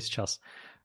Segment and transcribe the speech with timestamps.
[0.00, 0.40] сейчас.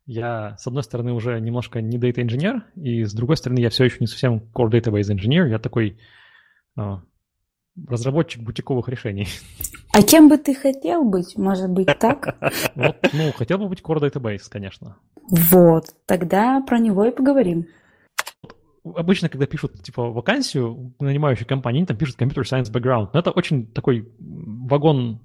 [0.06, 3.86] Я, с одной стороны, уже немножко не data инженер, и с другой стороны, я все
[3.86, 5.46] еще не совсем core database инженер.
[5.46, 6.00] Я такой
[6.76, 7.02] а,
[7.88, 9.28] разработчик бутиковых решений.
[9.94, 11.38] А кем бы ты хотел быть?
[11.38, 12.38] Может быть, так?
[12.76, 14.98] Вот, ну, хотел бы быть core database, конечно.
[15.30, 17.68] Вот, тогда про него и поговорим.
[18.84, 23.10] Обычно, когда пишут, типа, вакансию нанимающей компании, они там пишут computer science background.
[23.14, 25.20] Но это очень такой вагон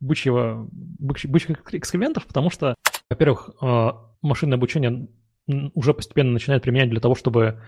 [0.00, 2.74] бычьего, бычьих экскрементов, потому что
[3.12, 5.06] во-первых, а, машинное обучение
[5.46, 7.60] уже постепенно начинает применять для того, чтобы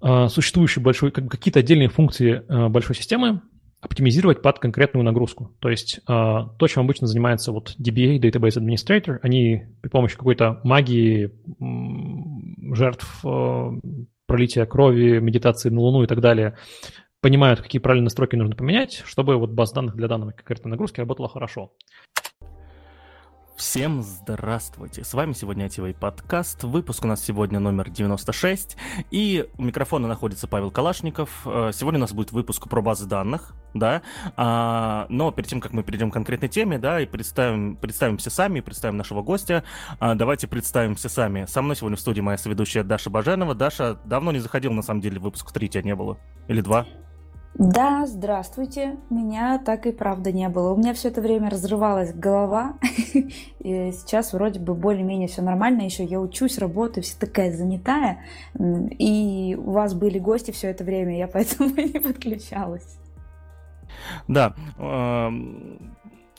[0.00, 3.42] а, существующие большой, как какие-то отдельные функции а, большой системы
[3.80, 5.54] оптимизировать под конкретную нагрузку.
[5.60, 11.30] То есть то, чем обычно занимается вот DBA, Database Administrator, они при помощи какой-то магии,
[12.74, 13.24] жертв,
[14.26, 16.56] пролития крови, медитации на Луну и так далее,
[17.20, 21.28] понимают, какие правильные настройки нужно поменять, чтобы вот база данных для данной конкретной нагрузки работала
[21.28, 21.72] хорошо.
[23.56, 25.02] Всем здравствуйте!
[25.02, 26.62] С вами сегодня ITV подкаст.
[26.62, 28.76] Выпуск у нас сегодня номер 96.
[29.10, 31.42] И у микрофона находится Павел Калашников.
[31.44, 34.02] Э, сегодня у нас будет выпуск про базы данных, да.
[34.36, 38.60] А, но перед тем, как мы перейдем к конкретной теме, да, и представим, представимся сами,
[38.60, 39.64] представим нашего гостя,
[39.98, 41.46] а, давайте представимся сами.
[41.46, 43.56] Со мной сегодня в студии моя соведущая Даша Баженова.
[43.56, 46.16] Даша давно не заходила, на самом деле, выпуск 3 тебя не было.
[46.46, 46.86] Или два?
[47.58, 48.98] Да, здравствуйте.
[49.10, 50.72] Меня так и правда не было.
[50.72, 52.74] У меня все это время разрывалась голова.
[53.58, 55.82] И сейчас вроде бы более-менее все нормально.
[55.82, 58.22] Еще я учусь, работаю, все такая занятая.
[58.56, 62.96] И у вас были гости все это время, я поэтому не подключалась.
[64.28, 64.54] Да,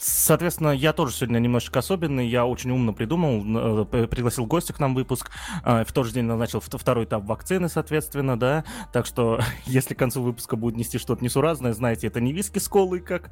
[0.02, 2.25] Соответственно, я тоже сегодня немножечко особенный.
[2.25, 5.30] Я очень умно придумал, э, пригласил гостя к нам в выпуск.
[5.64, 8.64] А, в тот же день назначил второй этап вакцины, соответственно, да.
[8.94, 12.70] Так что, если к концу выпуска будет нести что-то несуразное, знаете, это не виски с
[12.70, 13.30] колой, как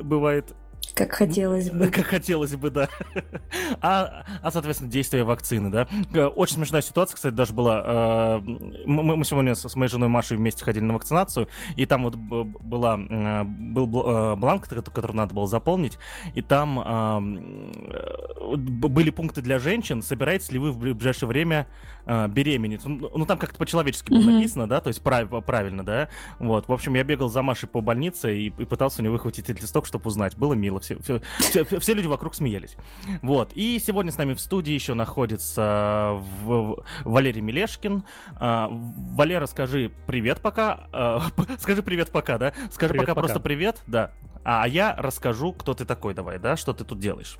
[0.00, 0.54] бывает
[0.92, 1.88] как хотелось бы.
[1.88, 2.88] Как хотелось бы, да.
[3.80, 5.88] А, а соответственно, действие вакцины, да.
[6.12, 7.82] Э, очень смешная ситуация, кстати, даже была.
[7.84, 8.40] Э,
[8.86, 12.98] мы, мы сегодня с моей женой Машей вместе ходили на вакцинацию, и там вот была,
[12.98, 13.86] э, был
[14.36, 15.98] бланк, который надо было заполнить,
[16.34, 17.72] и там
[18.44, 21.66] были пункты для женщин, собираетесь ли вы в ближайшее время
[22.06, 22.84] беременеть.
[22.84, 26.08] Ну, ну, там как-то по-человечески было написано, да, то есть прав, правильно, да.
[26.38, 29.48] Вот, в общем, я бегал за Машей по больнице и, и пытался у нее выхватить
[29.48, 30.36] этот листок, чтобы узнать.
[30.36, 32.76] Было мило все, все, все, все люди вокруг смеялись.
[33.22, 33.52] Вот.
[33.54, 38.04] И сегодня с нами в студии еще находится в, Валерий Милешкин.
[38.36, 40.88] А, Валера, скажи привет пока.
[40.94, 41.22] А,
[41.58, 42.52] скажи привет пока, да?
[42.70, 44.12] Скажи привет, пока, пока просто привет, да.
[44.44, 47.38] А я расскажу, кто ты такой, давай, да, что ты тут делаешь.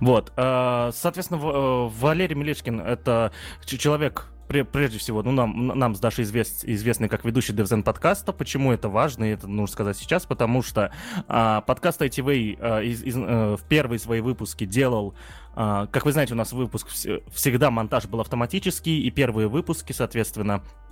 [0.00, 3.32] Вот, а, соответственно, э, Валерий Милешкин это
[3.64, 8.32] человек прежде всего, ну, нам, нам с Дашей извест, известный как ведущий DevZen подкаста.
[8.32, 10.92] Почему это важно, и это нужно сказать сейчас, потому что
[11.26, 15.14] а, подкаст ITV а, из, из, а, в первые свои выпуски делал
[15.54, 20.62] а, как вы знаете, у нас выпуск всегда монтаж был автоматический, и первые выпуски, соответственно,
[20.62, 20.85] Э,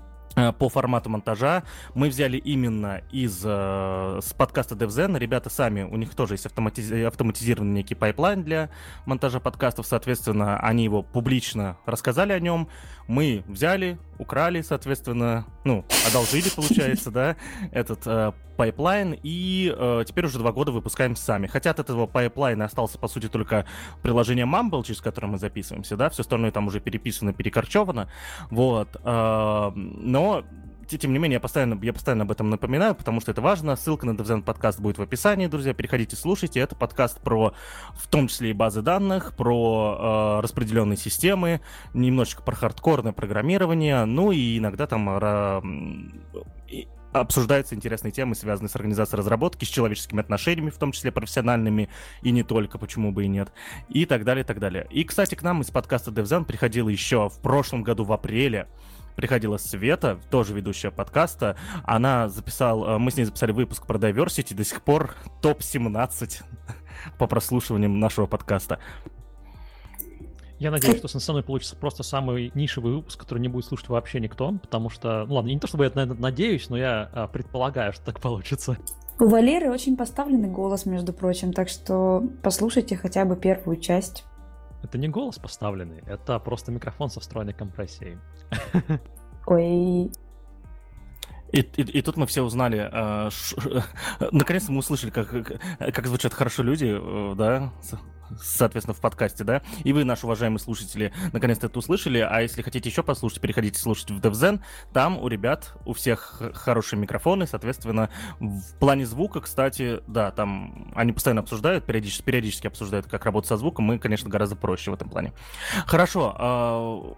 [0.58, 1.62] по формату монтажа.
[1.94, 5.18] Мы взяли именно из э, с подкаста DevZen.
[5.18, 6.90] Ребята сами, у них тоже есть автоматиз...
[6.90, 8.70] автоматизированный некий пайплайн для
[9.06, 9.86] монтажа подкастов.
[9.86, 12.68] Соответственно, они его публично рассказали о нем.
[13.06, 17.36] Мы взяли, украли, соответственно, ну, одолжили, получается, да,
[17.72, 21.46] этот э, пайплайн, и э, теперь уже два года выпускаем сами.
[21.46, 23.66] Хотя от этого пайплайна остался, по сути, только
[24.02, 28.08] приложение Mumble, через которое мы записываемся, да, все остальное там уже переписано, перекорчевано,
[28.50, 30.44] вот, э, но
[30.84, 33.76] тем не менее, я постоянно, я постоянно об этом напоминаю, потому что это важно.
[33.76, 35.74] Ссылка на DevZen подкаст будет в описании, друзья.
[35.74, 36.60] Переходите, слушайте.
[36.60, 37.54] Это подкаст про,
[37.94, 41.60] в том числе и базы данных, про э, распределенные системы,
[41.92, 45.62] немножечко про хардкорное программирование, ну и иногда там э,
[47.20, 51.88] обсуждаются интересные темы, связанные с организацией разработки, с человеческими отношениями, в том числе профессиональными,
[52.22, 53.52] и не только, почему бы и нет,
[53.88, 54.86] и так далее, и так далее.
[54.90, 58.66] И, кстати, к нам из подкаста DevZen приходила еще в прошлом году в апреле
[59.16, 61.56] приходила Света, тоже ведущая подкаста.
[61.84, 66.42] Она записала, э, мы с ней записали выпуск про diversity, до сих пор топ-17
[67.18, 68.78] по прослушиваниям нашего подкаста.
[70.58, 74.20] Я надеюсь, что со мной получится просто самый нишевый выпуск, который не будет слушать вообще
[74.20, 77.26] никто, потому что, ну ладно, не то чтобы я на это надеюсь, но я а,
[77.26, 78.78] предполагаю, что так получится.
[79.18, 84.24] У Валеры очень поставленный голос, между прочим, так что послушайте хотя бы первую часть.
[84.84, 88.18] Это не голос поставленный, это просто микрофон со встроенной компрессией.
[89.46, 90.12] Ой.
[91.54, 93.84] И, и, и тут мы все узнали, э, ш,
[94.32, 95.30] наконец-то мы услышали, как,
[95.78, 97.72] как звучат хорошо люди, э, да,
[98.42, 102.88] соответственно, в подкасте, да, и вы, наши уважаемые слушатели, наконец-то это услышали, а если хотите
[102.88, 104.62] еще послушать, переходите слушать в DevZen,
[104.92, 108.10] там у ребят, у всех хорошие микрофоны, соответственно,
[108.40, 113.56] в плане звука, кстати, да, там они постоянно обсуждают, периодически, периодически обсуждают, как работать со
[113.56, 115.32] звуком, мы, конечно, гораздо проще в этом плане.
[115.86, 117.14] Хорошо, а,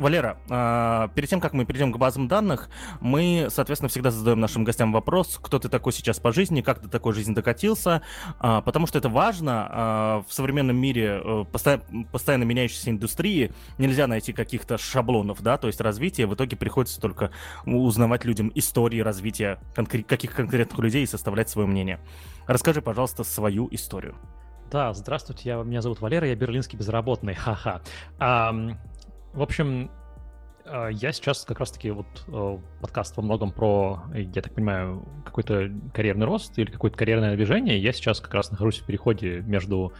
[0.00, 2.70] Валера, а, перед тем, как мы перейдем к базам данных,
[3.00, 6.88] мы, соответственно, всегда задаем нашим гостям вопрос, кто ты такой сейчас по жизни, как ты
[6.88, 8.02] такой жизни докатился,
[8.38, 9.68] а, потому что это важно.
[9.70, 11.44] А, в современном мире, э,
[12.12, 17.30] постоянно меняющейся индустрии, нельзя найти каких-то шаблонов, да, то есть развитие, в итоге приходится только
[17.66, 22.00] узнавать людям истории развития каких конкретных людей и составлять свое мнение.
[22.46, 24.16] Расскажи, пожалуйста, свою историю.
[24.70, 27.80] Да, здравствуйте, я, меня зовут Валера, я берлинский безработный, ха-ха.
[29.32, 29.90] В общем,
[30.66, 35.70] а, я сейчас как раз-таки вот э, подкаст во многом про, я так понимаю, какой-то
[35.94, 37.78] карьерный рост или какое-то карьерное движение.
[37.78, 39.92] Я сейчас как раз нахожусь в переходе между,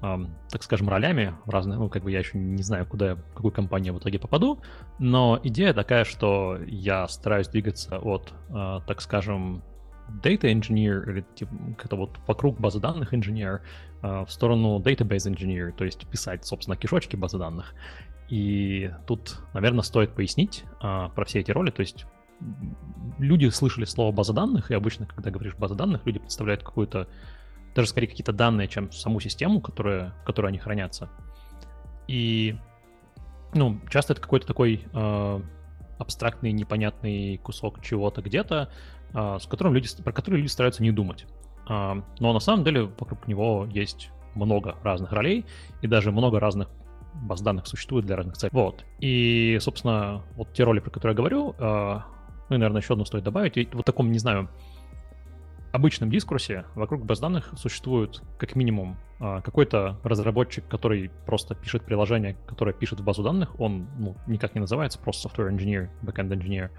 [0.00, 1.78] так скажем, ролями разных.
[1.78, 4.60] Ну, как бы я еще не знаю, куда, в какую компанию в итоге попаду.
[5.00, 9.64] Но идея такая, что я стараюсь двигаться от, а, так скажем,
[10.22, 13.60] data engineer или типа как-то вот вокруг базы данных инженер
[14.00, 17.74] в сторону database engineer, то есть писать, собственно, кишочки базы данных.
[18.28, 21.70] И тут, наверное, стоит пояснить а, про все эти роли.
[21.70, 22.06] То есть
[23.18, 27.08] люди слышали слово база данных, и обычно, когда говоришь база данных, люди представляют какую-то,
[27.74, 31.08] даже скорее какие-то данные, чем саму систему, которая, в которой они хранятся.
[32.06, 32.56] И,
[33.54, 35.40] ну, часто это какой-то такой э,
[35.98, 38.70] абстрактный, непонятный кусок чего-то где-то,
[39.14, 41.26] э, с которым люди, про который люди стараются не думать.
[41.68, 45.44] Э, но на самом деле вокруг него есть много разных ролей
[45.82, 46.68] и даже много разных
[47.22, 48.50] баз данных существует для разных целей.
[48.52, 48.84] Вот.
[49.00, 52.00] И, собственно, вот те роли, про которые я говорю, э,
[52.48, 53.56] ну и, наверное, еще одну стоит добавить.
[53.56, 54.48] И вот в таком, не знаю,
[55.72, 62.36] обычном дискурсе вокруг баз данных существует как минимум э, какой-то разработчик, который просто пишет приложение,
[62.46, 63.58] которое пишет в базу данных.
[63.60, 66.70] Он ну, никак не называется, просто software engineer, backend engineer.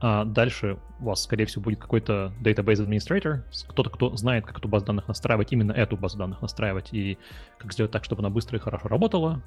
[0.00, 4.68] А дальше у вас, скорее всего, будет какой-то database administrator, кто-то, кто знает, как эту
[4.68, 7.18] базу данных настраивать, именно эту базу данных настраивать, и
[7.58, 9.42] как сделать так, чтобы она быстро и хорошо работала.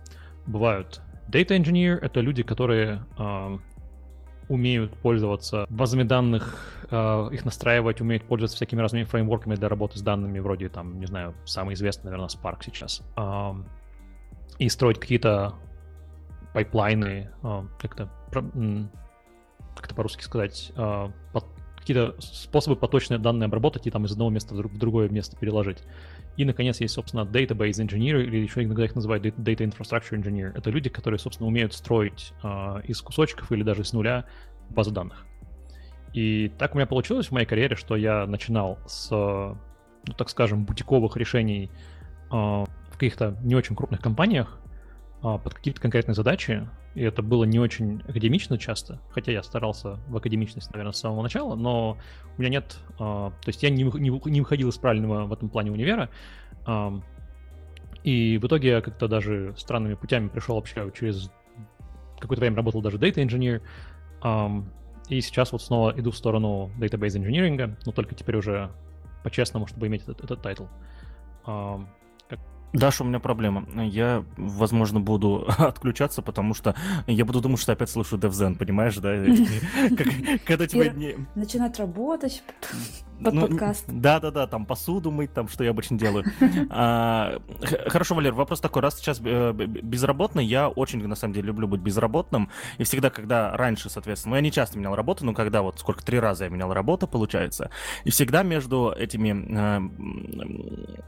[0.45, 3.57] Бывают data engineer, это люди, которые э,
[4.49, 6.57] умеют пользоваться базами данных,
[6.89, 11.05] э, их настраивать, умеют пользоваться всякими разными фреймворками для работы с данными, вроде там, не
[11.05, 13.01] знаю, самый известный, наверное, Spark сейчас.
[13.15, 13.53] Э,
[14.59, 15.55] и строить какие-то
[16.53, 18.09] пайплайны, э, как-то
[19.75, 21.11] как это по-русски сказать, а,
[21.77, 25.79] какие-то способы поточные данные обработать и там из одного места в другое место переложить.
[26.37, 30.55] И, наконец, есть, собственно, database engineer, или еще иногда их называют data infrastructure engineer.
[30.55, 34.25] Это люди, которые, собственно, умеют строить э, из кусочков или даже с нуля
[34.69, 35.25] базы данных.
[36.13, 40.65] И так у меня получилось в моей карьере, что я начинал с, ну, так скажем,
[40.65, 41.71] бутиковых решений
[42.31, 44.61] э, в каких-то не очень крупных компаниях,
[45.23, 49.99] а, под какие-то конкретные задачи, и это было не очень академично часто, хотя я старался
[50.07, 51.97] в академичность, наверное, с самого начала, но
[52.37, 55.49] у меня нет, а, то есть я не, не, не выходил из правильного в этом
[55.49, 56.09] плане универа,
[58.03, 61.31] и в итоге я как-то даже странными путями пришел вообще через
[62.19, 63.61] какое-то время работал даже data engineer,
[65.09, 68.71] и сейчас вот снова иду в сторону database engineering, но только теперь уже
[69.23, 70.65] по-честному, чтобы иметь этот, этот title.
[72.73, 73.65] Даша, у меня проблема.
[73.75, 76.75] Я, возможно, буду отключаться, потому что
[77.07, 79.15] я буду думать, что опять слушаю DevZen, понимаешь, да?
[80.45, 81.15] Когда тебя не...
[81.35, 82.43] Начинать работать
[83.23, 83.85] под ну, подкаст.
[83.87, 86.25] Да-да-да, там посуду мыть, там, что я обычно делаю.
[86.69, 87.39] А,
[87.87, 88.81] хорошо, Валер, вопрос такой.
[88.81, 92.49] Раз сейчас э, безработный, я очень, на самом деле, люблю быть безработным.
[92.77, 96.03] И всегда, когда раньше, соответственно, ну, я не часто менял работу, но когда вот сколько,
[96.03, 97.69] три раза я менял работу, получается.
[98.05, 99.79] И всегда между этими, э,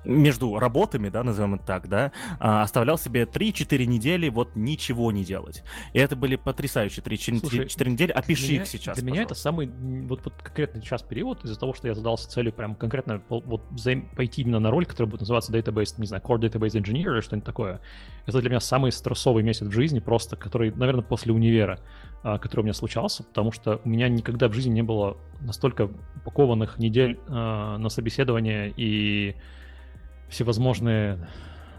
[0.05, 5.23] между работами, да, назовем это так, да, а, оставлял себе 3-4 недели вот ничего не
[5.23, 5.63] делать.
[5.93, 8.11] И это были потрясающие 3-4 недели.
[8.11, 11.73] Опиши меня, их сейчас, Для меня это самый, вот, вот конкретный сейчас период из-за того,
[11.73, 13.63] что я задался целью прям конкретно вот
[14.15, 17.45] пойти именно на роль, которая будет называться Database, не знаю, Core Database Engineer или что-нибудь
[17.45, 17.81] такое.
[18.25, 21.79] Это для меня самый стрессовый месяц в жизни просто, который, наверное, после универа,
[22.23, 25.89] а, который у меня случался, потому что у меня никогда в жизни не было настолько
[26.15, 29.35] упакованных недель а, на собеседование и
[30.33, 31.27] всевозможные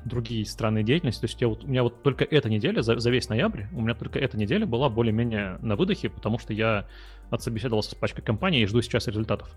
[0.04, 1.20] другие странные деятельности.
[1.20, 3.80] То есть я вот, у меня вот только эта неделя, за, за весь ноябрь, у
[3.80, 6.86] меня только эта неделя была более-менее на выдохе, потому что я
[7.30, 9.50] отсобеседовался с пачкой компаний и жду сейчас результатов.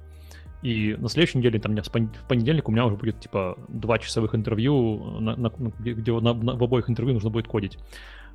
[0.63, 5.19] И на следующей неделе, там, в понедельник у меня уже будет, типа, два часовых интервью,
[5.19, 7.77] на, на, где на, на, в обоих интервью нужно будет кодить.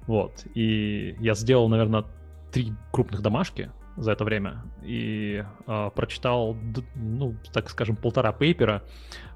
[0.07, 0.45] Вот.
[0.55, 2.05] И я сделал, наверное,
[2.53, 6.57] три крупных домашки, за это время и э, прочитал,
[6.95, 8.83] ну, так скажем, полтора пейпера,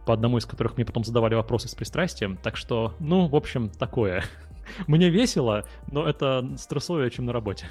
[0.06, 2.38] по одному из которых мне потом задавали вопросы с пристрастием.
[2.42, 4.22] Так что, ну, в общем, такое.
[4.86, 7.66] Мне весело, но это стрессовее, чем на работе.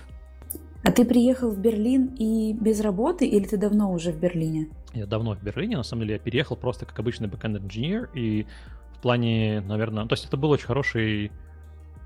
[0.84, 4.68] А ты приехал в Берлин и без работы, или ты давно уже в Берлине?
[4.94, 8.46] Я давно в Берлине, на самом деле я переехал просто как обычный backend инженер, и
[8.94, 11.32] в плане, наверное, то есть это был очень хороший,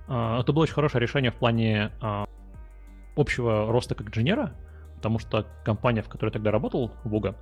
[0.07, 2.27] uh, это было очень хорошее решение в плане uh,
[3.17, 4.53] общего роста как инженера,
[4.95, 7.35] потому что компания, в которой я тогда работал, Вуга,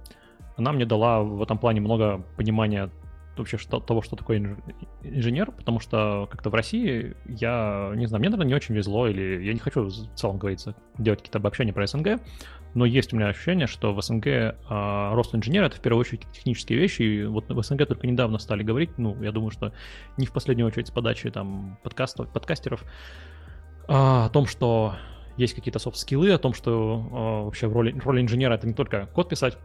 [0.58, 2.90] она мне дала в этом плане много понимания
[3.38, 4.58] вообще что, того, что такое
[5.04, 9.44] инженер, потому что как-то в России я, не знаю, мне, наверное, не очень везло, или
[9.44, 12.20] я не хочу в целом, говорится, делать какие-то обобщения про СНГ,
[12.74, 16.28] но есть у меня ощущение, что в СНГ а, рост инженера— это в первую очередь
[16.32, 19.74] технические вещи, и вот в СНГ только недавно стали говорить, ну, я думаю, что
[20.18, 22.84] не в последнюю очередь с подачи там подкастов, подкастеров,
[23.88, 24.96] а, о том, что
[25.38, 29.08] есть какие-то софт-скиллы, о том, что а, вообще в роли, роли инженера это не только
[29.08, 29.58] код писать,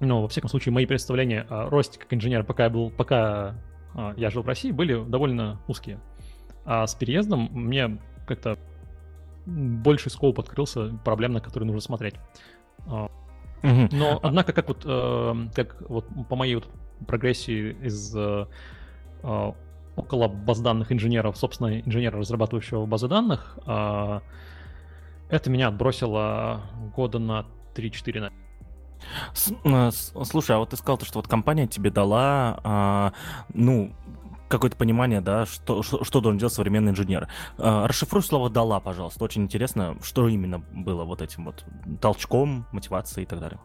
[0.00, 3.54] но, во всяком случае, мои представления о росте как инженера, пока я был, пока
[3.94, 6.00] а, я жил в России, были довольно узкие.
[6.64, 8.58] А с переездом мне как-то
[9.46, 12.14] больше скоп открылся проблем, на которые нужно смотреть.
[12.86, 13.10] А,
[13.62, 16.68] но, однако, как вот, э, как вот по моей вот
[17.06, 18.46] прогрессии из э,
[19.22, 19.52] э,
[19.96, 26.62] около баз данных инженеров, собственно, инженера, разрабатывающего базы данных, это меня отбросило
[26.96, 28.32] года на 3-4,
[29.34, 33.12] Слушай, а вот ты сказал, что вот компания тебе дала, а,
[33.52, 33.92] ну,
[34.48, 37.28] какое-то понимание, да, что, что, что должен делать современный инженер.
[37.58, 39.24] А, расшифруй слово «дала», пожалуйста.
[39.24, 41.64] Очень интересно, что именно было вот этим вот
[42.00, 43.60] толчком, мотивацией и так далее.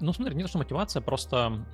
[0.00, 1.64] Ну, смотри, не то, что мотивация, просто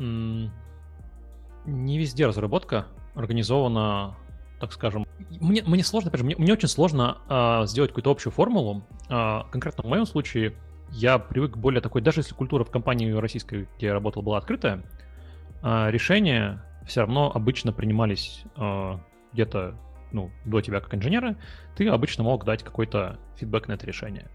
[1.64, 4.16] не везде разработка организована,
[4.60, 5.06] так скажем.
[5.40, 8.84] Мне, мне сложно, опять же, мне, мне очень сложно э, сделать какую-то общую формулу.
[9.08, 10.54] Э, конкретно в моем случае
[10.92, 14.82] я привык более такой, даже если культура в компании российской, где я работал, была открытая,
[15.62, 19.00] а, решения все равно обычно принимались а,
[19.32, 19.74] где-то
[20.12, 21.36] ну, до тебя как инженера,
[21.74, 24.28] ты обычно мог дать какой-то фидбэк на это решение.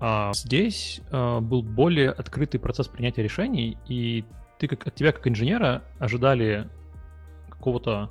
[0.00, 4.24] А здесь а, был более открытый процесс принятия решений, и
[4.58, 6.68] ты как, от тебя как инженера ожидали
[7.48, 8.10] какого-то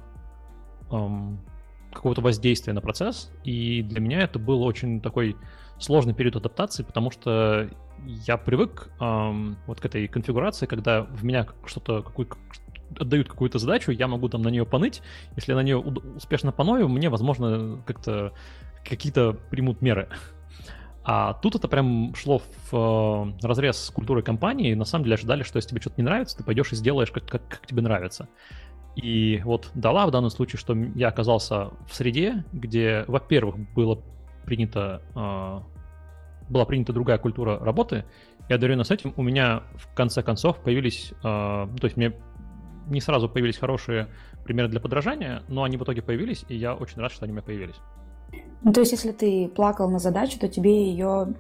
[1.92, 5.36] какого-то воздействия на процесс, и для меня это был очень такой
[5.80, 7.70] сложный период адаптации, потому что
[8.06, 12.30] я привык эм, вот к этой конфигурации, когда в меня что-то, какую,
[13.00, 15.02] отдают какую-то задачу, я могу там на нее поныть.
[15.36, 18.34] Если я на нее успешно поною, мне, возможно, как-то
[18.84, 20.10] какие-то примут меры.
[21.04, 24.74] А тут это прям шло в э, разрез с культурой компании.
[24.74, 27.26] На самом деле ожидали, что если тебе что-то не нравится, ты пойдешь и сделаешь, как,
[27.26, 28.28] как, как тебе нравится.
[28.98, 34.02] И вот дала в данном случае, что я оказался в среде, где, во-первых, было
[34.48, 38.06] принято, э, была принята другая культура работы,
[38.50, 42.14] и одновременно с этим у меня в конце концов появились, э, то есть мне
[42.88, 44.08] не сразу появились хорошие
[44.46, 47.36] примеры для подражания, но они в итоге появились, и я очень рад, что они у
[47.36, 47.76] меня появились.
[48.64, 51.36] Ну, то есть, если ты плакал на задачу, то тебе ее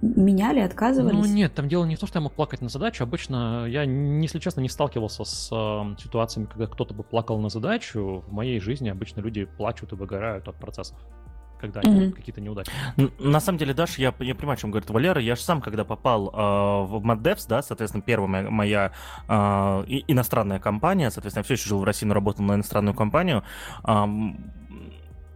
[0.00, 1.26] меняли, отказывались?
[1.26, 3.02] Ну, нет, там дело не в том, что я мог плакать на задачу.
[3.02, 8.22] Обычно я, если честно, не сталкивался с э, ситуациями, когда кто-то бы плакал на задачу.
[8.26, 10.98] В моей жизни обычно люди плачут и выгорают от процессов
[11.58, 12.12] когда mm-hmm.
[12.12, 12.70] какие-то неудачи.
[13.18, 15.20] На самом деле, Даш, я, я понимаю, о чем говорит Валера.
[15.20, 16.32] Я же сам, когда попал э,
[16.86, 18.92] в MadDevs, да, соответственно, первая моя, моя
[19.28, 19.32] э,
[20.08, 23.42] иностранная компания, соответственно, я все еще жил в России, но работал на иностранную компанию,
[23.84, 24.06] э,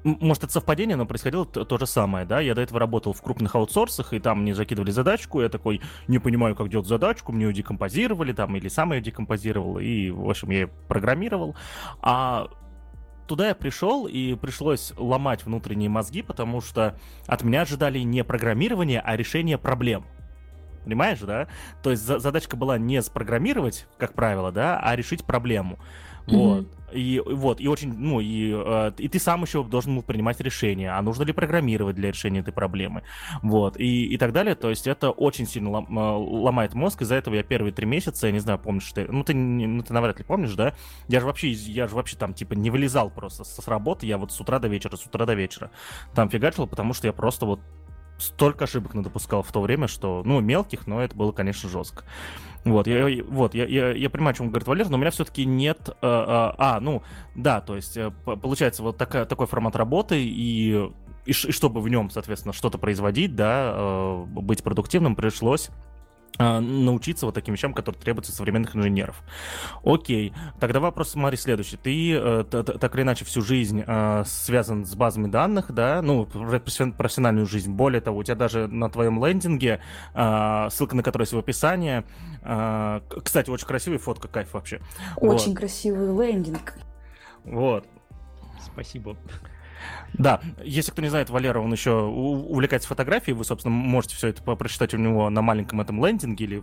[0.05, 3.23] может, это совпадение, но происходило то, то же самое, да, я до этого работал в
[3.23, 7.47] крупных аутсорсах, и там мне закидывали задачку, я такой, не понимаю, как делать задачку, мне
[7.47, 11.55] ее декомпозировали там, или сам ее декомпозировал, и, в общем, я ее программировал,
[12.01, 12.49] а
[13.33, 19.01] туда я пришел, и пришлось ломать внутренние мозги, потому что от меня ожидали не программирование,
[19.01, 20.05] а решение проблем.
[20.85, 21.49] Понимаешь, да?
[21.83, 25.79] То есть задачка была не спрограммировать, как правило, да, а решить проблему.
[26.27, 26.67] Вот.
[26.93, 30.91] И вот, и очень, ну, и, э, и ты сам еще должен был принимать решение,
[30.91, 33.03] а нужно ли программировать для решения этой проблемы.
[33.43, 34.55] Вот, и, и так далее.
[34.55, 37.03] То есть это очень сильно лом, э, ломает мозг.
[37.03, 39.93] Из-за этого я первые три месяца, я не знаю, помнишь ты, ну ты, ну, ты
[39.93, 40.75] навряд ли помнишь, да?
[41.09, 44.19] Я же вообще, я же вообще там, типа, не вылезал просто с, с работы, я
[44.19, 45.71] вот с утра до вечера, с утра до вечера
[46.15, 47.61] там фигачил, потому что я просто вот
[48.19, 52.05] столько ошибок надопускал в то время, что, ну, мелких, но это было, конечно, жестко.
[52.65, 55.45] Вот, я, вот, я, я, я понимаю, о чем говорит Валер, но у меня все-таки
[55.45, 55.89] нет...
[55.89, 57.03] Э, а, ну,
[57.35, 60.73] да, то есть, э, получается, вот такая, такой формат работы, и,
[61.27, 65.92] и, и чтобы в нем, соответственно, что-то производить, да, быть продуктивным, пришлось а,
[66.39, 69.23] научиться вот таким вещам, которые требуются современных инженеров.
[69.85, 71.77] Окей, тогда вопрос, смотри, следующий.
[71.77, 77.47] Ты э, так или иначе всю жизнь э, связан с базами данных, да, ну, профессиональную
[77.47, 77.73] жизнь.
[77.73, 79.81] Более того, у тебя даже на твоем лендинге,
[80.15, 82.05] э, ссылка на которую есть в описании,
[82.43, 84.81] кстати, очень красивая фотка, кайф вообще.
[85.17, 85.59] Очень вот.
[85.59, 86.75] красивый лендинг.
[87.45, 87.87] Вот.
[88.73, 89.17] Спасибо.
[90.15, 94.43] Да, если кто не знает, Валера, он еще увлекается фотографией, вы, собственно, можете все это
[94.43, 96.63] прочитать у него на маленьком этом лендинге, или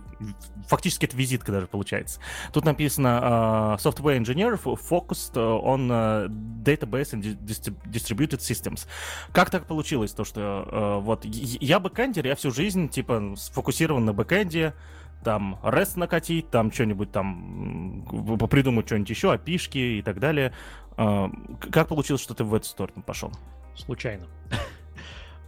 [0.68, 2.20] фактически это визитка даже получается.
[2.52, 6.28] Тут написано э, Software Engineer focused on э,
[6.62, 7.38] Database and
[7.86, 8.86] Distributed Systems.
[9.32, 14.12] Как так получилось, то, что э, вот я бэкэндер, я всю жизнь, типа, сфокусирован на
[14.12, 14.74] бэкэнде,
[15.22, 18.06] там REST накатить, там что-нибудь там
[18.50, 20.52] придумать что-нибудь еще, апишки и так далее.
[20.96, 21.30] А,
[21.70, 23.32] как получилось, что ты в эту сторону пошел?
[23.74, 24.26] Случайно.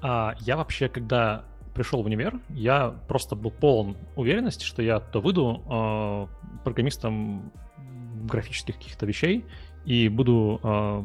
[0.04, 1.44] А, я вообще, когда
[1.76, 6.28] пришел в универ, я просто был полон уверенности, что я то выйду а,
[6.64, 7.52] программистом
[8.24, 9.44] графических каких-то вещей
[9.84, 10.60] и буду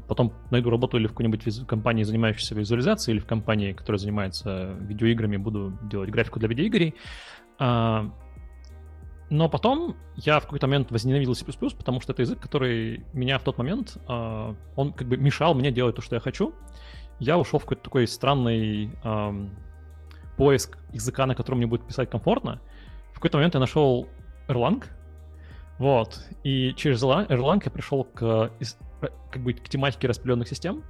[0.08, 5.38] потом найду работу или в какой-нибудь компании, занимающейся визуализацией, или в компании, которая занимается видеоиграми,
[5.38, 6.96] буду делать графику для видеоигр.
[9.30, 13.44] Но потом я в какой-то момент возненавидел C++, потому что это язык, который меня в
[13.44, 16.54] тот момент, э, он как бы мешал мне делать то, что я хочу.
[17.20, 18.92] Я ушел в какой-то такой странный
[20.38, 22.62] поиск языка, на котором мне будет писать комфортно.
[23.12, 24.08] В какой-то момент я нашел
[24.48, 24.84] Erlang,
[25.80, 28.52] вот, и через Erlang я пришел к,
[29.32, 30.84] как бы, к тематике распределенных систем,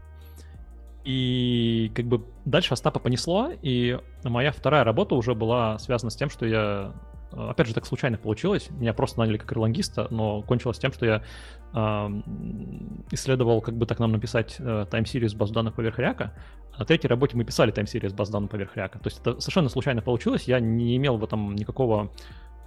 [1.03, 6.29] и как бы дальше Остапа понесло, и моя вторая работа уже была связана с тем,
[6.29, 6.93] что я
[7.31, 8.69] опять же, так случайно получилось.
[8.71, 11.23] Меня просто наняли как ирлангиста, но кончилось тем, что я
[11.73, 11.77] э,
[13.11, 16.33] исследовал, как бы так нам написать э, тайм-сирию с баз данных поверх Ряка.
[16.73, 18.99] А на третьей работе мы писали тайм-сирию с баз данных поверх Ряка.
[18.99, 20.43] То есть это совершенно случайно получилось.
[20.43, 22.11] Я не имел в этом никакого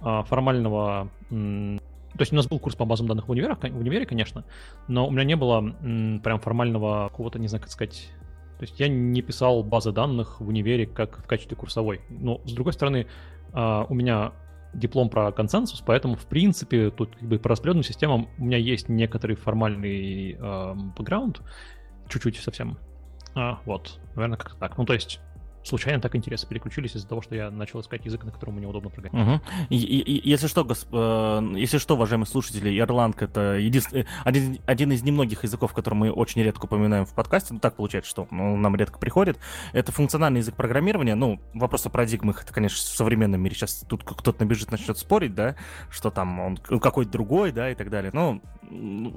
[0.01, 1.09] э, формального...
[1.31, 1.77] Э,
[2.13, 4.43] то есть у нас был курс по базам данных в универе, в универе, конечно,
[4.89, 8.09] но у меня не было м, прям формального какого-то, не знаю, как сказать,
[8.59, 12.01] то есть я не писал базы данных в универе как в качестве курсовой.
[12.09, 13.07] Но, с другой стороны,
[13.53, 14.33] у меня
[14.73, 18.89] диплом про консенсус, поэтому, в принципе, тут как бы по распределенным системам у меня есть
[18.89, 21.41] некоторый формальный э, бэкграунд,
[22.09, 22.77] чуть-чуть совсем.
[23.35, 24.77] А, вот, наверное, как-то так.
[24.77, 25.19] Ну, то есть
[25.63, 28.89] случайно так интересы переключились из-за того, что я начал искать язык, на котором мне удобно
[28.89, 29.41] программировать.
[29.41, 29.67] Угу.
[29.69, 30.87] Если что, госп...
[30.91, 36.11] Э, если что, уважаемые слушатели, Erlang это единственный, один, один из немногих языков, который мы
[36.11, 39.37] очень редко упоминаем в подкасте, ну так получается, что ну, нам редко приходит.
[39.73, 44.03] Это функциональный язык программирования, ну, вопрос о парадигмах, это, конечно, в современном мире сейчас тут
[44.03, 45.55] кто-то набежит, начнет спорить, да,
[45.89, 48.11] что там он какой-то другой, да, и так далее.
[48.13, 48.41] Но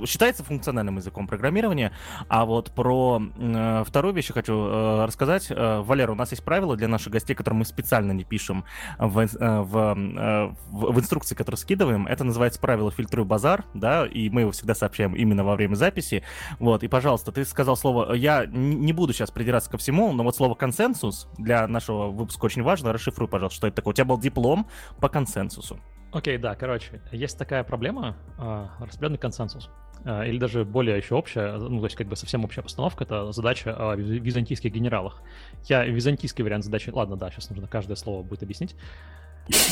[0.06, 1.92] считается функциональным языком программирования.
[2.28, 5.46] А вот про э, вторую вещь хочу э, рассказать.
[5.50, 8.64] Э, Валера, у нас есть правила для наших гостей, которые мы специально не пишем
[8.98, 12.06] в, э, в, э, в, в инструкции, которые скидываем.
[12.06, 16.22] Это называется правило фильтруй базар, да, и мы его всегда сообщаем именно во время записи.
[16.58, 20.36] Вот, и, пожалуйста, ты сказал слово, я не буду сейчас придираться ко всему, но вот
[20.36, 22.92] слово консенсус для нашего выпуска очень важно.
[22.92, 23.92] Расшифруй, пожалуйста, что это такое.
[23.92, 24.66] У тебя был диплом
[25.00, 25.78] по консенсусу.
[26.14, 29.68] Окей, да, короче, есть такая проблема, э, распределенный консенсус.
[30.04, 33.32] Э, или даже более еще общая, ну, то есть как бы совсем общая постановка, это
[33.32, 35.20] задача о византийских генералах.
[35.64, 36.90] Я византийский вариант задачи...
[36.90, 38.76] Ладно, да, сейчас нужно каждое слово будет объяснить.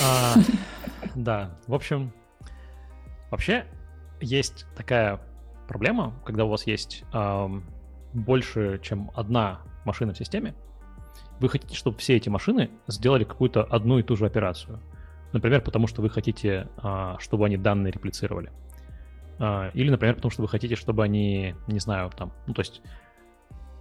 [0.04, 0.34] А,
[1.14, 2.12] да, в общем,
[3.30, 3.64] вообще
[4.20, 5.20] есть такая
[5.68, 7.04] проблема, когда у вас есть
[8.14, 10.56] больше, чем одна машина в системе,
[11.38, 14.80] вы хотите, чтобы все эти машины сделали какую-то одну и ту же операцию.
[15.32, 18.52] Например, потому что вы хотите, а, чтобы они данные реплицировали.
[19.38, 22.82] А, или, например, потому что вы хотите, чтобы они, не знаю, там, ну, то есть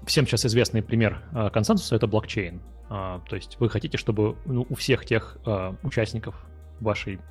[0.05, 2.61] всем сейчас известный пример а, консенсуса— это блокчейн.
[2.89, 5.37] То есть вы хотите, чтобы ну, у всех тех
[5.81, 6.45] участников
[6.81, 7.21] вашей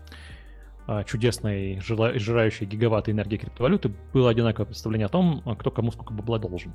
[1.04, 6.72] чудесной, жирающей гигаватты энергии криптовалюты было одинаковое представление о том, кто кому сколько бабла должен.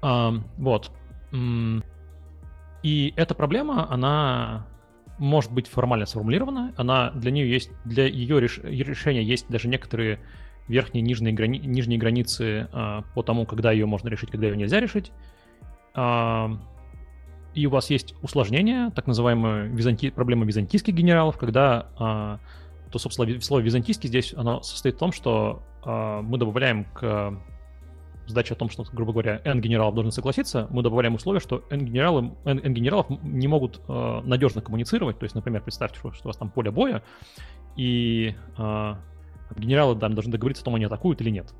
[0.00, 0.90] Вот.
[2.82, 4.66] И эта проблема, она
[5.18, 10.20] может быть формально сформулирована, она для нее есть, для ее реш, решения есть даже некоторые
[10.68, 14.80] верхние нижние, грани, нижние границы а, по тому, когда ее можно решить, когда ее нельзя
[14.80, 15.12] решить.
[15.94, 16.58] А,
[17.54, 20.10] и у вас есть усложнение, так называемая византи...
[20.10, 22.40] проблема византийских генералов, когда а,
[22.90, 27.38] то, собственно, слово византийский здесь оно состоит в том, что а, мы добавляем к
[28.26, 31.84] задача о том, что, грубо говоря, N генералов должен согласиться, мы добавляем условие, что N,
[31.84, 35.18] генералы, N, N генералов не могут э, надежно коммуницировать.
[35.18, 37.02] То есть, например, представьте, что, что у вас там поле боя,
[37.76, 38.94] и э,
[39.56, 41.52] генералы там, должны договориться о том, они атакуют или нет.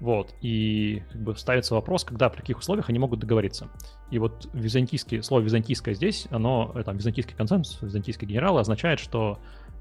[0.00, 3.68] Вот, и как бы ставится вопрос, когда, при каких условиях они могут договориться.
[4.10, 9.38] И вот византийский, слово византийское здесь, оно, э, там, византийский консенсус, византийские генералы означает, что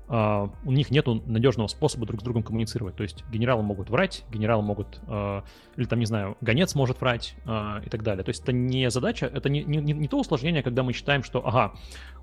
[0.10, 2.96] Uh, у них нет надежного способа друг с другом коммуницировать.
[2.96, 5.44] То есть генералы могут врать, генералы могут, uh,
[5.78, 8.24] или там, не знаю, гонец может врать uh, и так далее.
[8.24, 11.46] То есть это не задача, это не, не, не то усложнение, когда мы считаем, что,
[11.48, 11.74] ага,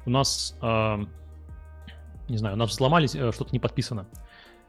[0.04, 4.06] у нас, не знаю, у нас взломали, э, что-то не подписано.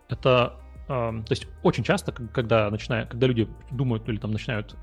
[0.09, 4.75] Это, то есть очень часто, когда, начинают, когда люди думают или там начинают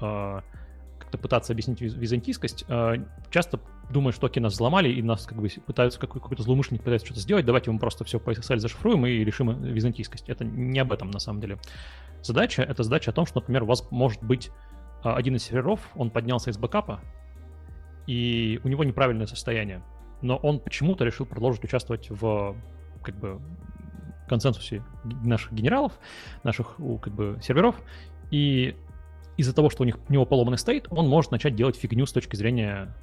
[1.08, 2.66] как-то пытаться объяснить византийскость,
[3.30, 7.06] часто думают, что окей, нас взломали, и нас как бы пытаются, какой- какой-то злоумышленник пытается
[7.06, 10.28] что-то сделать, давайте мы просто все по SSL зашифруем и решим византийскость.
[10.28, 11.58] Это не об этом на самом деле.
[12.22, 14.50] Задача— это задача о том, что, например, у вас может быть
[15.02, 17.00] а, один из серверов, он поднялся из бэкапа,
[18.06, 19.82] и у него неправильное состояние,
[20.20, 22.54] но он почему-то решил продолжить участвовать в
[23.02, 23.40] как бы
[24.28, 24.84] консенсусе
[25.24, 25.92] наших генералов,
[26.42, 27.76] наших как бы серверов,
[28.30, 28.76] и
[29.38, 32.12] из-за того, что у, них, у него поломанный стейт, он может начать делать фигню с
[32.12, 32.94] точки зрения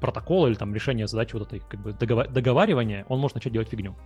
[0.00, 3.96] протокола или там решения задачи вот этой как бы договаривания, он может начать делать фигню.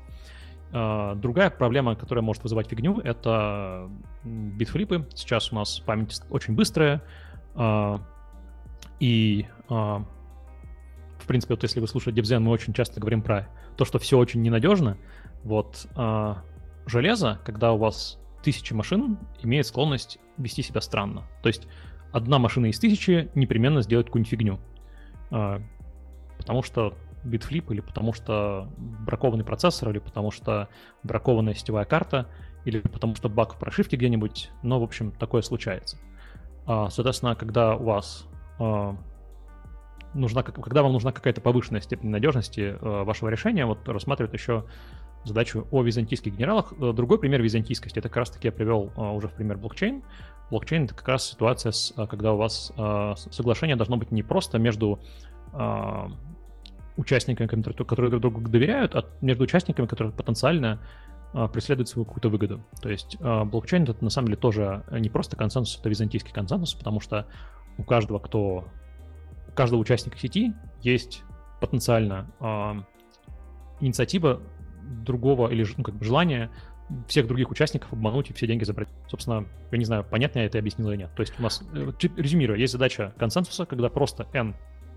[0.73, 3.88] Uh, другая проблема, которая может вызывать фигню, это
[4.25, 5.07] битфлипы.
[5.14, 7.03] Сейчас у нас память очень быстрая,
[7.55, 8.01] uh,
[8.99, 10.05] и uh,
[11.18, 14.18] в принципе, вот если вы слушаете Debian, мы очень часто говорим про то, что все
[14.18, 14.99] очень ненадежно.
[15.42, 15.87] Вот
[16.87, 21.25] железо, когда у вас тысячи машин, имеет склонность вести себя странно.
[21.43, 21.67] То есть
[22.13, 24.61] одна машина из тысячи непременно сделает какую-нибудь фигню
[26.45, 30.69] потому что битфлип, или потому что бракованный процессор, или потому что
[31.03, 32.29] бракованная сетевая карта,
[32.67, 35.97] или потому что баг в прошивке где-нибудь, но, в общем, такое случается.
[36.67, 38.27] А, соответственно, когда у вас
[38.59, 38.97] а,
[40.13, 44.67] нужна, когда вам нужна какая-то повышенная степень надежности а, вашего решения, вот рассматривают еще
[45.25, 46.73] задачу о византийских генералах.
[46.81, 50.03] Э, другой пример византийскости, это как раз-таки я привел уже в пример блокчейн.
[50.51, 52.71] Блокчейн— это как раз ситуация, с, когда у вас
[53.31, 55.01] соглашение должно быть не просто между
[56.99, 60.81] участниками, которые друг другу доверяют, а между участниками, которые потенциально
[61.53, 62.63] преследуют свою какую-то выгоду.
[62.83, 67.01] То есть блокчейн это на самом деле тоже не просто консенсус, это византийский консенсус, потому
[67.01, 67.27] что
[67.79, 68.69] у каждого, кто,
[69.49, 71.25] у каждого участника сети есть
[71.61, 72.75] потенциально э,
[73.81, 74.41] инициатива
[75.05, 76.51] другого или ну, как бы желание
[77.09, 78.88] всех других участников обмануть и все деньги забрать.
[79.09, 81.11] Собственно, я не знаю, понятно я это объяснил или нет.
[81.14, 84.55] То есть у нас, э, резюмируя, есть задача консенсуса, когда просто n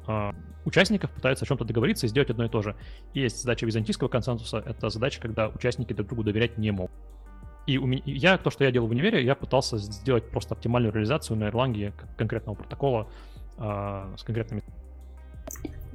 [0.07, 0.31] э,
[0.65, 2.75] участников пытаются о чем-то договориться и сделать одно и то же.
[3.13, 6.91] Есть задача византийского консенсуса, это задача, когда участники друг другу доверять не могут.
[7.67, 10.93] И у меня, я, то, что я делал в универе, я пытался сделать просто оптимальную
[10.93, 13.09] реализацию на Erlang конкретного протокола
[13.57, 14.63] э, с конкретными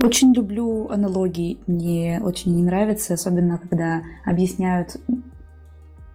[0.02, 4.96] очень люблю аналогии, мне очень не нравится, особенно когда объясняют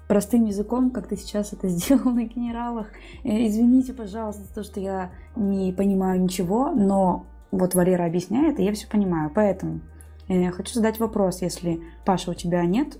[0.07, 2.87] простым языком, как ты сейчас это сделал на генералах.
[3.23, 8.63] Э, извините, пожалуйста, за то, что я не понимаю ничего, но вот Валера объясняет, и
[8.63, 9.31] я все понимаю.
[9.33, 9.81] Поэтому
[10.27, 12.97] э, хочу задать вопрос, если, Паша, у тебя нет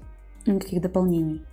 [0.53, 1.43] никаких дополнений?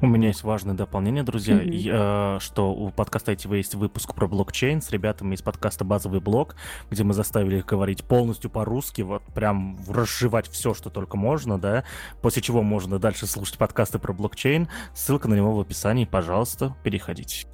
[0.00, 1.70] У меня есть важное дополнение, друзья, mm-hmm.
[1.70, 6.20] и, э, что у подкаста ITV есть выпуск про блокчейн с ребятами из подкаста «Базовый
[6.20, 6.56] блок»,
[6.90, 11.84] где мы заставили их говорить полностью по-русски, вот прям разжевать все, что только можно, да,
[12.20, 14.68] после чего можно дальше слушать подкасты про блокчейн.
[14.94, 17.46] Ссылка на него в описании, пожалуйста, переходите.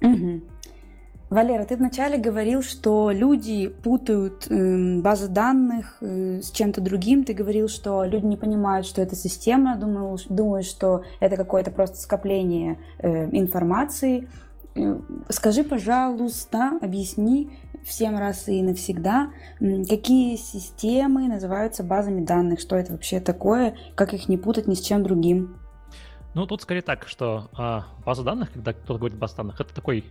[0.00, 0.42] Угу.
[1.34, 7.24] Валера, ты вначале говорил, что люди путают э, базы данных э, с чем-то другим.
[7.24, 11.96] Ты говорил, что люди не понимают, что это система, думаю, думают, что это какое-то просто
[11.96, 14.28] скопление э, информации.
[14.76, 17.50] Э, скажи, пожалуйста, объясни
[17.84, 24.28] всем раз и навсегда, какие системы называются базами данных, что это вообще такое, как их
[24.28, 25.56] не путать ни с чем другим.
[26.34, 30.04] Ну, тут скорее так, что а, база данных, когда кто-то говорит база данных, это такой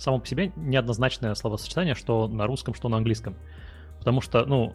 [0.00, 3.36] само по себе неоднозначное словосочетание, что на русском, что на английском.
[3.98, 4.74] Потому что, ну,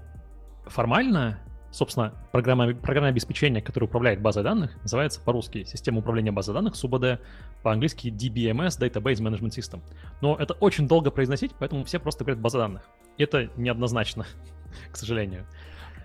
[0.68, 1.40] формально,
[1.72, 7.20] собственно, программа, программное обеспечение, которое управляет базой данных, называется по-русски система управления базой данных, СУБД,
[7.64, 9.82] по-английски DBMS, Database Management System.
[10.22, 12.84] Но это очень долго произносить, поэтому все просто говорят база данных.
[13.18, 14.28] И это неоднозначно,
[14.92, 15.48] к сожалению.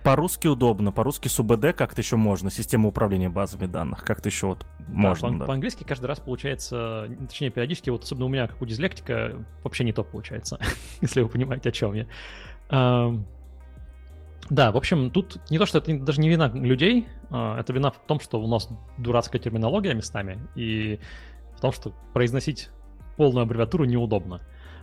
[0.03, 4.85] По-русски удобно, по-русски СУБД как-то еще можно, система управления базами данных, как-то еще вот да,
[4.89, 5.29] можно.
[5.29, 5.45] По- да.
[5.45, 9.93] По-английски каждый раз получается, точнее, периодически, вот особенно у меня, как у дизлектика, вообще не
[9.93, 10.59] то получается,
[11.03, 12.07] если вы понимаете, о чем я.
[14.49, 17.93] Да, в общем, тут не то, что это даже не вина людей, а, это вина
[17.93, 20.99] в том, что у нас дурацкая терминология местами, и
[21.57, 22.71] в том, что произносить
[23.17, 24.41] полную аббревиатуру неудобно.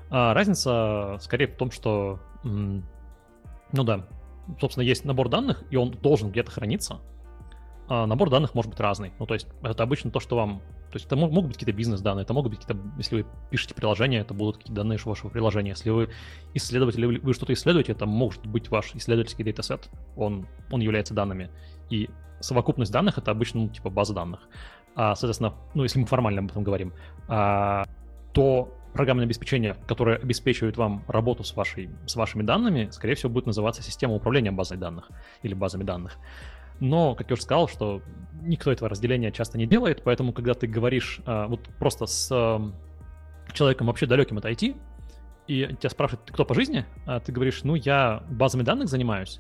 [0.10, 2.84] А разница скорее в том, что, ну
[3.84, 4.08] да,
[4.60, 6.99] собственно, есть набор данных, и он должен где-то храниться.
[7.89, 9.13] А набор данных может быть разный.
[9.19, 12.23] Ну, то есть это обычно то, что вам То есть это могут быть какие-то бизнес-данные,
[12.23, 15.71] это могут быть какие-то, если вы пишете приложение, это будут какие-то данные вашего приложения.
[15.71, 16.10] Если вы
[16.53, 21.49] исследователь, вы что-то исследуете, это может быть ваш исследовательский датасет, он, он является данными.
[21.89, 24.41] И совокупность данных— это обычно, ну, типа, база данных.
[24.95, 26.93] А, соответственно, ну, если мы формально об этом говорим,
[27.27, 27.86] а,
[28.33, 33.45] то программное обеспечение, которое обеспечивает вам работу с, вашей, с вашими данными, скорее всего, будет
[33.45, 35.10] называться система управления базой данных
[35.43, 36.17] или базами данных.
[36.80, 38.02] Но, как я уже сказал, что
[38.41, 42.71] никто этого разделения часто не делает, поэтому, когда ты говоришь а, вот просто с а,
[43.54, 44.76] человеком вообще далеким от IT,
[45.47, 49.39] и тебя спрашивают, ты кто по жизни, а ты говоришь, ну, я базами данных занимаюсь,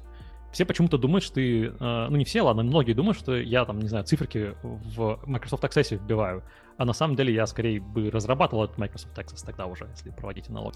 [0.51, 3.87] все почему-то думают, что ты, ну не все, ладно, многие думают, что я там, не
[3.87, 6.43] знаю, циферки в Microsoft Access вбиваю,
[6.77, 10.49] а на самом деле я скорее бы разрабатывал этот Microsoft Access тогда уже, если проводить
[10.49, 10.75] аналог.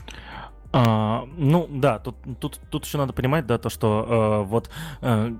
[0.73, 4.69] А, ну да, тут, тут, тут еще надо понимать, да, то, что э, вот
[5.01, 5.31] э,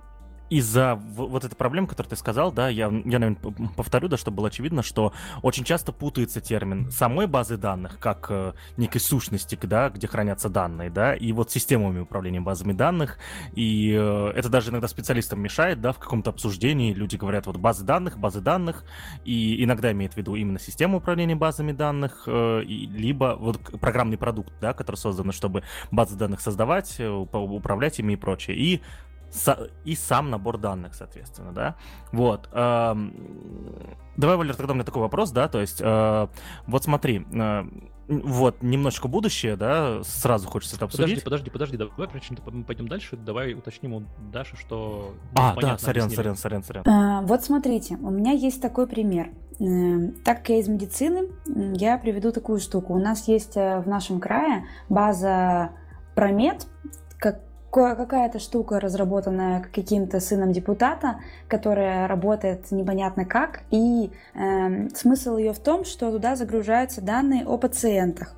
[0.52, 3.38] из-за вот этой проблемы, которую ты сказал, да, я, я, наверное,
[3.78, 8.52] повторю, да, чтобы было очевидно, что очень часто путается термин самой базы данных, как э,
[8.76, 13.18] некой сущности, да, где хранятся данные, да, и вот системами управления базами данных,
[13.56, 17.86] и э, это даже иногда специалистам мешает, да, в каком-то обсуждении люди говорят вот базы
[17.86, 18.84] данных, базы данных,
[19.24, 24.18] и иногда имеют в виду именно систему управления базами данных, э, и, либо вот программный
[24.18, 28.58] продукт, да, который создан, чтобы базы данных создавать, э, управлять ими и прочее.
[28.58, 28.82] И
[29.86, 31.76] и сам набор данных, соответственно, да.
[32.12, 32.50] Вот.
[34.18, 36.28] Давай, Валер, тогда у меня такой вопрос, да, то есть, э,
[36.68, 37.64] вот смотри, э,
[38.08, 41.24] вот, немножечко будущее, да, сразу хочется это обсудить.
[41.24, 45.16] Подожди, подожди, подожди, давай, прежде чем мы пойдем дальше, давай уточним у Даши, что...
[45.34, 46.84] А, да, сорян, сорян, сорян, сорян.
[46.88, 49.32] А, вот смотрите, у меня есть такой пример.
[49.60, 51.30] Э, так как я из медицины,
[51.76, 52.94] я приведу такую штуку.
[52.94, 55.72] У нас есть в нашем крае база
[56.16, 57.01] Промед, как
[57.72, 65.60] какая-то штука, разработанная каким-то сыном депутата, которая работает непонятно как, и э, смысл ее в
[65.60, 68.36] том, что туда загружаются данные о пациентах.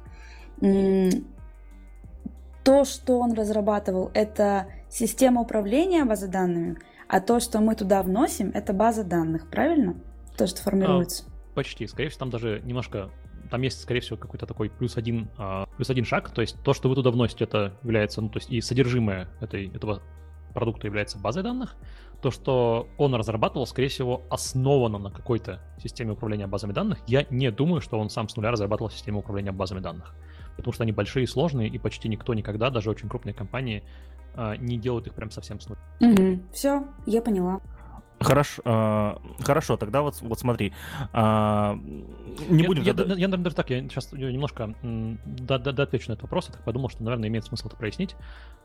[2.63, 6.77] То, что он разрабатывал, это система управления базой данными,
[7.09, 9.95] а то, что мы туда вносим, это база данных, правильно?
[10.37, 11.25] То, что формируется.
[11.27, 11.87] А, почти.
[11.87, 13.09] Скорее всего, там даже немножко
[13.53, 16.73] там есть, скорее всего, какой-то такой плюс один, а, плюс один шаг, то есть то,
[16.73, 20.01] что вы туда вносите, это является, ну, то есть и содержимое этой, этого
[20.55, 21.75] продукта является базой данных,
[22.23, 26.97] то, что он разрабатывал, скорее всего, основано на какой-то системе управления базами данных.
[27.05, 30.15] Я не думаю, что он сам с нуля разрабатывал систему управления базами данных,
[30.57, 33.83] потому что они большие сложные, и почти никто никогда, даже очень крупные компании,
[34.33, 35.81] а, не делают их прям совсем с нуля.
[36.01, 36.39] Угу.
[36.53, 37.61] Все, я поняла.
[38.23, 40.73] Хорошо, э, хорошо, тогда вот, вот смотри.
[41.13, 41.75] Э,
[42.49, 42.83] не я, будем...
[42.83, 46.23] Я, я, я, наверное, даже так, я сейчас немножко да, да, да, отвечу на этот
[46.23, 46.47] вопрос.
[46.47, 48.15] Я так подумал, что, наверное, имеет смысл это прояснить.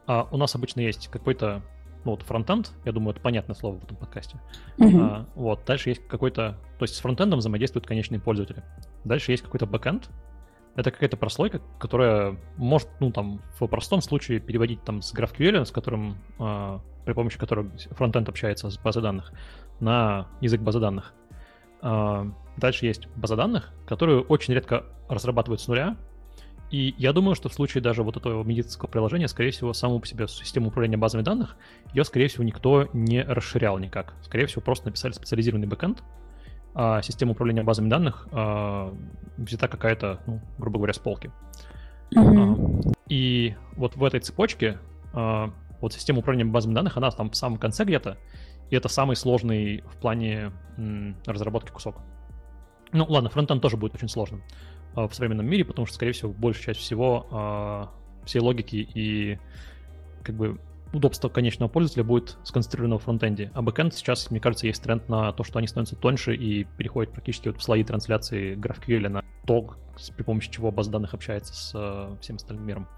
[0.06, 1.62] А, у нас обычно есть какой-то
[2.04, 4.40] ну, вот фронтенд, я думаю, это понятное слово в этом подкасте.
[4.78, 5.00] Uh-huh.
[5.00, 8.62] А, вот, дальше есть какой-то, то есть с фронтендом взаимодействуют конечные пользователи.
[9.04, 10.08] Дальше есть какой-то бэкенд,
[10.78, 15.72] это какая-то прослойка, которая может, ну, там, в простом случае переводить там с GraphQL, с
[15.72, 19.32] которым, э, при помощи которого фронтенд общается с базой данных,
[19.80, 21.14] на язык базы данных.
[21.82, 25.96] Э, дальше есть база данных, которую очень редко разрабатывают с нуля,
[26.70, 30.06] и я думаю, что в случае даже вот этого медицинского приложения, скорее всего, саму по
[30.06, 31.56] себе систему управления базами данных,
[31.92, 34.14] ее, скорее всего, никто не расширял никак.
[34.22, 36.04] Скорее всего, просто написали специализированный бэкэнд,
[36.74, 38.94] а система управления базами данных а,
[39.36, 41.30] взята какая-то, ну, грубо говоря, с полки.
[42.14, 42.88] Mm-hmm.
[42.88, 44.78] А, и вот в этой цепочке
[45.12, 48.18] а, вот система управления базами данных, она там в самом конце где-то,
[48.70, 51.96] и это самый сложный в плане м, разработки кусок.
[52.92, 54.42] Ну, ладно, фронтенд тоже будет очень сложным
[54.94, 57.90] а, в современном мире, потому что, скорее всего, большая часть всего а,
[58.24, 59.38] всей логики и
[60.22, 60.60] как бы
[60.92, 63.50] удобство конечного пользователя будет сконцентрировано в фронтенде.
[63.54, 67.12] А бэкенд сейчас, мне кажется, есть тренд на то, что они становятся тоньше и переходят
[67.12, 69.74] практически вот в слои трансляции GraphQL на то,
[70.16, 72.88] при помощи чего база данных общается с э, всем остальным миром.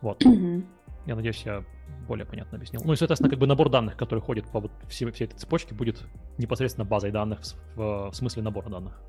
[0.00, 0.22] Вот.
[0.24, 0.64] Mm-hmm.
[1.06, 1.64] Я надеюсь, я
[2.06, 2.82] более понятно объяснил.
[2.84, 5.74] Ну и, соответственно, как бы набор данных, который ходит по вот всей, всей этой цепочке,
[5.74, 6.02] будет
[6.38, 7.40] непосредственно базой данных
[7.76, 9.00] в, в смысле набора данных.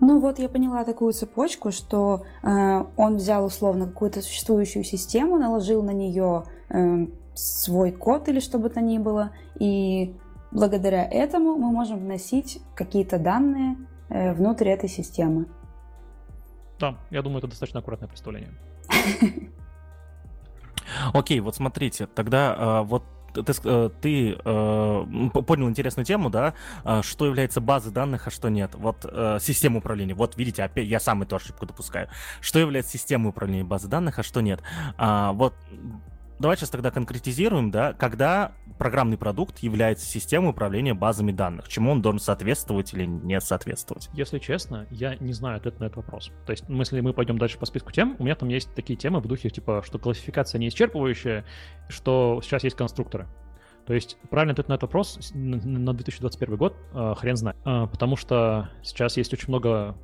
[0.00, 5.82] Ну вот я поняла такую цепочку, что э, он взял условно какую-то существующую систему, наложил
[5.82, 7.06] на нее э,
[7.40, 10.14] свой код или что бы то ни было, и
[10.50, 13.76] благодаря этому мы можем вносить какие-то данные
[14.08, 15.46] э, внутрь этой системы.
[16.78, 18.52] Да, я думаю, это достаточно аккуратное представление.
[21.12, 26.54] Окей, вот смотрите, тогда э, вот ты, э, ты э, понял интересную тему, да,
[27.02, 28.74] что является базой данных, а что нет.
[28.74, 30.14] Вот э, система управления.
[30.14, 32.08] Вот видите, опять я сам эту ошибку допускаю.
[32.40, 34.62] Что является системой управления базы данных, а что нет.
[34.96, 35.54] А, вот
[36.40, 42.02] давай сейчас тогда конкретизируем, да, когда программный продукт является системой управления базами данных, чему он
[42.02, 44.08] должен соответствовать или не соответствовать?
[44.14, 46.32] Если честно, я не знаю ответ на этот вопрос.
[46.46, 49.20] То есть, если мы пойдем дальше по списку тем, у меня там есть такие темы
[49.20, 51.44] в духе, типа, что классификация не исчерпывающая,
[51.88, 53.28] что сейчас есть конструкторы.
[53.86, 57.56] То есть правильный ответ на этот вопрос на 2021 год э, хрен знает.
[57.64, 59.96] Э, потому что сейчас есть очень много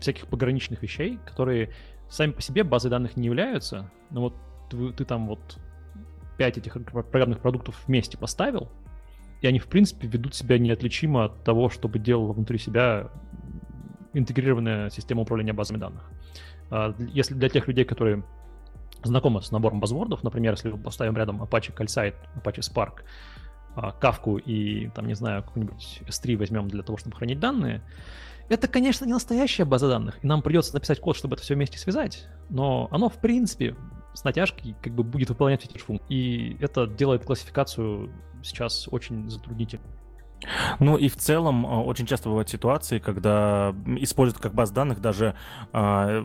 [0.00, 1.72] всяких пограничных вещей, которые
[2.08, 4.34] сами по себе базой данных не являются, но вот
[4.68, 5.58] ты, ты там вот
[6.38, 6.76] пять этих
[7.10, 8.70] программных продуктов вместе поставил,
[9.40, 13.10] и они, в принципе, ведут себя неотличимо от того, чтобы делала внутри себя
[14.12, 16.10] интегрированная система управления базами данных.
[16.70, 18.24] А, если для тех людей, которые
[19.02, 23.02] знакомы с набором базвордов, например, если мы поставим рядом Apache CalSite, Apache Spark,
[23.76, 27.82] Kafka и, там, не знаю, какой-нибудь S3 возьмем для того, чтобы хранить данные,
[28.48, 31.78] это, конечно, не настоящая база данных, и нам придется написать код, чтобы это все вместе
[31.78, 33.76] связать, но оно, в принципе,
[34.16, 36.06] с натяжкой как бы будет выполнять эти функции.
[36.08, 38.10] И это делает классификацию
[38.42, 39.86] сейчас очень затруднительной.
[40.80, 45.34] Ну и в целом а, очень часто бывают ситуации, когда используют как баз данных даже
[45.72, 46.24] э,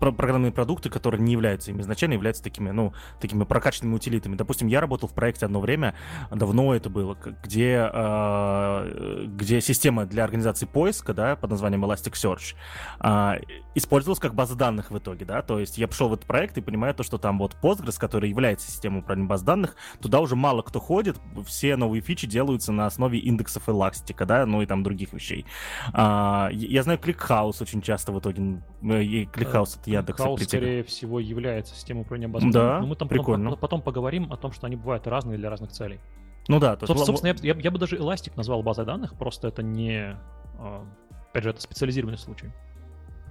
[0.00, 4.36] программные продукты, которые не являются ими изначально, являются такими, ну, такими прокачанными утилитами.
[4.36, 5.94] Допустим, я работал в проекте одно время,
[6.30, 12.54] давно это было, где, э, где система для организации поиска, да, под названием Elasticsearch,
[13.00, 13.40] э,
[13.74, 16.60] использовалась как база данных в итоге, да, то есть я пришел в этот проект и
[16.60, 20.62] понимаю то, что там вот Postgres, который является системой управления баз данных, туда уже мало
[20.62, 25.12] кто ходит, все новые фичи делаются на основе индексов эластика, да, ну и там других
[25.12, 25.46] вещей.
[25.92, 28.42] А, я знаю, ClickHouse очень часто в итоге,
[28.82, 32.50] и ClickHouse от Яндекса ClickHouse, скорее всего, является системой управления базами.
[32.50, 33.50] Да, Но мы там прикольно.
[33.50, 36.00] Потом, потом поговорим о том, что они бывают разные для разных целей.
[36.48, 36.76] Ну да.
[36.76, 37.06] То есть...
[37.06, 40.16] Собственно, я, я, я бы даже Elastic назвал базой данных, просто это не...
[40.58, 40.84] А,
[41.30, 42.50] опять же, это специализированный случай.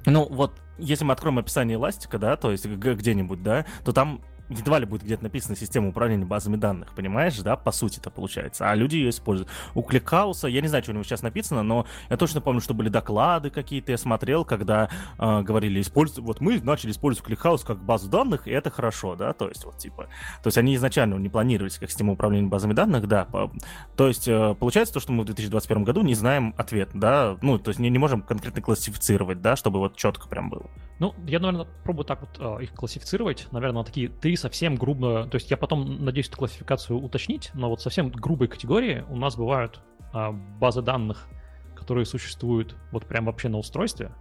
[0.06, 4.80] Ну, вот, если мы откроем описание эластика, да, то есть где-нибудь, да, то там едва
[4.80, 8.76] ли будет где-то написана система управления базами данных, понимаешь, да, по сути это получается, а
[8.76, 9.50] люди ее используют.
[9.74, 12.62] У ClickHouse а, я не знаю, что у него сейчас написано, но я точно помню,
[12.62, 17.63] что были доклады какие-то, я смотрел, когда э, говорили, используй, вот мы начали использовать ClickHouse
[17.64, 20.08] как базу данных, и это хорошо, да, то есть вот типа,
[20.42, 23.52] то есть они изначально не планировались как система управления базами данных, да, по,
[23.96, 27.60] то есть э, получается то, что мы в 2021 году не знаем ответ, да, ну,
[27.60, 30.70] то есть не, не можем конкретно классифицировать, да, чтобы вот четко прям было.
[31.00, 35.36] Ну, я, наверное, пробую так вот э, их классифицировать, наверное, такие три совсем грубо, то
[35.36, 39.82] есть я потом надеюсь эту классификацию уточнить, но вот совсем грубой категории у нас бывают
[40.13, 41.28] а, базы данных,
[41.76, 44.12] которые существуют вот прям вообще на устройстве.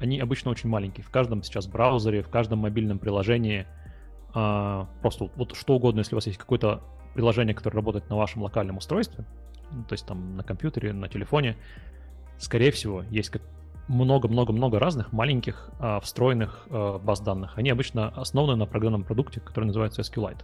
[0.00, 1.04] Они обычно очень маленькие.
[1.04, 3.66] В каждом сейчас браузере, в каждом мобильном приложении,
[4.34, 6.82] а, просто вот, что угодно, если у вас есть какое-то
[7.14, 9.24] приложение, которое работает на вашем локальном устройстве,
[9.70, 11.56] ну, то есть там на компьютере, на телефоне,
[12.38, 13.30] скорее всего, есть
[13.88, 17.56] много-много-много разных маленьких а, встроенных а, баз данных.
[17.56, 20.42] Они обычно основаны на программном продукте, который называется SQLite.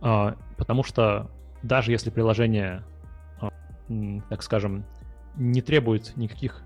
[0.00, 1.30] А, потому что
[1.62, 2.82] даже если приложение,
[3.40, 3.50] а,
[4.28, 4.84] так скажем,
[5.36, 6.62] не требует никаких,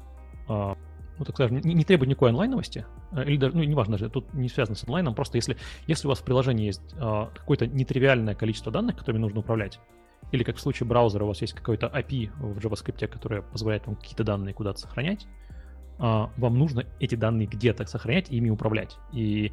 [0.48, 0.76] а,
[1.18, 4.32] ну так скажем, не, не требует никакой онлайновости, а, или даже, ну неважно даже, тут
[4.34, 8.34] не связано с онлайном, просто если, если у вас в приложении есть а, какое-то нетривиальное
[8.34, 9.80] количество данных, которыми нужно управлять,
[10.32, 13.96] или как в случае браузера у вас есть какой-то API в JavaScript, которое позволяет вам
[13.96, 15.26] какие-то данные куда-то сохранять,
[15.98, 18.96] вам нужно эти данные где-то сохранять и ими управлять.
[19.12, 19.52] И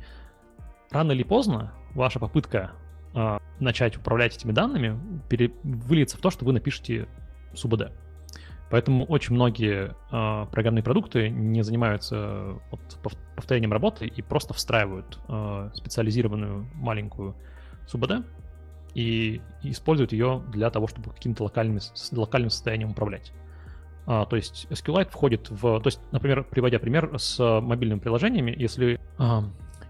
[0.89, 2.71] рано или поздно ваша попытка
[3.13, 4.99] а, начать управлять этими данными
[5.63, 7.07] выльется в то, что вы напишете
[7.53, 7.91] СУБД.
[8.69, 12.79] Поэтому очень многие э, программные продукты не занимаются вот,
[13.35, 17.35] повторением работы и просто встраивают э, специализированную маленькую
[17.87, 18.25] СУБД
[18.93, 21.79] и, и используют ее для того, чтобы каким-то локальным,
[22.13, 23.33] локальным состоянием управлять.
[24.05, 25.79] А, то есть SQLite входит в...
[25.79, 29.43] То есть, например, приводя пример с мобильными приложениями, если, а,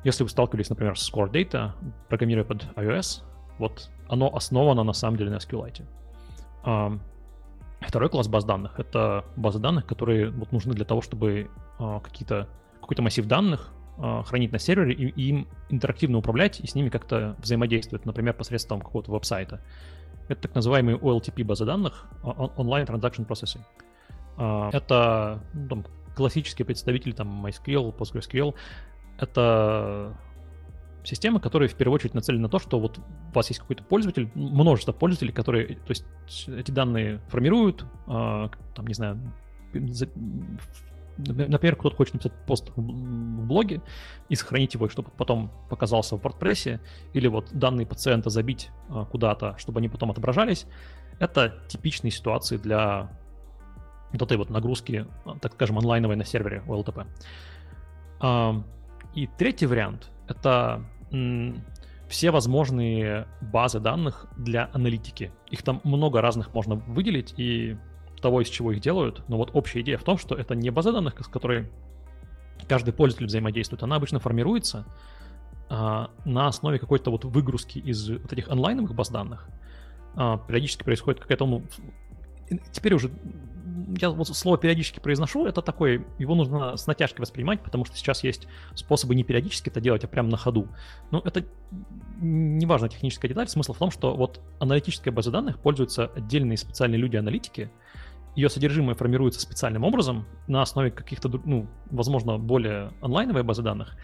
[0.03, 1.71] если вы сталкивались, например, с Core Data,
[2.09, 3.23] программируя под iOS,
[3.57, 5.83] вот оно основано на самом деле на SQLite.
[6.63, 6.97] А,
[7.79, 12.47] второй класс баз данных— это базы данных, которые вот, нужны для того, чтобы какие-то,
[12.79, 13.73] какой-то массив данных
[14.25, 18.81] хранить на сервере и, и им интерактивно управлять и с ними как-то взаимодействовать, например, посредством
[18.81, 19.61] какого-то веб-сайта.
[20.27, 23.61] Это так называемые OLTP базы данных, Online Transaction Processing.
[24.37, 28.55] А, это ну, там, классические представители там MySQL, PostgreSQL.
[29.17, 30.17] Это
[31.03, 34.29] системы, которые в первую очередь нацелены на то, что вот у вас есть какой-то пользователь,
[34.35, 36.05] множество пользователей, которые, то есть
[36.47, 39.19] эти данные формируют, а, там, не знаю,
[41.17, 43.81] например, кто-то хочет написать пост в блоге
[44.29, 46.79] и сохранить его, чтобы потом показался в WordPress,
[47.13, 50.65] или вот данные пациента забить а, куда-то, чтобы они потом отображались.
[51.19, 53.11] Это типичные ситуации для
[54.11, 55.05] вот этой вот нагрузки,
[55.41, 57.05] так скажем, онлайновой на сервере OLTP.
[59.13, 60.85] И третий вариант— это
[62.07, 65.31] все возможные базы данных для аналитики.
[65.49, 67.77] Их там много разных можно выделить и
[68.21, 69.23] того, из чего их делают.
[69.27, 71.69] Но вот общая идея в том, что это не база данных, с которой
[72.67, 73.83] каждый пользователь взаимодействует.
[73.83, 74.85] Она обычно формируется
[75.69, 79.47] а, на основе какой-то вот выгрузки из вот этих онлайновых баз данных.
[80.15, 81.63] А, периодически происходит какая-то, ну,
[82.71, 83.09] теперь уже
[83.99, 88.23] я вот слово периодически произношу, это такое, его нужно с натяжкой воспринимать, потому что сейчас
[88.23, 90.67] есть способы не периодически это делать, а прямо на ходу.
[91.11, 91.45] Но это
[92.19, 93.47] не важно техническая деталь.
[93.47, 97.71] Смысл в том, что вот аналитическая база данных пользуются отдельные специальные люди-аналитики,
[98.35, 103.97] ее содержимое формируется специальным образом на основе каких-то, ну, возможно, более онлайновой базы данных.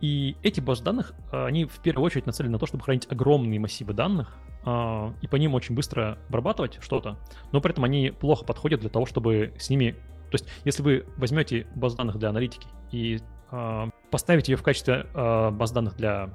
[0.00, 3.94] И эти базы данных, они в первую очередь нацелены на то, чтобы хранить огромные массивы
[3.94, 4.36] данных,
[4.66, 7.18] и по ним очень быстро обрабатывать что-то,
[7.52, 9.92] но при этом они плохо подходят для того, чтобы с ними...
[10.30, 13.20] То есть, если вы возьмете базу данных для аналитики и
[13.52, 16.30] э, поставите ее в качестве э, баз данных для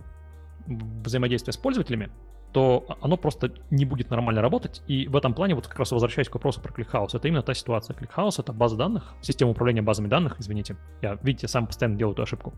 [0.68, 2.12] взаимодействия с пользователями,
[2.54, 4.82] то оно просто не будет нормально работать.
[4.88, 7.54] И в этом плане, вот как раз возвращаясь к вопросу про ClickHouse, это именно та
[7.54, 7.96] ситуация.
[7.96, 10.78] ClickHouse— это база данных, система управления базами данных, извините.
[11.02, 12.54] Я, видите, сам постоянно делаю эту ошибку.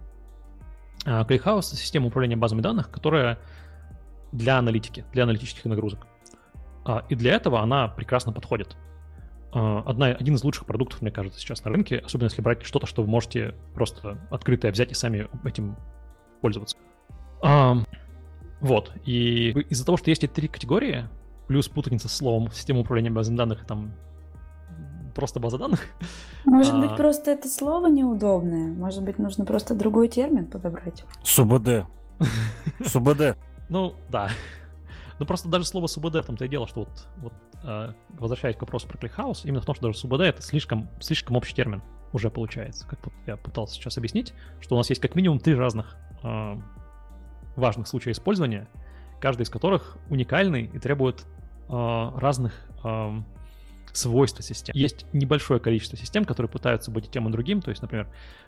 [1.05, 3.39] ClickHouse— это система управления базами данных, которая
[4.31, 6.07] для аналитики, для аналитических нагрузок.
[6.85, 8.75] А, и для этого она прекрасно подходит.
[9.53, 12.87] А, одна, один из лучших продуктов, мне кажется, сейчас на рынке, особенно если брать что-то,
[12.87, 15.75] что вы можете просто открытое взять и сами этим
[16.41, 16.77] пользоваться.
[17.41, 17.77] А,
[18.59, 21.07] вот, и из-за того, что есть эти три категории,
[21.47, 23.93] плюс путаница с словом система управления базами данных, там
[25.13, 25.81] просто база данных.
[26.45, 26.79] Может а...
[26.79, 28.71] быть, просто это слово неудобное.
[28.71, 31.03] Может быть, нужно просто другой термин подобрать.
[31.23, 31.85] СУБД.
[32.85, 33.37] СУБД.
[33.71, 34.29] Ну, да.
[35.19, 38.61] Ну, просто даже слово СУБД в том-то и дело, что вот, вот э, возвращаясь к
[38.61, 42.31] вопросу про ClickHouse, именно в том, что даже СУБД— это слишком, слишком общий термин уже
[42.31, 42.87] получается.
[42.87, 46.55] Как я пытался сейчас объяснить, что у нас есть как минимум три разных э,
[47.55, 48.67] важных случая использования,
[49.19, 51.23] каждый из которых уникальный и требует
[51.69, 52.53] э, разных
[52.83, 53.21] э,
[53.93, 54.75] свойств систем.
[54.75, 58.07] Есть небольшое количество систем, которые пытаются быть тем и другим, то есть, например,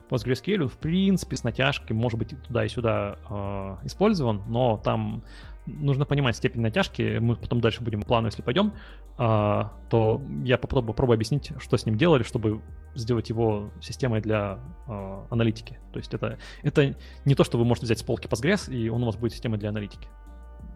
[0.10, 5.24] PostgreSQL в принципе с натяжкой может быть туда и сюда э, использован, но там
[5.66, 8.74] нужно понимать степень натяжки, мы потом дальше будем плану, если пойдем,
[9.18, 12.62] а, то я попробую, попробую объяснить, что с ним делали, чтобы
[12.96, 15.80] сделать его системой для а, аналитики.
[15.92, 19.04] То есть это, это не то, что вы можете взять с полки Postgres, и он
[19.04, 20.08] у вас будет системой для аналитики.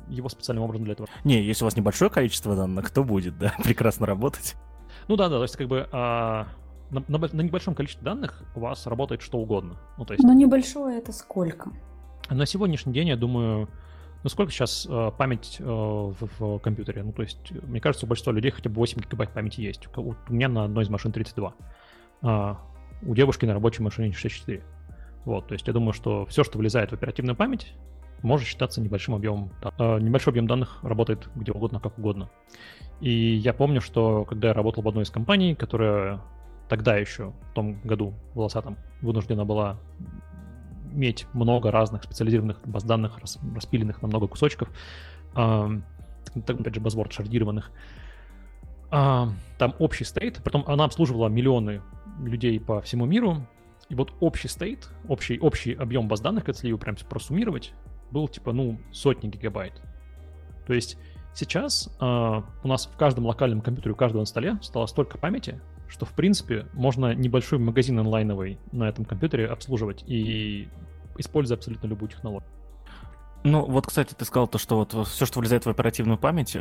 [0.10, 1.10] Его специальным образом для этого.
[1.24, 4.56] Не, если у вас небольшое количество данных, то будет, да, прекрасно работать.
[5.08, 6.48] Ну да, да, то есть как бы а,
[6.90, 9.78] на, на, на небольшом количестве данных у вас работает что угодно.
[9.98, 10.24] Ну, то есть...
[10.24, 11.72] Но небольшое это сколько?
[12.30, 13.70] На сегодняшний день, я думаю,
[14.24, 17.04] ну сколько сейчас э, память э, в, в компьютере?
[17.04, 19.88] Ну, то есть, мне кажется, у большинства людей хотя бы 8 гигабайт памяти есть.
[19.96, 21.54] У, у меня на одной из машин 32.
[22.22, 22.60] А,
[23.04, 24.64] у девушки на рабочей машине 64.
[25.26, 27.74] Вот, то есть я думаю, что все, что влезает в оперативную память,
[28.24, 29.52] может считаться небольшим объемом.
[29.80, 32.30] Э, небольшой объем данных работает где угодно, как угодно.
[33.00, 36.22] И я помню, что когда я работал в одной из компаний, которая
[36.68, 39.80] тогда еще, в том году, волосатом, вынуждена была
[40.94, 44.70] иметь много разных специализированных баз данных, рас, распиленных на много кусочков,
[45.34, 47.72] опять же, базворд шардированных.
[48.90, 51.82] Там общий стейт, потом она обслуживала миллионы
[52.24, 53.46] людей по всему миру,
[53.90, 57.74] и вот общий стейт, общий, общий объем баз данных, если его прям просуммировать,
[58.12, 59.74] был типа, ну, сотни гигабайт.
[60.66, 60.98] То есть
[61.34, 65.62] сейчас э, у нас в каждом локальном компьютере, у каждого на столе стало столько памяти,
[65.88, 70.68] что, в принципе, можно небольшой магазин онлайновый на этом компьютере обслуживать и
[71.18, 72.57] используя абсолютно любую технологию.
[73.48, 76.60] Ну, вот, кстати, ты сказал то, что вот все, что влезает в оперативную память, э,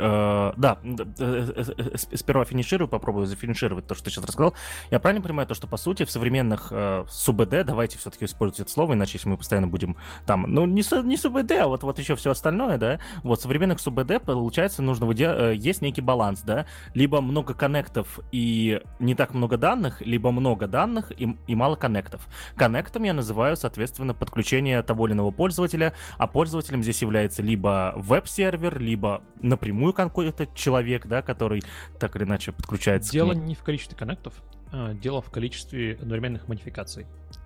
[0.55, 4.53] да, э, э, э, сперва финиширую, попробую зафинишировать то, что ты сейчас рассказал.
[4.89, 8.71] Я правильно понимаю то, что, по сути, в современных э, СУБД, давайте все-таки использовать это
[8.71, 12.15] слово, иначе если мы постоянно будем там, ну, не, не СУБД, а вот, вот еще
[12.15, 15.31] все остальное, да, вот в современных СУБД, получается, нужно выдел...
[15.31, 20.67] Э, есть некий баланс, да, либо много коннектов и не так много данных, либо много
[20.67, 22.25] данных и, и мало коннектов.
[22.55, 27.93] Коннектом я называю, соответственно, подключение того или иного пользователя, а пользователь пользователем здесь является либо
[27.95, 31.63] веб-сервер, либо напрямую какой-то человек, да, который
[31.99, 33.11] так или иначе подключается.
[33.11, 34.33] Дело не в количестве коннектов,
[34.71, 37.05] а дело в количестве одновременных модификаций.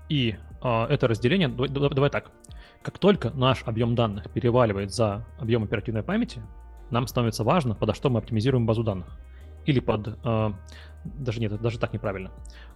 [0.09, 2.31] И а, это разделение, давай, давай так,
[2.81, 6.41] как только наш объем данных переваливает за объем оперативной памяти,
[6.89, 9.17] нам становится важно, подо что мы оптимизируем базу данных.
[9.65, 10.17] Или под...
[10.25, 10.51] Э,
[11.03, 12.31] даже нет, даже так неправильно.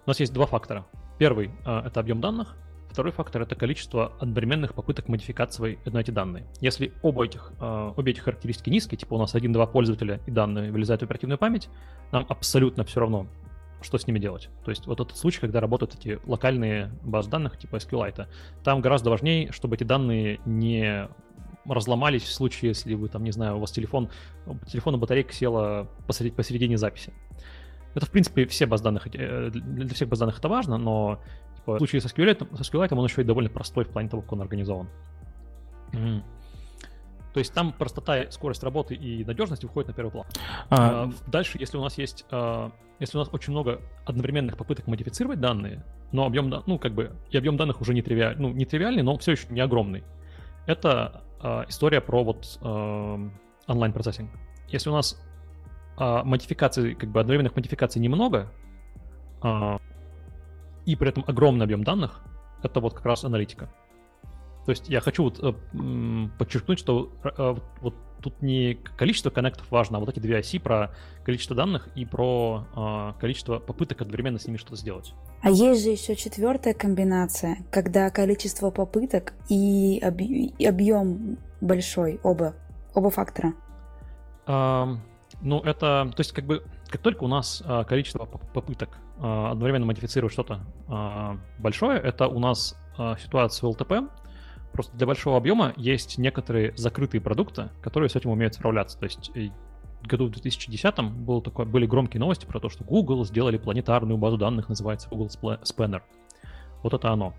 [0.05, 0.85] У нас есть два фактора.
[1.17, 2.55] Первый э,— это объем данных,
[2.95, 6.45] Второй фактор— это количество одновременных попыток модификации на эти данные.
[6.61, 10.71] Если оба этих, э, обе эти характеристики низкие, типа у нас один-два пользователя и данные
[10.71, 11.67] вылезают в оперативную память,
[12.13, 13.27] нам абсолютно все равно,
[13.81, 14.47] что с ними делать.
[14.63, 18.27] То есть вот этот случай, когда работают эти локальные базы данных типа SQLite,
[18.63, 21.09] там гораздо важнее, чтобы эти данные не
[21.65, 24.09] разломались в случае, если вы там, не знаю, у вас телефон,
[24.67, 27.11] телефона батарейка села посреди, посередине записи.
[27.93, 31.19] Это, в принципе, все баз данных, э, для всех баз данных это важно, но
[31.65, 34.33] в случае со SQLite, со SQLite он еще и довольно простой в плане того, как
[34.33, 34.87] он организован.
[35.91, 36.23] Mm.
[37.35, 40.25] То есть там простота, скорость работы и надежность выходит на первый план.
[40.69, 41.09] А...
[41.27, 45.83] Дальше, если у нас есть, а, если у нас очень много одновременных попыток модифицировать данные,
[46.13, 49.17] но объем, ну, как бы, и объем данных уже не, тривиаль, ну, не тривиальный, но
[49.17, 50.05] все еще не огромный,
[50.65, 53.29] это э, история про вот э,
[53.67, 54.31] онлайн-процессинг.
[54.69, 55.21] Если у нас
[55.97, 58.51] модификаций, как бы одновременных модификаций немного,
[60.85, 62.21] и при этом огромный объем данных,
[62.63, 63.69] это вот как раз аналитика.
[64.65, 69.97] То есть я хочу вот, э, подчеркнуть, что э, вот тут не количество коннектов важно,
[69.97, 74.47] а вот эти две оси про количество данных и про э, количество попыток одновременно с
[74.47, 75.13] ними что-то сделать.
[75.43, 80.19] А есть же еще четвертая комбинация, когда количество попыток и, об...
[80.19, 82.55] и объем большой, оба,
[82.95, 83.53] оба фактора.
[84.47, 84.97] А,
[85.41, 89.85] ну, это, то есть, как бы, как только у нас а, количество попыток а, одновременно
[89.85, 92.77] модифицировать что-то а, большое, это у нас
[93.19, 93.93] ситуация в ЛТП,
[94.71, 98.99] Просто для большого объема есть некоторые закрытые продукты, которые с этим умеют справляться.
[98.99, 99.31] То есть
[100.05, 104.37] году в 2010 было такое, были громкие новости про то, что Google сделали планетарную базу
[104.37, 106.01] данных, называется Google Spanner.
[106.83, 107.33] Вот это оно.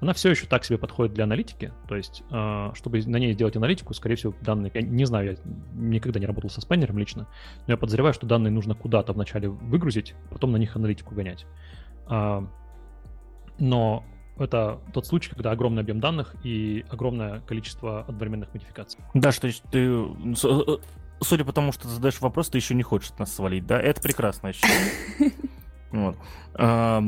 [0.00, 3.56] Она все еще так себе подходит для аналитики, то есть, э, чтобы на ней сделать
[3.56, 5.36] аналитику, скорее всего, данные, я не знаю, я
[5.74, 7.26] никогда не работал со спаннером лично,
[7.66, 11.46] но я подозреваю, что данные нужно куда-то вначале выгрузить, потом на них аналитику гонять.
[12.06, 12.46] А,
[13.58, 14.04] но
[14.38, 19.00] это тот случай, когда огромный объем данных и огромное количество одновременных модификаций.
[19.14, 20.78] Да, что ты, э,
[21.20, 23.80] судя по тому, что ты задаешь вопрос, ты еще не хочешь нас свалить, да?
[23.80, 24.52] Это прекрасно
[26.04, 26.16] Вот.
[26.58, 27.00] Я,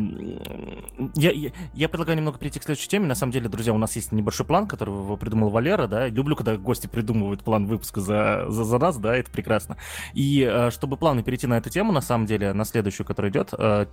[1.14, 3.07] я, я предлагаю немного перейти к следующей теме.
[3.07, 6.09] На самом деле, друзья, у нас есть небольшой план, который придумал Валера, да.
[6.09, 9.78] Люблю, когда гости придумывают план выпуска за, за, за нас, да, это прекрасно.
[10.12, 13.55] И э, чтобы плавно перейти на эту тему, на самом деле, на следующую, которая идет,
[13.57, 13.86] э,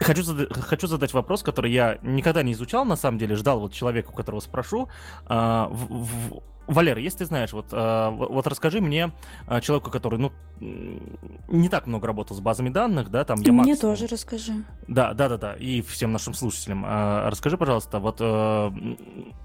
[0.00, 3.72] Хочу, зада- хочу задать вопрос, который я никогда не изучал, на самом деле, ждал вот
[3.72, 4.88] человека, у которого спрошу.
[5.26, 6.42] А, в, в,
[6.72, 9.12] Валер, если ты знаешь, вот, э, вот расскажи мне,
[9.46, 13.72] э, человеку, который, ну, не так много работал с базами данных, да, там я Мне
[13.72, 13.96] максимум...
[13.96, 14.52] тоже расскажи.
[14.86, 16.84] Да, да, да, да, и всем нашим слушателям.
[16.84, 18.20] Э, расскажи, пожалуйста, вот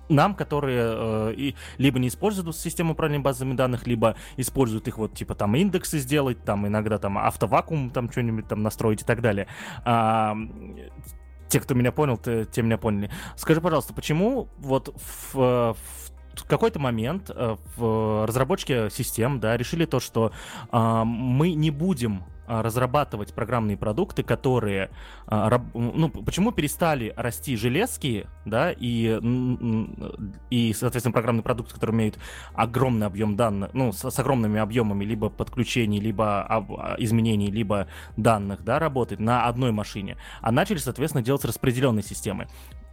[0.09, 5.35] нам, которые и, либо не используют систему управления базами данных, либо используют их вот, типа,
[5.35, 9.47] там, индексы сделать, там, иногда там автовакуум там что-нибудь там настроить и так далее.
[9.85, 10.33] Э,
[11.49, 13.09] те, кто меня понял, те, те меня поняли.
[13.35, 16.06] Скажи, пожалуйста, почему вот в, в
[16.43, 20.31] какой-то момент э, в разработчике систем, да, решили то, что
[20.71, 24.89] э, мы не будем а, разрабатывать программные продукты, которые,
[25.25, 29.19] а, ну, почему перестали расти железки, да, и,
[30.49, 32.19] и, соответственно, программные продукты, которые имеют
[32.53, 38.79] огромный объем данных, ну, с, с огромными объемами либо подключений, либо изменений, либо данных, да,
[38.79, 42.47] работать на одной машине, а начали, соответственно, делать распределенные системы.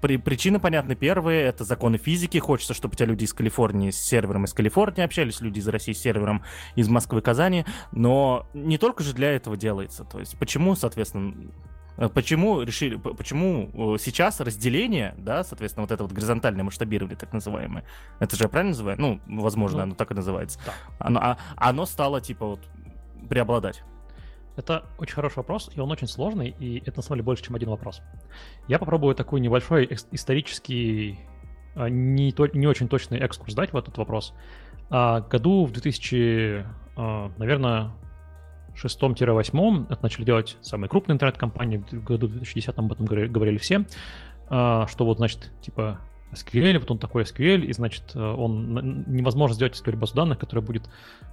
[0.05, 0.95] При, причины понятны.
[0.95, 2.37] Первые— это законы физики.
[2.37, 5.95] Хочется, чтобы у тебя люди из Калифорнии с сервером из Калифорнии общались, люди из России
[5.95, 6.43] с сервером
[6.75, 7.65] из Москвы и Казани.
[7.91, 10.05] Но не только же для этого делается.
[10.05, 11.51] То есть почему, соответственно,
[11.97, 17.33] э, Почему решили, почему э, сейчас разделение, да, соответственно, вот это вот горизонтальное масштабирование, так
[17.33, 17.85] называемое,
[18.21, 19.01] это же я правильно называю?
[19.01, 20.61] Ну, возможно, ну, оно так и называется.
[20.67, 20.75] Да.
[20.99, 22.61] Оно, а, оно стало, типа, вот,
[23.31, 23.83] преобладать.
[24.57, 27.57] Это очень хороший вопрос, и он очень сложный, и это на самом деле больше, чем
[27.57, 28.03] один вопрос.
[28.69, 31.19] Я попробую такой небольшой исторический,
[31.75, 34.33] а, не, то, не очень точный экскурс дать в этот вопрос.
[34.91, 36.65] А, году в 2000,
[36.97, 37.91] а, наверное,
[38.77, 43.85] шестом-восьмом это начали делать самые крупные интернет-компании, в году 2010 об этом говорили все,
[44.47, 46.01] что вот, значит, типа
[46.35, 50.65] SQL, вот он такой SQL, и, значит, э, он невозможно сделать SQL базу данных, которая
[50.65, 50.89] будет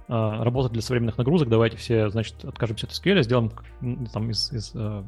[0.08, 1.48] а, работать для современных нагрузок.
[1.48, 3.50] Давайте все, значит, откажемся от SQL, сделаем
[4.12, 5.04] там из, из а,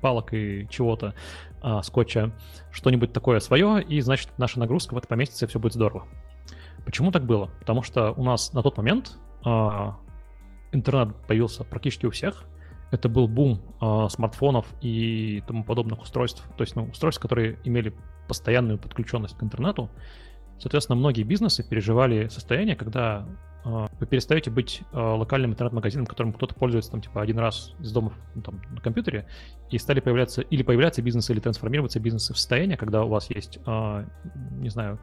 [0.00, 1.14] палок и чего-то,
[1.60, 2.32] а, скотча,
[2.70, 6.06] что-нибудь такое свое, и, значит, наша нагрузка в это поместится, и все будет здорово.
[6.84, 7.50] Почему так было?
[7.60, 9.98] Потому что у нас на тот момент а,
[10.72, 12.44] интернет появился практически у всех,
[12.90, 17.92] это был бум э, смартфонов и тому подобных устройств, то есть ну, устройств, которые имели
[18.28, 19.90] постоянную подключенность к интернету.
[20.58, 23.26] Соответственно, многие бизнесы переживали состояние, когда
[23.64, 27.92] э, вы перестаете быть э, локальным интернет-магазином, которым кто-то пользуется там типа один раз из
[27.92, 29.26] дома ну, там, на компьютере,
[29.70, 33.58] и стали появляться или появляться бизнесы, или трансформироваться бизнесы в состояние, когда у вас есть,
[33.64, 34.04] э,
[34.58, 34.98] не знаю,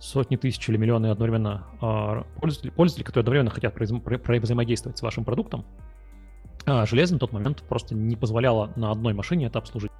[0.00, 3.74] сотни тысяч или миллионы одновременно э, пользователей, пользователей, которые одновременно хотят
[4.42, 5.66] взаимодействовать с вашим продуктом,
[6.66, 9.90] а железо на тот момент просто не позволяло на одной машине это обслужить.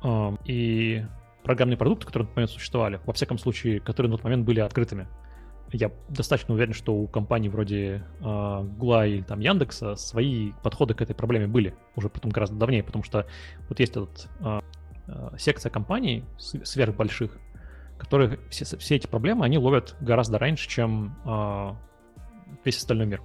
[0.47, 1.05] И
[1.45, 4.61] программные продукты, которые на тот момент существовали, во всяком случае, которые на тот момент были
[4.61, 5.07] открытыми,
[5.73, 11.15] я достаточно уверен, что у компаний вроде э, или там Яндекса свои подходы к этой
[11.15, 13.27] проблеме были уже потом гораздо давнее, потому что
[13.69, 14.61] вот есть этот э,
[15.37, 17.39] секция компаний сверхбольших,
[17.99, 21.71] которые все, все эти проблемы они ловят гораздо раньше, чем э,
[22.65, 23.23] весь остальной мир.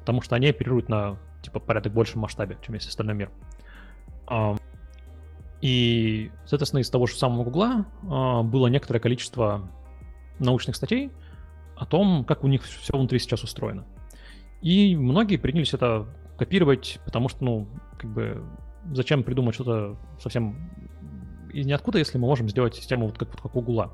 [0.00, 3.30] Потому что они оперируют на типа порядок большем масштабе, чем весь остальной мир.
[4.30, 4.56] Э,
[5.62, 9.70] и, соответственно, из того же самого Гугла э, было некоторое количество
[10.40, 11.12] научных статей
[11.76, 13.86] о том, как у них все внутри сейчас устроено.
[14.60, 16.06] И многие принялись это
[16.36, 18.44] копировать, потому что, ну, как бы,
[18.92, 20.56] зачем придумать что-то совсем
[21.52, 23.92] из ниоткуда, если мы можем сделать систему вот как, вот как у Гугла.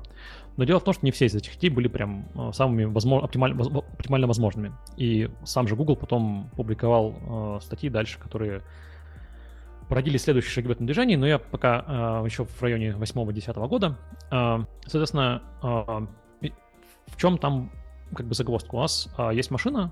[0.57, 3.25] Но дело в том, что не все из этих идей были прям э, самыми возможно,
[3.25, 4.71] оптималь, оптимально возможными.
[4.97, 8.63] И сам же Google потом публиковал э, статьи дальше, которые
[9.89, 11.83] породили следующие шаги в этом движении, но я пока
[12.21, 13.97] э, еще в районе 8-10 года.
[14.31, 16.47] Э, соответственно, э,
[17.07, 17.71] в чем там
[18.15, 18.75] как бы загвоздка?
[18.75, 19.91] У нас есть машина,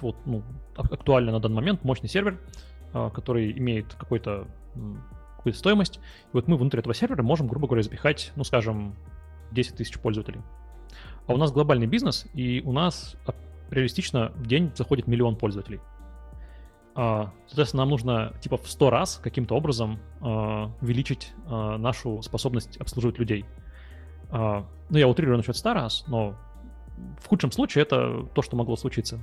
[0.00, 0.42] вот, ну,
[0.74, 2.38] актуально на данный момент, мощный сервер,
[2.92, 4.46] который имеет какой-то
[5.36, 5.96] какую-то стоимость.
[5.96, 8.94] И вот мы внутри этого сервера можем, грубо говоря, запихать, ну, скажем,
[9.52, 10.40] 10 тысяч пользователей.
[11.26, 13.16] А у нас глобальный бизнес, и у нас
[13.70, 15.80] реалистично в день заходит миллион пользователей.
[16.98, 22.78] А, соответственно, нам нужно типа в 100 раз каким-то образом а, увеличить а, нашу способность
[22.78, 23.44] обслуживать людей.
[24.32, 24.66] Ну,
[24.98, 26.34] я утрирую насчет 100 раз, но
[27.20, 29.20] в худшем случае это то, что могло случиться.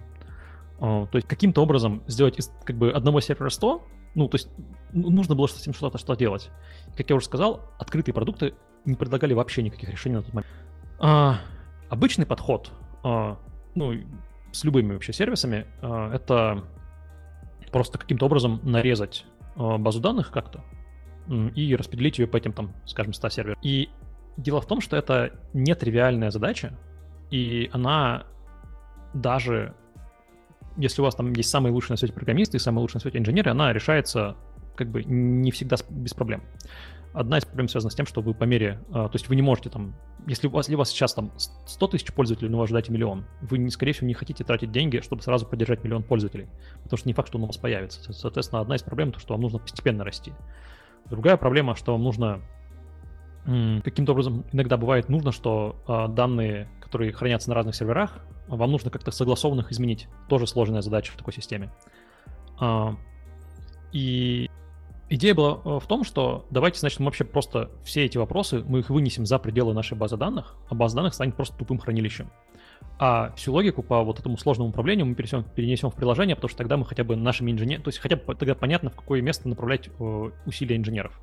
[0.80, 4.48] То есть каким-то образом сделать из как бы одного сервера 100, ну, то есть
[4.94, 6.52] ну, нужно было с этим что-то что делать.
[6.96, 8.54] Как я уже сказал, открытые продукты
[8.86, 10.52] не предлагали вообще никаких решений на тот момент.
[11.00, 11.40] А,
[11.90, 12.72] обычный подход,
[13.04, 13.38] а,
[13.76, 13.94] ну,
[14.52, 16.64] с любыми вообще сервисами, а, это
[17.74, 19.26] просто каким-то образом нарезать
[19.58, 20.64] а, базу данных как-то
[21.56, 23.60] и распределить ее по этим, там, скажем, 100 серверам.
[23.62, 23.90] И
[24.38, 26.78] дело в том, что это нетривиальная задача,
[27.32, 28.26] и она
[29.14, 29.74] даже
[30.78, 33.20] если у вас там есть самые лучшие на свете программисты и самые лучшие на свете
[33.20, 34.36] инженеры, она решается
[34.76, 36.44] как бы не всегда без проблем.
[37.14, 39.41] Одна из проблем связана с тем, что вы по мере, а, то есть вы не
[39.41, 39.95] можете там,
[40.26, 43.26] если у вас, если у вас сейчас там 100 тысяч пользователей, но вы ожидаете миллион,
[43.41, 46.47] вы, скорее всего, не хотите тратить деньги, чтобы сразу поддержать миллион пользователей,
[46.84, 48.11] потому что не факт, что он у вас появится.
[48.14, 50.34] Соответственно, одна из проблем то, что вам нужно постепенно расти.
[51.05, 52.41] Другая проблема, что вам нужно
[53.45, 58.89] каким-то образом иногда бывает нужно, что а, данные, которые хранятся на разных серверах, вам нужно
[58.89, 60.07] как-то согласованно их изменить.
[60.30, 61.70] Тоже сложная задача в такой системе.
[62.59, 62.95] А,
[63.91, 64.49] и
[65.14, 68.80] идея была э, в том, что давайте, значит, мы вообще просто все эти вопросы, мы
[68.80, 72.30] их вынесем за пределы нашей базы данных, а база данных станет просто тупым хранилищем.
[72.99, 76.57] А всю логику по вот этому сложному управлению мы перенесем, перенесем в приложение, потому что
[76.57, 79.47] тогда мы хотя бы нашими инженерами, то есть хотя бы тогда понятно, в какое место
[79.47, 81.20] направлять э, усилия инженеров.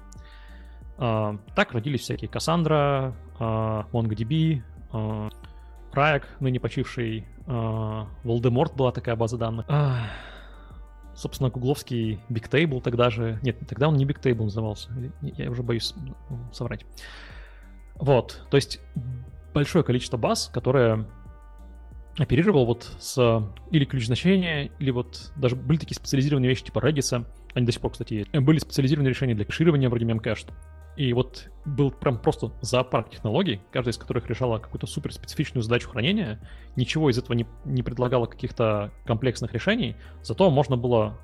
[1.03, 4.63] А, так родились всякие Cassandra, а, MongoDB,
[4.93, 5.31] а,
[5.93, 9.67] Раек, ныне почивший, Voldemort была такая база данных.
[11.21, 13.39] Собственно, гугловский Bigtable тогда же...
[13.43, 14.91] Нет, тогда он не Bigtable назывался.
[15.21, 15.95] Я уже боюсь
[16.51, 16.87] соврать.
[17.95, 18.81] Вот, то есть
[19.53, 21.07] большое количество баз, которые
[22.17, 27.27] оперировал вот с или ключ значения, или вот даже были такие специализированные вещи типа Redis,
[27.53, 28.31] они до сих пор, кстати, есть.
[28.33, 30.51] Были специализированные решения для кэширования вроде Memcached.
[31.01, 35.89] И вот был прям просто зоопарк технологий, каждая из которых решала какую-то супер специфичную задачу
[35.89, 36.39] хранения.
[36.77, 41.19] Ничего из этого не, не предлагало каких-то комплексных решений, зато можно было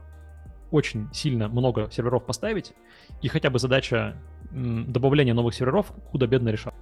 [0.70, 2.72] очень сильно много серверов поставить,
[3.20, 4.16] и хотя бы задача
[4.50, 6.74] добавления новых серверов худо-бедно решала.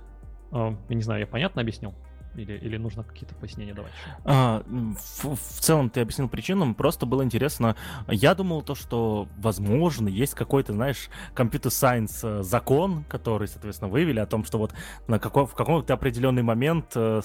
[0.53, 1.95] Э, я не знаю, я понятно объяснил?
[2.37, 3.93] Или, или нужно какие-то пояснения давать?
[4.25, 7.77] А, в, в целом ты объяснил причину, просто было интересно.
[8.09, 14.27] Я думал то, что, возможно, есть какой-то, знаешь, компьютер-сайенс э, закон, который, соответственно, вывели о
[14.27, 14.75] том, что вот
[15.07, 17.21] на какой, в какой-то определенный момент э,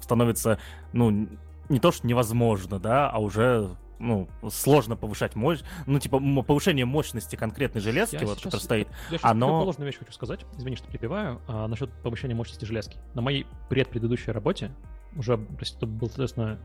[0.00, 0.58] становится,
[0.92, 1.28] ну,
[1.68, 7.36] не то, что невозможно, да, а уже ну, сложно повышать мощь, ну, типа, повышение мощности
[7.36, 9.60] конкретной железки, я вот, сейчас, которая стоит, я оно...
[9.60, 12.98] положенную вещь хочу сказать, извини, что перебиваю, а, насчет повышения мощности железки.
[13.14, 14.70] На моей предпредыдущей работе,
[15.16, 16.58] уже, то есть это был, соответственно,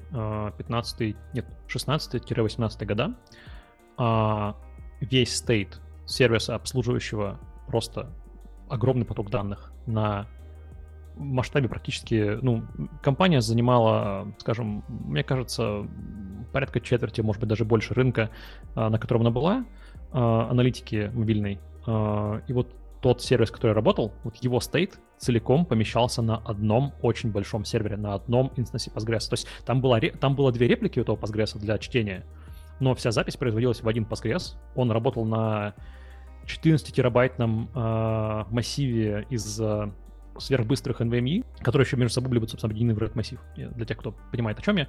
[0.58, 3.16] 15 а, нет, 16-18 года,
[3.98, 4.56] а,
[5.00, 8.10] весь стейт сервиса, обслуживающего просто
[8.70, 10.28] огромный поток данных на
[11.20, 12.64] масштабе практически, ну,
[13.04, 15.86] компания занимала, скажем, мне кажется,
[16.52, 18.30] порядка четверти, может быть, даже больше рынка,
[18.76, 19.66] а, на котором она была,
[20.12, 21.60] а, аналитики мобильной.
[21.86, 27.32] А, и вот тот сервис, который работал, вот его стейт целиком помещался на одном очень
[27.32, 29.30] большом сервере, на одном инстансе Postgres.
[29.30, 32.26] То есть там, была, там было две реплики у этого Postgres для чтения,
[32.80, 34.56] но вся запись производилась в один Postgres.
[34.76, 35.76] Он работал на
[36.46, 39.62] 14 терабайтном э, массиве из
[40.40, 44.14] сверхбыстрых NVMe, которые еще между собой были бы, собственно, объединены в RAID-массив, для тех, кто
[44.32, 44.88] понимает, о чем я.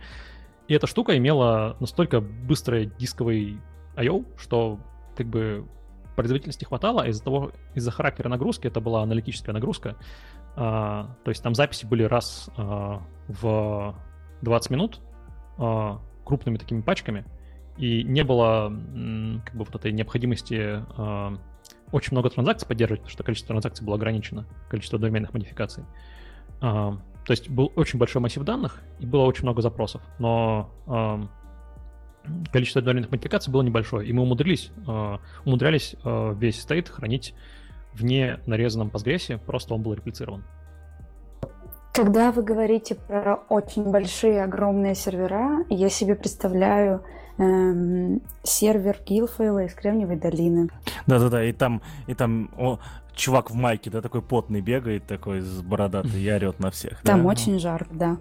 [0.70, 3.60] И эта штука имела настолько быстрый дисковый
[3.96, 4.78] I.O., что
[5.16, 5.66] как бы
[6.14, 9.96] производительности хватало, а из-за того, из-за характера нагрузки, это была аналитическая нагрузка,
[10.54, 13.96] а, то есть там записи были раз а, в
[14.42, 15.00] 20 минут
[15.58, 17.24] а, крупными такими пачками,
[17.76, 18.68] и не было
[19.44, 21.36] как бы вот этой необходимости а,
[21.90, 25.82] очень много транзакций поддерживать, потому что количество транзакций было ограничено, количество доменных модификаций.
[26.60, 31.20] А, то есть был очень большой массив данных и было очень много запросов, но а,
[32.52, 37.34] количество доменных модификаций было небольшое, и мы умудрились, а, умудрялись а, весь стейт хранить
[37.92, 40.44] в не нарезанном Postgres, просто он был реплицирован.
[41.92, 47.04] Когда вы говорите про очень большие, огромные сервера, я себе представляю
[47.38, 50.68] эм, сервер Гилфейла из Кремниевой долины.
[51.06, 52.78] Да-да-да, и там, и там о,
[53.14, 57.00] чувак в майке, да, такой потный бегает, такой с бородатый и орет на всех.
[57.02, 57.28] Там да?
[57.28, 58.18] очень жарко, да.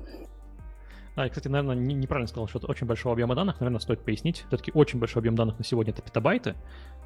[1.19, 3.59] А, и, кстати, наверное, не, неправильно сказал, что это очень большого объема данных.
[3.59, 4.45] Наверное, стоит пояснить.
[4.47, 6.55] Все-таки очень большой объем данных на сегодня это петабайты.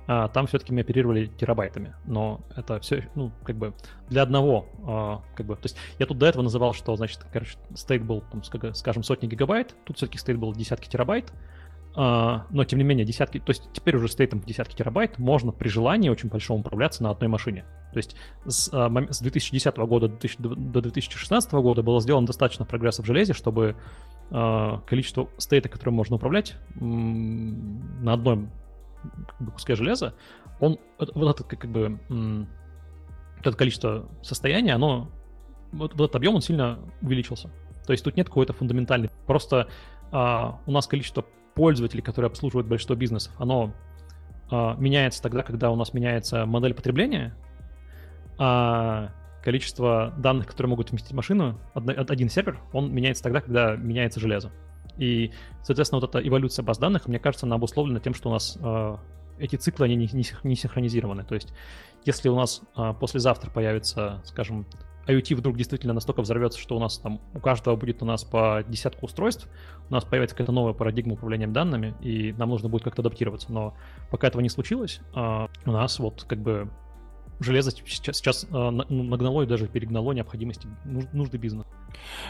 [0.05, 1.95] А там все-таки мы оперировали терабайтами.
[2.05, 3.73] Но это все, ну, как бы
[4.09, 7.57] для одного, а, как бы, то есть я тут до этого называл, что, значит, короче,
[7.73, 8.43] стейт был, там,
[8.75, 9.75] скажем, сотни гигабайт.
[9.83, 11.33] Тут все-таки стейт был десятки терабайт.
[11.95, 15.67] Uh, но тем не менее десятки, то есть теперь уже стейтом десятки терабайт можно при
[15.67, 17.65] желании очень большому управляться на одной машине.
[17.91, 18.15] То есть
[18.45, 23.05] с, uh, с 2010 года до, 2000, до 2016 года было сделано достаточно прогресса в
[23.05, 23.75] железе, чтобы
[24.31, 28.49] uh, количество стейта, которым можно управлять на одном
[29.53, 30.15] куске железа,
[30.59, 31.99] он вот это как бы
[33.39, 35.11] это количество состояния, оно
[35.71, 37.51] вот, вот этот объем он сильно увеличился.
[37.85, 39.11] То есть тут нет какой-то фундаментальной.
[39.27, 39.67] Просто
[40.11, 41.25] у нас количество
[41.55, 43.73] пользователей, которые обслуживают большинство бизнесов, оно
[44.51, 47.35] э, меняется тогда, когда у нас меняется модель потребления,
[48.37, 49.11] а
[49.43, 54.51] количество данных, которые могут вместить машину, один сервер, он меняется тогда, когда меняется железо.
[54.97, 55.31] И,
[55.63, 58.97] соответственно, вот эта эволюция баз данных, мне кажется, она обусловлена тем, что у нас э,
[59.39, 61.23] эти циклы, они не, не, не синхронизированы.
[61.23, 61.53] То есть,
[62.05, 64.65] если у нас э, послезавтра появится, скажем,
[65.07, 68.63] IoT вдруг действительно настолько взорвется, что у нас там у каждого будет у нас по
[68.67, 69.49] десятку устройств,
[69.89, 73.51] у нас появится какая-то новая парадигма управления данными, и нам нужно будет как-то адаптироваться.
[73.51, 73.75] Но
[74.09, 76.69] пока этого не случилось, а, у нас вот как бы
[77.39, 80.67] железо сейчас, сейчас э, нагнало и даже перегнало необходимости
[81.13, 81.67] нужды бизнеса.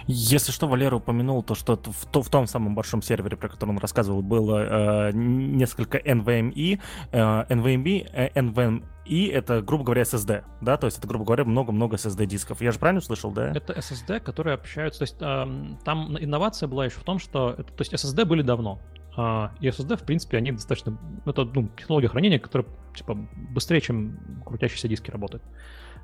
[0.07, 3.71] Если что, Валера упомянул то, что в, то, в том самом большом сервере, про который
[3.71, 6.79] он рассказывал, было э, несколько NVMe.
[7.11, 8.83] Э, NVMe, э, NVMe
[9.31, 10.77] это, грубо говоря, SSD, да?
[10.77, 12.61] То есть это, грубо говоря, много-много SSD-дисков.
[12.61, 13.51] Я же правильно услышал, да?
[13.51, 14.99] Это SSD, которые общаются...
[14.99, 17.55] То есть э, там инновация была еще в том, что...
[17.57, 18.79] Это, то есть SSD были давно.
[19.15, 20.97] А, и SSD, в принципе, они достаточно...
[21.25, 23.15] Это ну, технология хранения, которая типа,
[23.51, 25.43] быстрее, чем крутящиеся диски работает.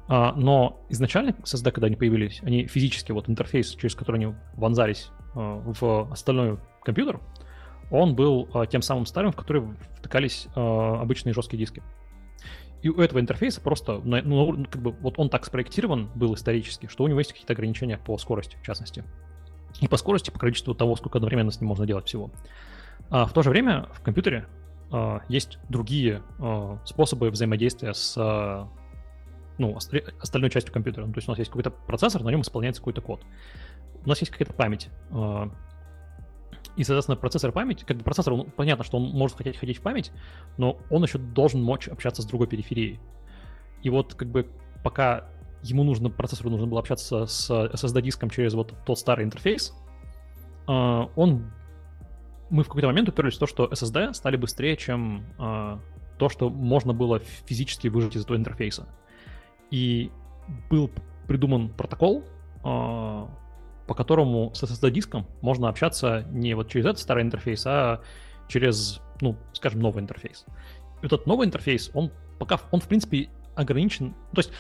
[0.08, 5.10] А, но изначально SSD, когда они появились, они физически, вот интерфейс, через который они вонзались
[5.36, 7.20] а, в остальной компьютер,
[7.92, 9.64] он был тем самым старым, в который
[9.98, 11.82] втыкались обычные жесткие диски.
[12.84, 17.04] И у этого интерфейса просто, ну, как бы, вот он так спроектирован был исторически, что
[17.04, 19.04] у него есть какие-то ограничения по скорости, в частности.
[19.82, 22.30] И по скорости, по количеству того, сколько одновременно с ним можно делать всего.
[23.10, 24.48] А в то же время в компьютере
[24.92, 28.68] а, есть другие а, способы взаимодействия с а,
[29.58, 31.06] ну, остальной частью компьютера.
[31.06, 33.24] Ну, то есть у нас есть какой-то процессор, на нем исполняется какой-то код.
[34.06, 34.90] У нас есть какая-то память.
[35.12, 35.52] А,
[36.76, 39.82] и, соответственно, процессор памяти, как бы процессор, он, понятно, что он может хотеть ходить в
[39.82, 40.12] память,
[40.58, 43.00] но он еще должен мочь общаться с другой периферией.
[43.84, 44.48] И вот как бы
[44.84, 45.26] пока
[45.62, 49.74] ему нужно, процессору нужно было общаться с SSD-диском через вот тот старый интерфейс,
[50.68, 51.52] а, он
[52.50, 55.78] мы в какой-то момент уперлись в то, что SSD стали быстрее, чем э,
[56.18, 58.88] то, что можно было физически выжать из этого интерфейса.
[59.72, 60.12] И
[60.70, 60.90] был
[61.28, 63.28] придуман протокол, э,
[63.88, 68.02] по которому с SSD-диском можно общаться не вот через этот старый интерфейс, а
[68.48, 70.46] через, ну, скажем, новый интерфейс.
[71.02, 74.52] И этот новый интерфейс, он пока, он в принципе ограничен, то есть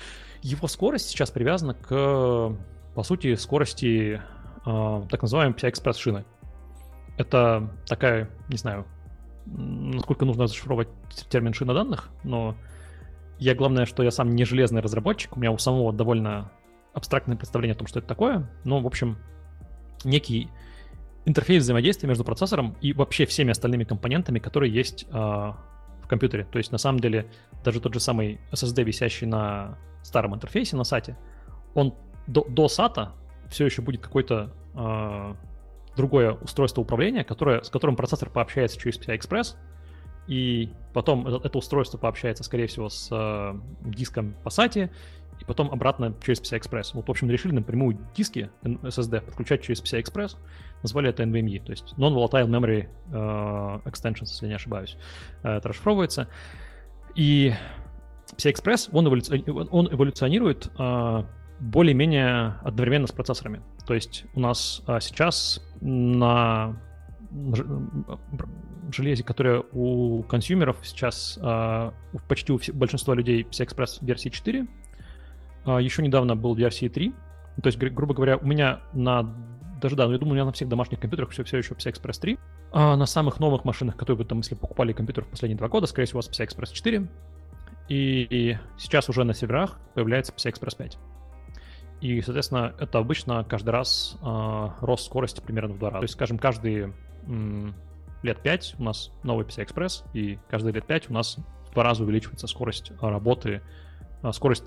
[0.41, 2.55] его скорость сейчас привязана к,
[2.95, 4.21] по сути, скорости
[4.65, 6.25] э, так называемой PCI-Express шины.
[7.20, 8.86] Это такая, не знаю,
[9.45, 10.88] насколько нужно зашифровать
[11.30, 12.55] термин шина данных, но
[13.39, 16.49] я, главное, что я сам не железный разработчик, у меня у самого довольно
[16.93, 19.17] абстрактное представление о том, что это такое, но, в общем,
[20.05, 20.49] некий
[21.26, 26.45] интерфейс взаимодействия между процессором и вообще всеми остальными компонентами, которые есть э, в компьютере.
[26.49, 27.30] То есть, на самом деле,
[27.65, 31.17] даже тот же самый SSD, висящий на старом интерфейсе, на сате,
[31.74, 31.93] он
[32.28, 33.09] до, до SATA
[33.49, 35.36] все еще будет какой-то э,
[35.95, 39.55] другое устройство управления, которое, с которым процессор пообщается через PCI Express,
[40.27, 43.59] и потом это, это устройство пообщается, скорее всего, с э,
[43.89, 44.91] диском SATA,
[45.39, 46.91] и потом обратно через PCI-Express.
[46.93, 50.37] Вот, в общем, решили напрямую диски SSD подключать через PCI-Express,
[50.83, 54.97] назвали это NVMe, то есть Non-Volatile Memory uh, Extensions, если не ошибаюсь.
[55.43, 56.27] Uh, это расшифровывается.
[57.15, 57.53] И
[58.35, 59.43] PCI-Express, он, эволюци...
[59.47, 61.25] он эволюционирует uh,
[61.60, 63.62] более-менее одновременно с процессорами.
[63.86, 66.78] То есть у нас uh, сейчас на
[68.91, 71.93] железе, которое у консюмеров сейчас uh,
[72.28, 74.68] почти у большинства людей PCI-Express версии 4,
[75.66, 77.14] а, Еще недавно был версии 3.
[77.62, 79.36] То есть, грубо говоря, у меня на
[79.82, 81.93] даже да, но я думаю, у меня на всех домашних компьютерах все, все еще PCI
[81.93, 82.38] Express 3.
[82.72, 85.88] А на самых новых машинах, которые вы там, если покупали компьютер в последние два года,
[85.88, 87.07] скорее всего, у вас PCI Express 4.
[87.88, 90.97] И, и сейчас уже на серверах появляется PCI Express 5.
[92.02, 96.00] И, соответственно, это обычно каждый раз э, рост скорости примерно в два раза.
[96.00, 96.93] То есть, скажем, каждые
[97.28, 97.76] м,
[98.24, 101.38] лет 5 у нас новый PCI Express, и каждые лет 5 у нас
[101.70, 103.62] в два раза увеличивается скорость работы,
[104.32, 104.64] скорость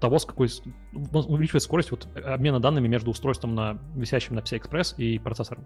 [0.00, 0.48] того, с какой
[0.92, 5.64] увеличивает скорость вот обмена данными между устройством, на, висящим на PCI-Express и процессором.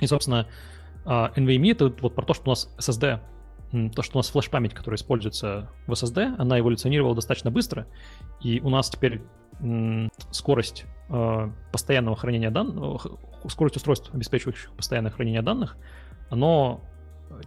[0.00, 0.46] И, собственно,
[1.04, 3.20] а, NVMe— это вот про то, что у нас SSD,
[3.70, 7.86] то, что у нас флеш-память, которая используется в SSD, она эволюционировала достаточно быстро,
[8.40, 9.22] и у нас теперь
[10.30, 13.06] скорость а, постоянного хранения данных,
[13.48, 15.76] скорость устройств, обеспечивающих постоянное хранение данных,
[16.30, 16.80] оно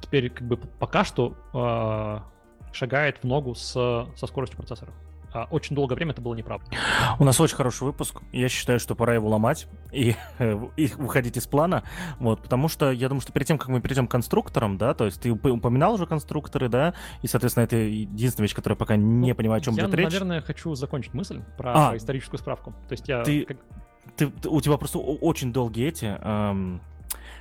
[0.02, 2.24] теперь как бы пока что а,
[2.72, 4.92] шагает в ногу с, со скоростью процессора.
[4.92, 5.12] а
[5.52, 6.66] очень долгое время это было неправда.
[7.20, 8.22] У нас очень хороший выпуск.
[8.32, 10.16] Я считаю, что пора его ломать и,
[10.78, 11.84] и выходить из плана.
[12.20, 15.06] Вот, потому что я думаю, что перед тем, как мы перейдем к конструкторам, да, то
[15.06, 19.36] есть ты упоминал уже конструкторы, да, и, соответственно, это единственная вещь, которая пока не ну,
[19.36, 20.14] понимаю, о чем я, идет речь.
[20.14, 22.72] Я, наверное, хочу закончить мысль про а, историческую справку.
[22.88, 23.24] То есть я...
[23.24, 23.48] Ты,
[24.16, 26.82] ты, ты, у тебя просто очень долгие эти, эм,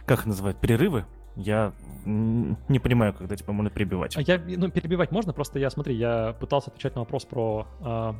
[0.06, 1.04] как их называют, перерывы
[1.36, 1.72] я
[2.04, 4.16] не понимаю, когда тебя можно перебивать.
[4.16, 8.12] А я, ну, перебивать можно, просто я, смотри, я пытался отвечать на вопрос про э,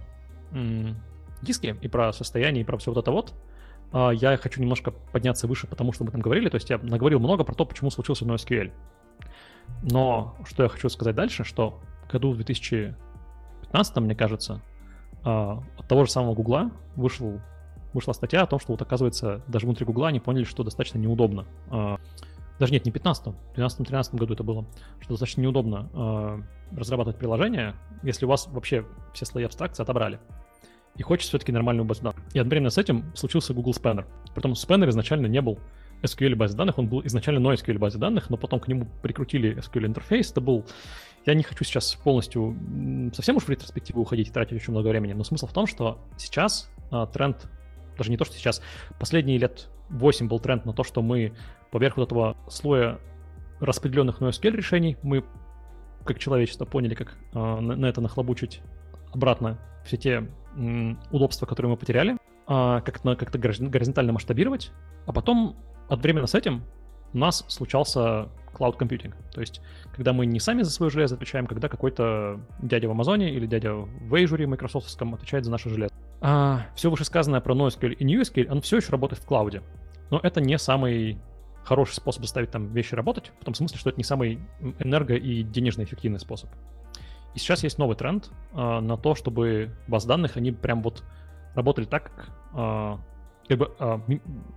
[0.53, 0.97] м,
[1.43, 3.35] диски и про состояние, и про все вот это вот.
[3.93, 7.19] Э, я хочу немножко подняться выше, потому что мы там говорили, то есть я наговорил
[7.19, 8.73] много про то, почему случился NoSQL.
[9.83, 14.63] Но что я хочу сказать дальше, что в году 2015, мне кажется,
[15.25, 17.41] э, от того же самого Гугла вышел,
[17.93, 21.47] вышла статья о том, что вот оказывается даже внутри Гугла они поняли, что достаточно неудобно
[21.71, 21.97] э,
[22.59, 24.67] даже нет, не 15 в 12-13 году это было,
[25.01, 28.85] что достаточно неудобно э, разрабатывать приложение, если у вас вообще
[29.15, 30.21] все слои абстракции отобрали.
[30.97, 32.23] И хочется все-таки нормальную базу данных.
[32.35, 34.05] И одновременно с этим случился Google Spanner.
[34.35, 35.59] Притом Spanner изначально не был
[36.03, 39.87] SQL базой данных, он был изначально NoSQL базой данных, но потом к нему прикрутили SQL
[39.87, 40.31] интерфейс.
[40.31, 40.67] Это был...
[41.25, 42.57] Я не хочу сейчас полностью
[43.15, 45.99] совсем уж в ретроспективу уходить и тратить очень много времени, но смысл в том, что
[46.19, 47.49] сейчас а, тренд,
[47.97, 48.61] даже не то, что сейчас,
[48.99, 51.33] последние лет 8 был тренд на то, что мы
[51.71, 52.99] поверх вот этого слоя
[53.61, 55.25] распределенных NoSQL решений мы,
[56.05, 58.61] как человечество, поняли, как э, на, на это нахлобучить
[59.13, 62.17] обратно все те м, удобства, которые мы потеряли, э,
[62.85, 64.73] как-то, как-то горизонтально масштабировать,
[65.07, 65.57] а потом
[65.89, 66.65] одновременно с этим
[67.13, 69.15] у нас случался cloud computing.
[69.33, 69.61] То есть,
[69.95, 73.75] когда мы не сами за свое железо отвечаем, когда какой-то дядя в Амазоне или дядя
[73.75, 75.95] в Azure майкрософтском отвечает за наше железо.
[76.25, 79.63] А, все вышесказанное про NoSQL и NewSQL, оно все еще работает в клауде.
[80.11, 81.19] Но это не самый
[81.65, 84.39] хороший способ заставить там вещи работать, в том смысле, что это не самый
[84.79, 86.49] энерго- и денежно эффективный способ.
[87.35, 91.03] И сейчас есть новый тренд э, на то, чтобы баз данных, они прям вот
[91.55, 92.97] работали так, как, э,
[93.49, 93.99] как бы э,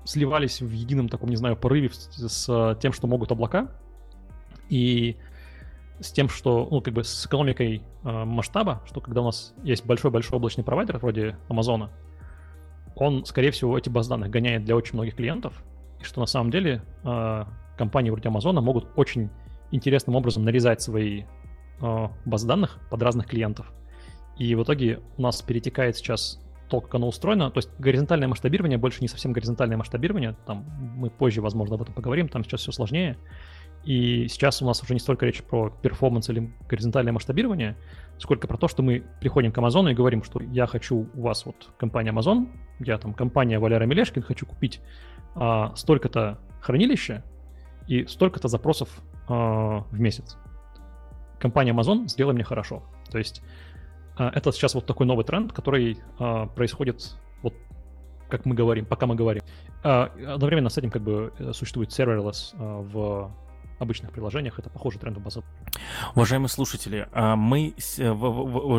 [0.04, 3.72] сливались в едином таком, не знаю, порыве с, с тем, что могут облака,
[4.70, 5.18] и
[6.00, 9.86] с тем, что, ну, как бы с экономикой э, масштаба, что когда у нас есть
[9.86, 11.92] большой-большой облачный провайдер вроде Амазона,
[12.96, 15.64] он, скорее всего, эти баз данных гоняет для очень многих клиентов,
[16.00, 17.46] и что на самом деле э,
[17.78, 19.30] компании вроде Амазона могут очень
[19.72, 21.24] интересным образом нарезать свои
[21.82, 23.72] э, базы данных под разных клиентов.
[24.38, 27.52] И в итоге у нас перетекает сейчас то, как оно устроено.
[27.52, 30.36] То есть горизонтальное масштабирование больше не совсем горизонтальное масштабирование.
[30.46, 30.66] Там
[30.96, 32.28] мы позже, возможно, об этом поговорим.
[32.28, 33.18] Там сейчас все сложнее.
[33.86, 37.78] И сейчас у нас уже не столько речь про перформанс или горизонтальное масштабирование,
[38.18, 41.46] сколько про то, что мы приходим к Амазону и говорим, что я хочу у вас
[41.46, 42.48] вот компания Amazon,
[42.80, 44.82] я там компания Валера Мелешкин, хочу купить
[45.36, 47.24] а, столько-то хранилища
[47.88, 48.90] и столько-то запросов
[49.28, 50.38] а, в месяц.
[51.40, 52.84] Компания Amazon сделай мне хорошо.
[53.12, 53.44] То есть
[54.18, 57.54] а, это сейчас вот такой новый тренд, который а, происходит вот
[58.30, 59.44] как мы говорим, пока мы говорим.
[59.84, 63.45] А, одновременно с этим как бы существует serverless а, в
[63.80, 65.44] обычных приложениях это похожий тренд в базу.
[66.16, 67.74] Уважаемые слушатели, а, мы,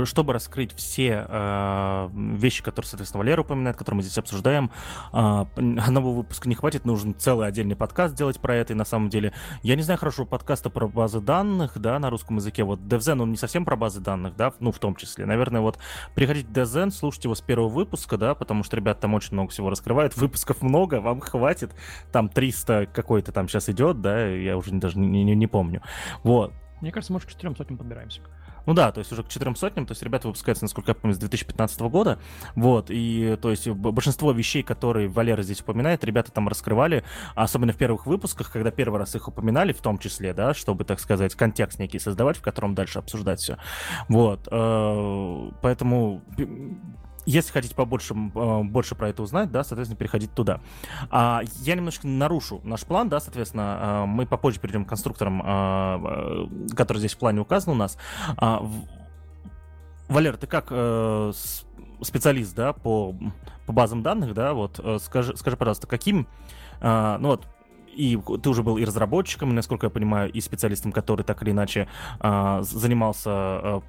[0.04, 4.70] чтобы раскрыть все а, вещи, которые, соответственно, Валера упоминает, которые мы здесь обсуждаем,
[5.12, 9.10] а, одного выпуска не хватит, нужен целый отдельный подкаст сделать про это, и на самом
[9.10, 9.32] деле,
[9.62, 13.30] я не знаю хорошего подкаста про базы данных, да, на русском языке, вот DevZen, он
[13.30, 15.78] не совсем про базы данных, да, ну, в том числе, наверное, вот
[16.14, 19.50] приходите в DevZen, слушайте его с первого выпуска, да, потому что ребята там очень много
[19.50, 21.74] всего раскрывают, выпусков много, вам хватит,
[22.12, 25.82] там 300 какой-то там сейчас идет, да, я уже даже не, не, не помню.
[26.22, 26.52] Вот.
[26.80, 28.20] Мне кажется, может, к четырем сотням подбираемся.
[28.66, 31.14] Ну да, то есть уже к четырем сотням, то есть ребята выпускаются, насколько я помню,
[31.14, 32.18] с 2015 года,
[32.56, 37.04] вот, и то есть большинство вещей, которые Валера здесь упоминает, ребята там раскрывали,
[37.36, 40.98] особенно в первых выпусках, когда первый раз их упоминали, в том числе, да, чтобы, так
[40.98, 43.56] сказать, контекст некий создавать, в котором дальше обсуждать все,
[44.08, 46.22] вот, э, поэтому
[47.26, 50.60] если хотите побольше э, больше про это узнать, да, соответственно, переходите туда.
[51.10, 56.46] А, я немножко нарушу наш план, да, соответственно, э, мы попозже перейдем к конструкторам, э,
[56.74, 57.98] которые здесь в плане указаны у нас.
[58.36, 58.64] А,
[60.08, 60.66] Валер, ты как
[62.00, 63.16] специалист, да, по,
[63.66, 66.28] по базам данных, да, вот скажи, скажи, пожалуйста, каким,
[66.80, 67.48] ну вот,
[67.96, 71.88] и ты уже был и разработчиком, насколько я понимаю, и специалистом, который так или иначе
[72.20, 73.82] а, занимался а,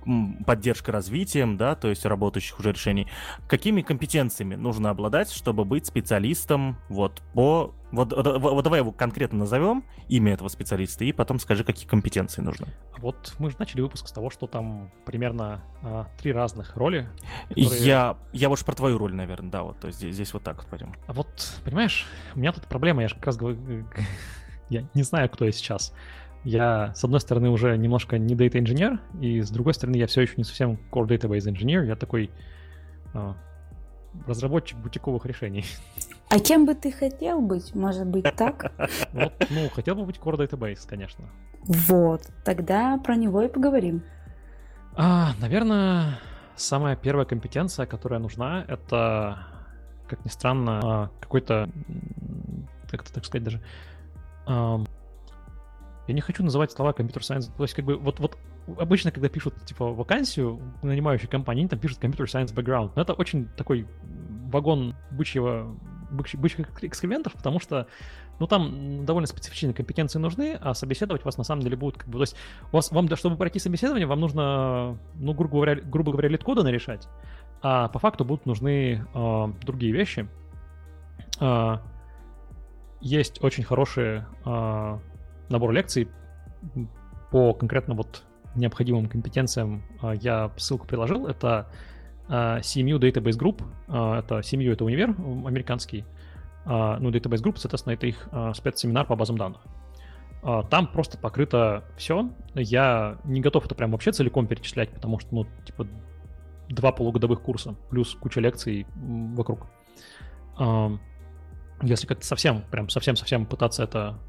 [0.46, 3.08] поддержкой развитием, да, то есть работающих уже решений.
[3.48, 9.40] Какими компетенциями нужно обладать, чтобы быть специалистом вот по вот, вот, вот давай его конкретно
[9.40, 12.68] назовем, имя этого специалиста, и потом скажи, какие компетенции нужны.
[12.98, 17.08] Вот мы же начали выпуск с того, что там примерно а, три разных роли.
[17.50, 17.82] Которые...
[17.82, 20.58] Я, я уж про твою роль, наверное, да, вот, то есть здесь, здесь вот так
[20.58, 20.94] вот пойдем.
[21.08, 21.28] А вот,
[21.64, 23.86] понимаешь, у меня тут проблема, я же как раз говорю,
[24.70, 25.94] я не знаю, кто я сейчас.
[26.44, 30.22] Я, с одной стороны, уже немножко не data инженер, и с другой стороны, я все
[30.22, 32.32] еще не совсем core database инженер, я такой
[33.14, 33.36] а,
[34.28, 35.66] разработчик бутиковых решений.
[36.30, 37.74] А кем бы ты хотел быть?
[37.74, 38.74] Может быть, так?
[39.14, 41.24] Вот, ну, хотел бы быть Core Database, конечно.
[41.64, 44.04] Вот, тогда про него и поговорим.
[44.94, 46.20] А, наверное,
[46.58, 49.40] самая первая компетенция, которая нужна, это,
[50.10, 51.70] как ни странно, а, какой-то,
[52.92, 53.62] как это так сказать даже,
[54.48, 58.38] я не хочу называть слова компьютер сайенс, то есть как бы вот, вот
[58.78, 63.14] обычно, когда пишут типа вакансию нанимающей компании, они там пишут компьютер сайенс background, но это
[63.14, 63.88] очень такой
[64.52, 65.76] вагон бычьего
[66.10, 67.88] бычьих экскрементов, потому что,
[68.40, 72.14] ну, там довольно специфичные компетенции нужны, а собеседовать вас на самом деле будут, как бы,
[72.14, 72.36] то есть
[72.72, 77.08] у вас, вам, чтобы пройти собеседование, вам нужно, ну, грубо говоря, грубо говоря лид-коды нарешать,
[77.62, 80.28] а по факту будут нужны э, другие вещи.
[81.40, 81.78] Э,
[83.02, 85.00] есть очень хороший э,
[85.50, 86.08] набор лекций
[87.32, 88.24] по конкретно вот
[88.58, 89.84] необходимым компетенциям.
[90.02, 91.28] Э, я ссылку приложил.
[91.28, 91.68] Это
[92.30, 95.16] Uh, CMU Database Group, uh, это CMU это универ
[95.48, 96.04] американский,
[96.66, 99.62] ну Database Group, соответственно, это их спецсеминар по базам данных.
[100.70, 102.30] Там просто покрыто все.
[102.54, 105.88] Я не готов это прям вообще целиком перечислять, потому что, ну, типа,
[106.68, 109.68] два полугодовых курса, плюс куча лекций вокруг.
[111.82, 114.20] Если как-то совсем, прям совсем-совсем пытаться это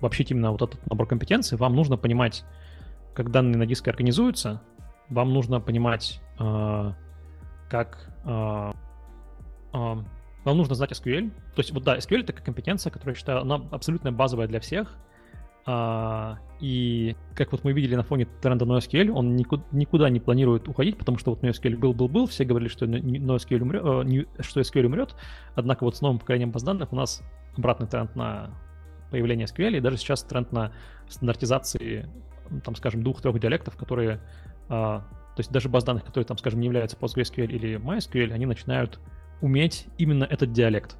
[0.00, 2.46] вообще именно вот этот набор компетенций, вам нужно понимать,
[3.16, 4.60] как данные на диске организуются,
[5.08, 6.92] вам нужно понимать, э,
[7.70, 8.12] как...
[8.24, 8.72] Э,
[9.72, 9.96] э,
[10.44, 11.30] вам нужно знать SQL.
[11.30, 14.94] То есть, вот да, SQL— это компетенция, которая, я считаю, она абсолютно базовая для всех.
[16.60, 21.18] И как вот мы видели на фоне тренда NoSQL, он никуда, не планирует уходить, потому
[21.18, 25.16] что вот NoSQL был-был-был, все говорили, что NoSQL умрет, что SQL умрет,
[25.56, 27.24] однако вот с новым поколением баз данных у нас
[27.56, 28.50] обратный тренд на
[29.10, 30.70] появление SQL, и даже сейчас тренд на
[31.08, 32.08] стандартизации,
[32.64, 34.20] там, скажем, двух-трех диалектов, которые
[34.68, 35.00] а,
[35.36, 38.98] то есть даже баз данных, которые там, скажем, не являются PostgreSQL или MySQL, они начинают
[39.42, 40.96] уметь именно этот диалект.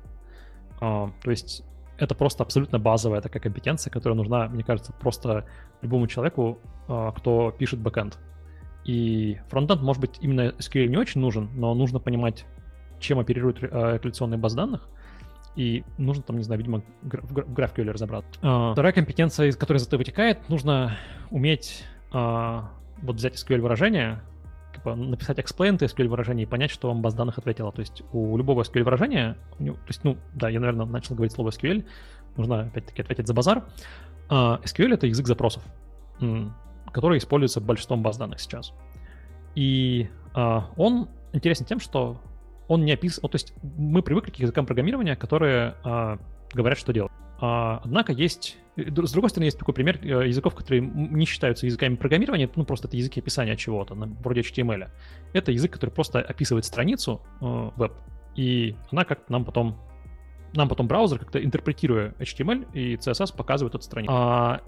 [0.80, 1.64] А, то есть
[1.98, 5.46] это просто абсолютно базовая такая компетенция, которая нужна, мне кажется, просто
[5.80, 8.18] любому человеку, а, кто пишет бэкэнд.
[8.84, 12.44] И фронтенд, может быть, именно SQL не очень нужен, но нужно понимать,
[13.00, 14.88] чем оперирует реляционные баз данных,
[15.56, 18.38] и нужно там, не знаю, видимо, в GraphQL разобраться.
[18.72, 20.96] Вторая компетенция, из которой зато вытекает, нужно
[21.30, 24.20] уметь вот взять SQL выражение,
[24.74, 27.72] типа написать explain SQL выражение и понять, что вам баз данных ответила.
[27.72, 31.50] То есть у любого SQL выражения, то есть, ну, да, я, наверное, начал говорить слово
[31.50, 31.84] SQL,
[32.36, 33.64] нужно опять-таки ответить за базар.
[34.28, 35.62] Uh, SQL это язык запросов,
[36.92, 38.72] который используется большинством баз данных сейчас.
[39.54, 42.20] И uh, он интересен тем, что
[42.68, 46.20] он не описывает, то есть мы привыкли к языкам программирования, которые uh,
[46.52, 47.12] говорят, что делать.
[47.38, 51.66] А, однако есть, э, с другой стороны, есть такой пример э, языков, которые не считаются
[51.66, 54.88] языками программирования, ну просто это языки описания чего-то, вроде HTML.
[55.32, 57.92] Это язык, который просто описывает страницу э, веб,
[58.36, 59.78] и она как-то нам потом
[60.54, 64.12] нам потом браузер, как-то интерпретируя HTML и CSS, показывает эту страницу.
[64.14, 64.62] А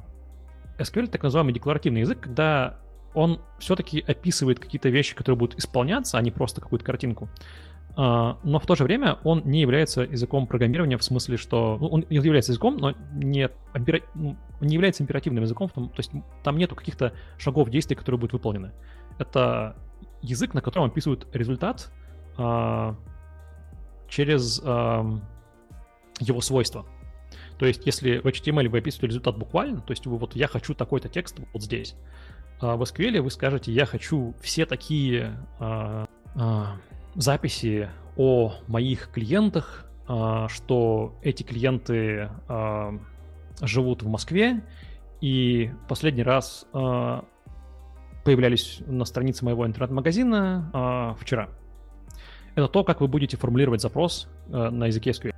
[0.76, 2.78] SQL— так называемый декларативный язык, когда
[3.14, 7.30] он все-таки описывает какие-то вещи, которые будут исполняться, а не просто какую-то картинку.
[8.00, 11.78] А, но в то же время он не является языком программирования в смысле, что...
[11.80, 13.50] Ну, он является языком, но не.
[14.14, 16.12] Ну, не является императивным языком, том, то есть
[16.44, 18.70] там нету каких-то шагов действий, которые будут выполнены.
[19.18, 19.74] Это
[20.22, 21.90] язык, на котором описывают результат
[22.36, 22.94] а,
[24.08, 25.04] через а,
[26.20, 26.86] его свойства.
[27.58, 30.72] То есть, если в HTML вы описываете результат буквально, то есть вы вот я хочу
[30.72, 31.96] такой-то текст вот здесь,
[32.60, 36.76] а в SQL вы скажете я хочу все такие а, а,
[37.14, 42.98] записи о моих клиентах, а, что эти клиенты а,
[43.60, 44.64] живут в Москве
[45.20, 47.24] и последний раз а,
[48.24, 51.48] появлялись на странице моего интернет-магазина вчера.
[52.54, 55.34] Это то, как вы будете формулировать запрос а, на языке SQL.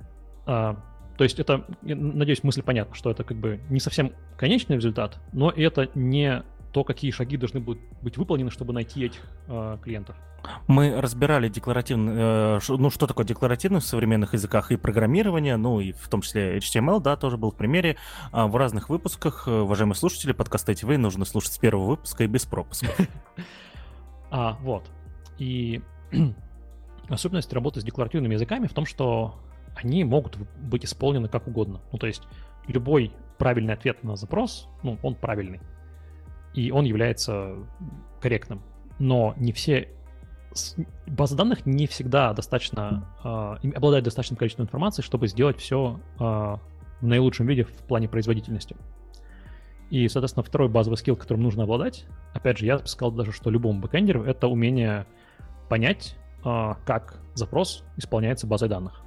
[1.17, 5.51] То есть это, надеюсь, мысль понятна, что это как бы не совсем конечный результат, но
[5.51, 6.41] это не
[6.71, 10.15] то, какие шаги должны будут быть выполнены, чтобы найти этих э, клиентов.
[10.67, 15.91] Мы разбирали декларативно, э, ну что такое декларативность в современных языках и программирования, ну и
[15.91, 17.97] в том числе HTML, да, тоже был в примере.
[18.31, 22.27] А в разных выпусках, э, уважаемые слушатели, подкаста вы нужно слушать с первого выпуска и
[22.27, 22.97] без пропусков.
[24.33, 24.89] А, вот.
[25.37, 25.81] И
[27.09, 29.35] особенность работы с декларативными языками в том, что
[29.75, 31.81] они могут быть исполнены как угодно.
[31.91, 32.23] Ну, то есть
[32.65, 35.59] любой правильный ответ на запрос, ну, он правильный.
[36.53, 37.55] И он является
[38.21, 38.61] корректным.
[38.99, 39.89] Но не все
[41.07, 46.59] базы данных не всегда достаточно э, обладают достаточным количеством информации, чтобы сделать все э, в
[47.01, 48.75] наилучшем виде в плане производительности.
[49.89, 53.49] И, соответственно, второй базовый скилл, которым нужно обладать, опять же, я бы сказал даже, что
[53.49, 55.05] любому бэкэндеру, это умение
[55.69, 59.03] понять, э, как запрос исполняется базой данных.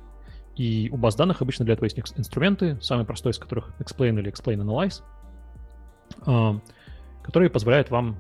[0.57, 4.33] И у баз данных обычно для этого есть инструменты, самый простой из которых Explain или
[4.33, 5.03] Explain Analyze,
[6.27, 6.61] э,
[7.25, 8.17] которые позволяют вам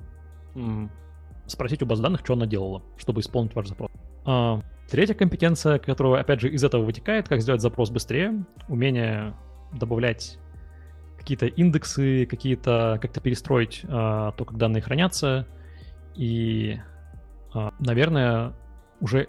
[1.46, 3.90] спросить у баз данных, что она делала, чтобы исполнить ваш запрос.
[4.24, 9.34] А, третья компетенция, которая, опять же, из этого вытекает, как сделать запрос быстрее, умение
[9.72, 10.38] добавлять
[11.18, 15.46] какие-то индексы, какие-то как-то перестроить а, то, как данные хранятся.
[16.14, 16.80] И,
[17.52, 18.54] а, наверное,
[19.00, 19.28] уже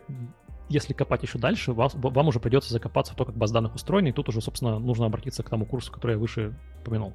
[0.68, 4.08] если копать еще дальше, вас, вам уже придется закопаться в то, как баз данных устроены,
[4.08, 7.14] и тут уже, собственно, нужно обратиться к тому курсу, который я выше упомянул.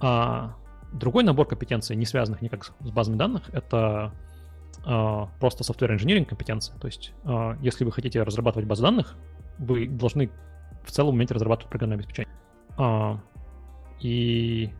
[0.00, 0.56] А,
[0.92, 4.12] Другой набор компетенций, не связанных никак с базами данных, это
[4.84, 6.74] э, просто software engineering компетенции.
[6.80, 9.16] То есть, э, если вы хотите разрабатывать базы данных,
[9.58, 10.30] вы должны
[10.84, 12.34] в целом уметь разрабатывать программное обеспечение.
[12.78, 13.16] Э,
[14.00, 14.70] и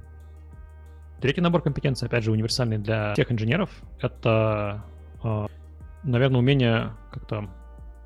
[1.21, 4.85] третий набор компетенций, опять же, универсальный для всех инженеров, это,
[5.23, 5.47] э,
[6.03, 7.49] наверное, умение как-то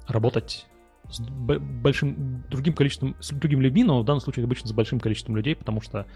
[0.06, 0.66] работать
[1.08, 5.36] с большим другим количеством, с другими людьми, но в данном случае обычно с большим количеством
[5.36, 6.06] людей, потому что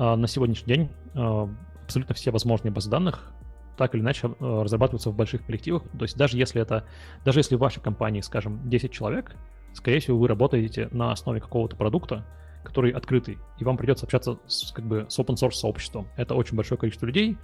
[0.00, 1.48] на сегодняшний день а,
[1.84, 3.32] абсолютно все возможные базы данных
[3.76, 5.82] так или иначе а, разрабатываются в больших коллективах.
[5.98, 6.86] То есть даже если это,
[7.24, 9.36] даже если в вашей компании, скажем, 10 человек,
[9.74, 12.26] скорее всего, вы работаете на основе какого-то продукта,
[12.64, 16.08] который открытый, и вам придется общаться с, как бы, с open source сообществом.
[16.16, 17.38] Это очень большое количество людей,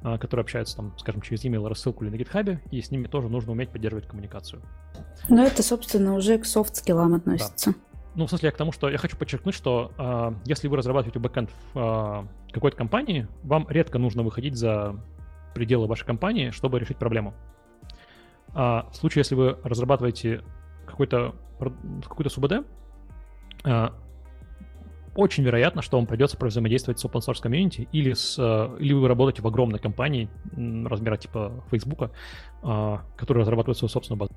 [0.00, 3.52] которые общаются там, скажем, через email, рассылку или на GitHub, и с ними тоже нужно
[3.52, 4.62] уметь поддерживать коммуникацию.
[5.28, 7.70] Но это, собственно, уже к софт-скиллам относится.
[7.72, 7.89] Да.
[8.16, 11.20] Ну, в смысле, я к тому, что я хочу подчеркнуть, что э, если вы разрабатываете
[11.20, 14.96] бэкэнд в э, какой-то компании, вам редко нужно выходить за
[15.54, 17.34] пределы вашей компании, чтобы решить проблему.
[18.52, 20.42] А в случае, если вы разрабатываете
[20.86, 21.36] какой-то
[22.02, 22.66] какой-то СУБД,
[23.64, 23.88] э,
[25.14, 28.38] очень вероятно, что вам придется взаимодействовать с open source community или, с,
[28.78, 30.30] или вы работаете в огромной компании
[30.86, 32.12] размера типа Facebook,
[32.60, 34.32] которая разрабатывает свою собственную базу.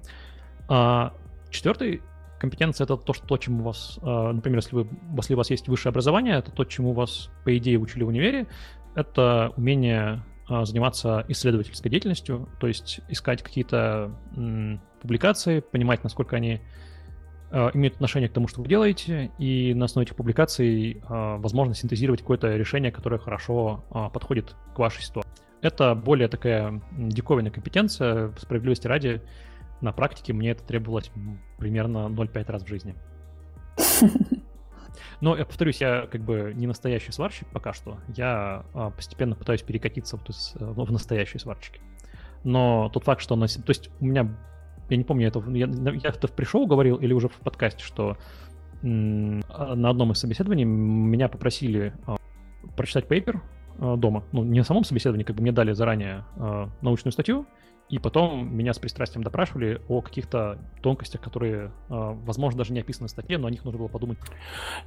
[0.68, 1.14] А
[1.52, 2.02] четвертый
[2.44, 5.50] компетенция— это то, что, то, чему у вас, а, например, если, вы, если у вас
[5.50, 8.48] есть высшее образование, это то, чему вас, по идее, учили в универе,
[8.96, 14.12] это умение а, заниматься исследовательской деятельностью, то есть искать какие-то
[15.02, 16.60] публикации, понимать, насколько они
[17.50, 22.20] а, имеют отношение к тому, что вы делаете, и на основе этих публикаций возможно синтезировать
[22.20, 25.32] какое-то решение, которое хорошо подходит к вашей ситуации.
[25.62, 29.22] Это более такая диковинная компетенция, справедливости ради,
[29.84, 31.12] на практике мне это требовалось
[31.58, 32.96] примерно 0,5 раз в жизни.
[35.22, 37.98] Но, я повторюсь, я как бы не настоящий сварщик пока что.
[38.16, 41.82] Я а, постепенно пытаюсь перекатиться в, есть, э, в настоящие сварщики.
[42.44, 43.36] Но тот факт, что...
[43.36, 44.36] На, то есть у меня...
[44.90, 48.18] Я не помню, это, я, я это в пришел говорил или уже в подкасте, что
[48.82, 52.18] м- на одном из собеседований меня попросили а,
[52.76, 53.42] прочитать пейпер
[53.80, 54.24] дома.
[54.32, 56.26] Ну, не на самом собеседовании, как бы мне дали заранее
[56.82, 57.48] научную статью,
[57.90, 63.08] и потом меня с пристрастием допрашивали о каких-то тонкостях, которые, а, возможно, даже не описаны
[63.08, 64.18] в статье, но о них нужно было подумать.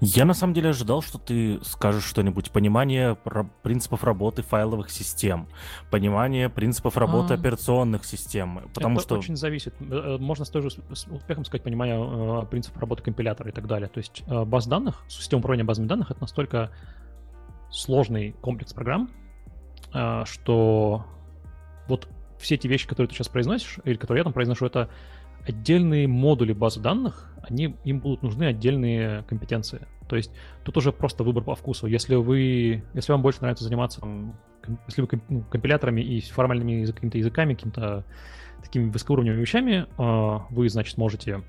[0.00, 2.50] Я на самом деле ожидал, что ты скажешь что-нибудь.
[2.50, 3.16] Понимание
[3.62, 5.48] принципов работы файловых систем,
[5.90, 7.36] понимание принципов работы а...
[7.36, 8.62] операционных систем.
[8.74, 9.18] Потому Это что...
[9.18, 9.74] очень зависит.
[9.80, 13.66] Э, э, можно с тоже с успехом сказать понимание э, принципов работы компилятора и так
[13.66, 13.88] далее.
[13.88, 16.72] То есть баз данных, система управления базами данных— это настолько
[17.70, 19.10] сложный комплекс программ,
[20.24, 21.04] что
[21.88, 22.08] вот
[22.46, 24.88] все эти вещи, которые ты сейчас произносишь, или которые я там произношу, это
[25.46, 29.86] отдельные модули базы данных, они, им будут нужны отдельные компетенции.
[30.08, 30.30] То есть
[30.64, 31.86] тут уже просто выбор по вкусу.
[31.86, 34.38] Если вы, если вам больше нравится заниматься, там,
[34.86, 38.04] если вы ну, компиляторами и формальными какими-то языками, какими-то
[38.62, 41.42] такими высокоуровневыми вещами, а, вы, значит, можете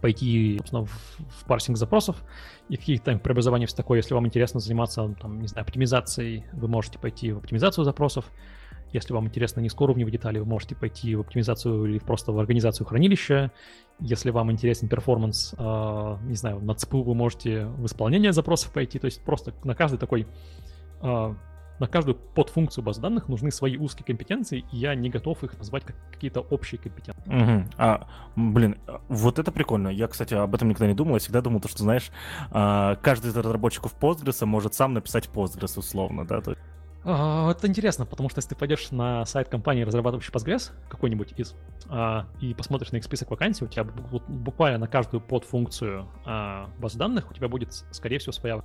[0.00, 2.22] пойти, собственно, в, в парсинг запросов
[2.68, 3.98] и какие-то там преобразования все такое.
[3.98, 8.30] Если вам интересно заниматься, там, не знаю, оптимизацией, вы можете пойти в оптимизацию запросов.
[8.92, 13.50] Если вам интересно низкоуровневые детали, вы можете пойти в оптимизацию или просто в организацию хранилища.
[14.00, 18.98] Если вам интересен перформанс, э, не знаю, на ЦПУ вы можете в исполнение запросов пойти.
[18.98, 20.26] То есть просто на каждый такой
[21.02, 21.34] э,
[21.78, 25.84] на каждую подфункцию баз данных нужны свои узкие компетенции, и я не готов их назвать
[25.84, 27.22] как какие-то общие компетенции.
[27.26, 27.64] Угу.
[27.76, 29.88] А, блин, вот это прикольно.
[29.88, 31.14] Я, кстати, об этом никогда не думал.
[31.14, 32.10] Я всегда думал, то, что, знаешь,
[32.50, 36.40] а, каждый из разработчиков Postgres может сам написать Postgres условно, да?
[36.40, 36.56] То а,
[37.06, 41.54] это интересно, потому что если ты пойдешь на сайт компании, разрабатывающей Postgres, какой-нибудь из,
[41.88, 46.98] а, и посмотришь на их список вакансий, у тебя буквально на каждую подфункцию а, базы
[46.98, 48.62] данных у тебя будет, скорее всего, своя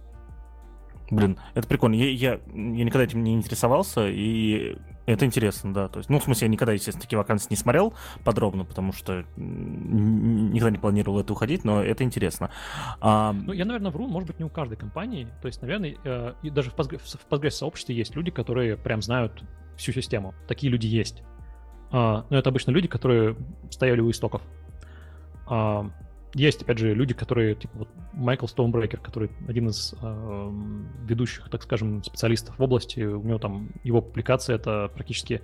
[1.11, 1.95] Блин, это прикольно.
[1.95, 5.87] Я, я, я никогда этим не интересовался, и это интересно, да.
[5.87, 9.25] То есть, ну, в смысле, я никогда, естественно, такие вакансии не смотрел подробно, потому что
[9.35, 12.51] никогда не планировал это уходить, но это интересно.
[12.99, 13.33] А...
[13.33, 15.27] Ну, я, наверное, вру, может быть, не у каждой компании.
[15.41, 19.43] То есть, наверное, э, даже в Postgres-сообществе есть люди, которые прям знают
[19.75, 20.33] всю систему.
[20.47, 21.23] Такие люди есть.
[21.91, 23.35] А, но это обычно люди, которые
[23.69, 24.41] стояли у истоков.
[25.47, 25.89] А,
[26.33, 30.51] есть, опять же, люди, которые, типа, вот Майкл Стоунбрекер, который один из э,
[31.05, 35.41] ведущих, так скажем, специалистов в области, у него там, его публикация— это практически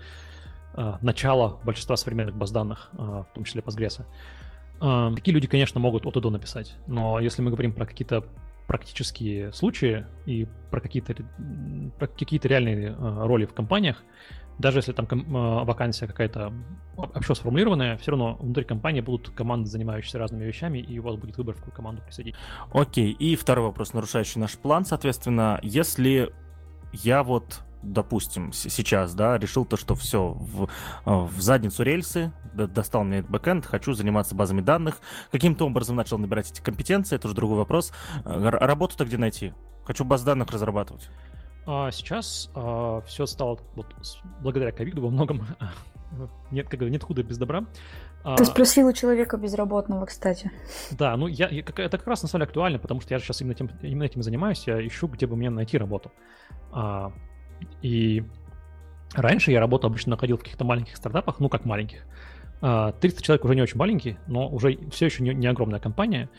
[0.75, 4.05] э, начало большинства современных баз данных, э, в том числе Postgres.
[4.81, 8.23] Э, такие люди, конечно, могут от и до написать, но если мы говорим про какие-то
[8.67, 11.15] практические случаи и про какие-то,
[11.97, 14.03] про какие-то реальные э, роли в компаниях,
[14.59, 16.51] даже если там э, вакансия какая-то
[16.97, 21.37] общо сформулированная, все равно внутри компании будут команды, занимающиеся разными вещами, и у вас будет
[21.37, 22.35] выбор, в какую команду присоединить.
[22.73, 26.33] Окей, и второй вопрос, нарушающий наш план, соответственно, если
[26.91, 30.67] я вот допустим, сейчас, да, решил то, что все, в, э,
[31.05, 34.99] в задницу рельсы, достал мне бэкэнд, хочу заниматься базами данных,
[35.31, 37.91] каким-то образом начал набирать эти компетенции, это уже другой вопрос.
[38.25, 39.53] Э, работу-то где найти?
[39.85, 41.09] Хочу баз данных разрабатывать.
[41.65, 43.93] А сейчас а, все стало вот
[44.41, 45.45] благодаря ковиду во многом
[46.51, 47.65] нет, как нет худа без добра.
[48.23, 50.51] А Ты спросил у человека безработного, кстати.
[50.91, 53.53] Да, ну я, это как раз на самом деле актуально, потому что я сейчас именно,
[53.53, 56.11] тем, именно этим занимаюсь, я ищу, где бы мне найти работу.
[56.71, 57.11] А,
[57.81, 58.23] и
[59.13, 62.05] раньше я работу обычно находил в каких-то маленьких стартапах, ну как маленьких.
[62.59, 66.29] 300 а, человек уже не очень маленький, но уже все еще не, не огромная компания.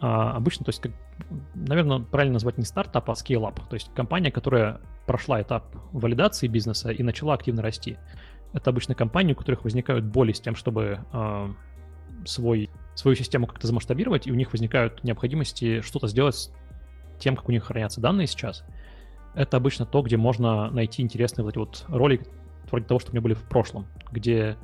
[0.00, 0.92] А, обычно, то есть, как,
[1.54, 3.60] наверное, правильно назвать не стартап, а scale-up.
[3.68, 7.96] То есть компания, которая прошла этап валидации бизнеса и начала активно расти.
[8.52, 11.48] Это обычно компании, у которых возникают боли с тем, чтобы э,
[12.24, 16.52] свой, свою систему как-то замасштабировать, и у них возникают необходимости что-то сделать с
[17.18, 18.64] тем, как у них хранятся данные сейчас.
[19.34, 22.20] Это обычно то, где можно найти интересные вот эти вот роли,
[22.70, 24.56] вроде того, что у меня были в прошлом, где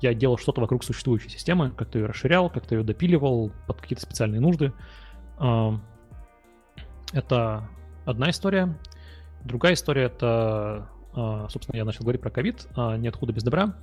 [0.00, 4.40] я делал что-то вокруг существующей системы, как-то ее расширял, как-то ее допиливал под какие-то специальные
[4.40, 4.72] нужды.
[7.12, 7.68] Это
[8.04, 8.76] одна история.
[9.44, 13.76] Другая история— это, а, собственно, я начал говорить про ковид, а, нет худа без добра.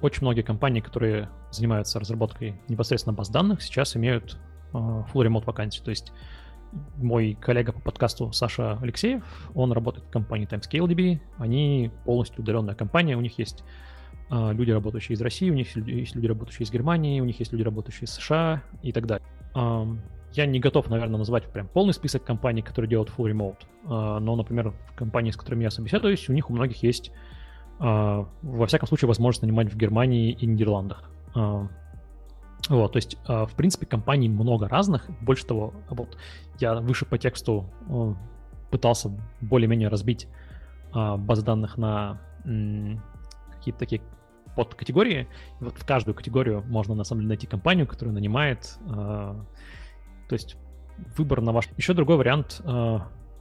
[0.00, 4.38] Очень многие компании, которые занимаются разработкой непосредственно баз данных, сейчас имеют
[4.72, 5.82] а, full remote вакансии.
[5.82, 6.12] То есть
[6.96, 9.22] мой коллега по подкасту Саша Алексеев,
[9.54, 13.64] он работает в компании TimescaleDB, они полностью удаленная компания, у них есть
[14.30, 17.52] а, люди, работающие из России, у них есть люди, работающие из Германии, у них есть
[17.52, 19.26] люди, работающие из США и так далее.
[20.34, 24.34] Я не готов, наверное, назвать прям полный список компаний, которые делают full remote, а, но,
[24.34, 27.12] например, в компании, с которыми я собеседуюсь, у них у многих есть,
[27.78, 31.10] а, во всяком случае, возможность нанимать в Германии и Нидерландах.
[32.68, 35.08] Вот, то есть, в принципе, компаний много разных.
[35.20, 36.16] Больше того, вот
[36.58, 37.66] я выше по тексту
[38.70, 39.10] пытался
[39.42, 40.28] более-менее разбить
[40.92, 44.00] базы данных на какие-то такие
[44.54, 45.28] подкатегории.
[45.60, 48.78] И вот в каждую категорию можно на самом деле найти компанию, которая нанимает.
[48.86, 49.34] Э,
[50.28, 50.56] то есть
[51.16, 51.68] выбор на ваш.
[51.76, 52.98] Еще другой вариант, э,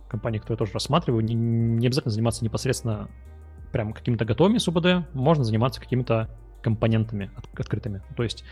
[0.09, 3.09] компании, которые я тоже рассматриваю, не, обязательно заниматься непосредственно
[3.71, 6.29] прям какими-то готовыми СУБД, можно заниматься какими-то
[6.61, 8.01] компонентами от, открытыми.
[8.15, 8.43] То есть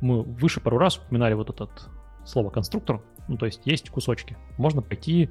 [0.00, 1.88] мы выше пару раз упоминали вот этот
[2.24, 4.36] слово конструктор, ну то есть есть кусочки.
[4.58, 5.30] Можно пойти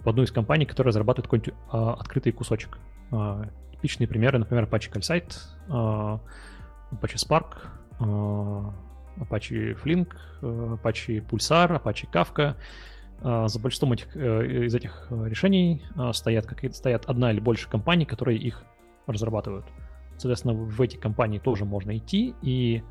[0.00, 2.78] в одну из компаний, которая разрабатывает какой-нибудь а, открытый кусочек.
[3.10, 5.34] А, типичные примеры, например, Apache CalSite,
[5.68, 6.20] а,
[6.92, 7.56] Apache Spark,
[8.00, 8.74] а,
[9.16, 10.08] Apache Flink,
[10.42, 12.56] Apache Pulsar, Apache Kafka.
[13.22, 17.70] А, за большинством этих, э, из этих решений а, стоят, как, стоят одна или больше
[17.70, 18.64] компаний, которые их
[19.06, 19.64] разрабатывают.
[20.18, 22.82] Соответственно, в эти компании тоже можно идти и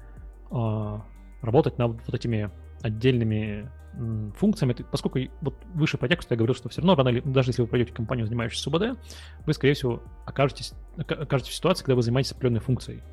[0.52, 1.00] э,
[1.44, 2.50] работать над вот этими
[2.82, 3.70] отдельными
[4.38, 7.62] функциями, поскольку вот выше по тексту я говорил, что все равно, рано или, даже если
[7.62, 8.98] вы пройдете компанию, занимающуюся СУБД,
[9.46, 13.04] вы, скорее всего, окажетесь, окажетесь в ситуации, когда вы занимаетесь определенной функцией.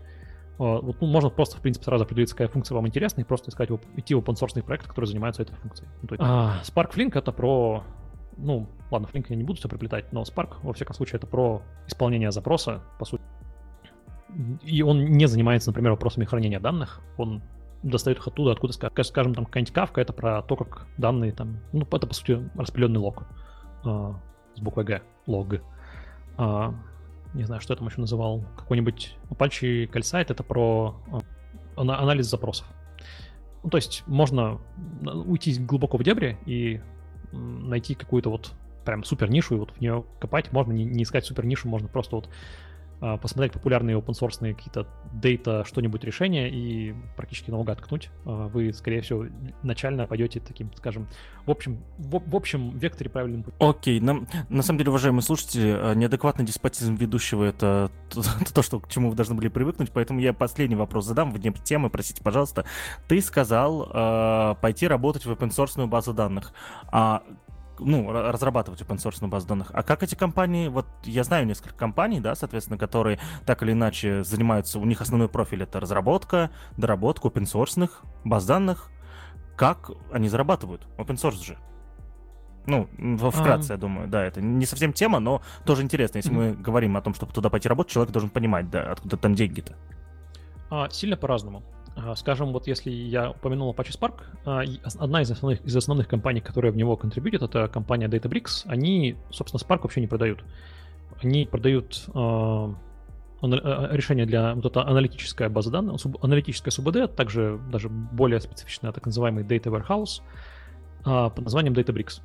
[0.57, 3.70] Вот, ну, можно просто, в принципе, сразу определиться, какая функция вам интересна, и просто искать,
[3.97, 5.90] идти в open проект, который занимается этой функцией.
[6.02, 7.85] Ну, то есть, а, Spark Flink— это про
[8.36, 11.62] ну, ладно, Flink я не буду все приплетать, но Spark, во всяком случае, это про
[11.86, 13.23] исполнение запроса, по сути.
[14.62, 17.43] И он не занимается, например, вопросами хранения данных, он
[17.82, 21.86] достает их оттуда, откуда, скажем, там какая-нибудь кавка, это про то, как данные там, ну,
[21.90, 23.24] это, по сути, распределенный лог
[23.85, 24.20] а,
[24.55, 25.55] с буквой G, лог.
[26.36, 26.74] А,
[27.35, 30.97] не знаю, что я там еще называл, какой-нибудь Apache CalSite, это про
[31.77, 32.66] а, анализ запросов.
[33.62, 34.61] Ну, то есть можно
[35.05, 36.81] уйти глубоко в дебри и
[37.32, 38.52] найти какую-то вот
[38.85, 40.52] прям супер нишу и вот в нее копать.
[40.52, 42.28] Можно не, не искать супер нишу, можно просто вот
[43.01, 48.10] посмотреть популярные open source какие-то дейта, что-нибудь решения и практически наугад ткнуть.
[48.27, 49.27] А, вы, скорее всего,
[49.62, 51.09] начально пойдете таким, скажем,
[51.47, 53.56] в общем, в, в общем векторе правильным путем.
[53.60, 57.90] Окей, нам, на самом деле, уважаемые слушатели, а, неадекватный деспотизм ведущего— это
[58.55, 61.90] то, что, к чему вы должны были привыкнуть, поэтому я последний вопрос задам вне темы,
[61.90, 62.64] простите, пожалуйста.
[63.09, 66.52] Ты сказал э, пойти работать в open source базу данных.
[66.93, 67.22] А
[67.81, 69.70] ну, разрабатывать open source базу данных.
[69.73, 74.23] А как эти компании, вот я знаю несколько компаний, да, соответственно, которые так или иначе
[74.24, 77.90] занимаются, у них основной профиль это разработка, доработка open source
[78.24, 78.90] баз данных.
[79.57, 80.86] Как они зарабатывают?
[80.97, 81.59] Open source же.
[82.66, 82.89] Ну,
[83.31, 83.73] вкратце, um...
[83.73, 86.19] я думаю, да, это не совсем тема, но тоже интересно.
[86.19, 86.57] Если mm-hmm.
[86.57, 89.77] мы говорим о том, чтобы туда пойти работать, человек должен понимать, да, откуда там деньги-то.
[90.70, 91.62] А, сильно по-разному.
[92.14, 94.62] Скажем, вот если я упомянул Apache Spark, а,
[94.98, 98.62] одна из основных, из основных компаний, которая в него контрибьютит, это компания Databricks.
[98.66, 100.44] Они, собственно, Spark вообще не продают.
[101.22, 102.74] Они продают э,
[103.42, 109.44] решение для вот это аналитическая база данных, аналитическая СУБД, также даже более специфичная так называемый
[109.44, 110.22] Data Warehouse
[111.00, 112.22] э, под названием Databricks.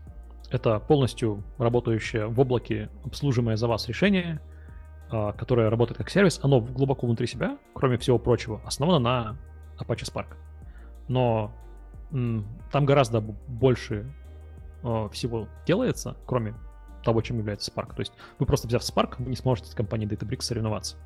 [0.51, 4.39] Это полностью работающее в облаке, обслуживаемое за вас решение,
[5.09, 6.39] которое работает как сервис.
[6.43, 9.37] Оно глубоко внутри себя, кроме всего прочего, основано на
[9.80, 10.38] Apache Spark.
[11.07, 11.52] Но
[12.72, 14.06] там гораздо больше
[14.84, 16.53] э, всего делается, кроме
[17.03, 17.95] того, чем является Spark.
[17.95, 20.97] То есть вы просто взяв Spark, вы не сможете с компанией Databricks соревноваться.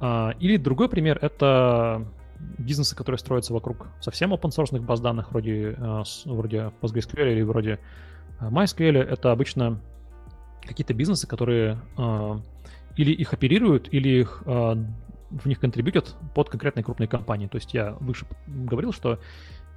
[0.00, 2.06] А, или другой пример— это
[2.58, 7.80] бизнесы, которые строятся вокруг совсем open source баз данных, вроде, э, вроде PostgreSQL или вроде
[8.40, 8.98] э, MySQL.
[8.98, 9.80] Это обычно
[10.62, 11.78] какие-то бизнесы, которые
[12.96, 14.42] или их оперируют, или их
[15.42, 17.46] в них контрибьютят под конкретные крупные компании.
[17.46, 19.18] То есть я выше говорил, что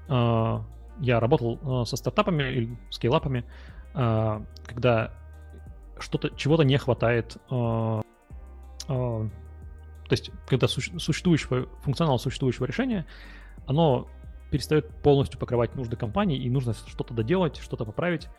[0.07, 0.59] э,
[0.99, 3.45] я работал э, со стартапами или скейлапами,
[3.93, 5.13] э, когда
[5.99, 8.01] что-то, чего-то не хватает, э,
[8.87, 13.05] э, то есть когда суще, существующего, функционал существующего решения,
[13.65, 14.07] оно
[14.51, 18.29] перестает полностью покрывать нужды компании, и нужно что-то доделать, что-то поправить.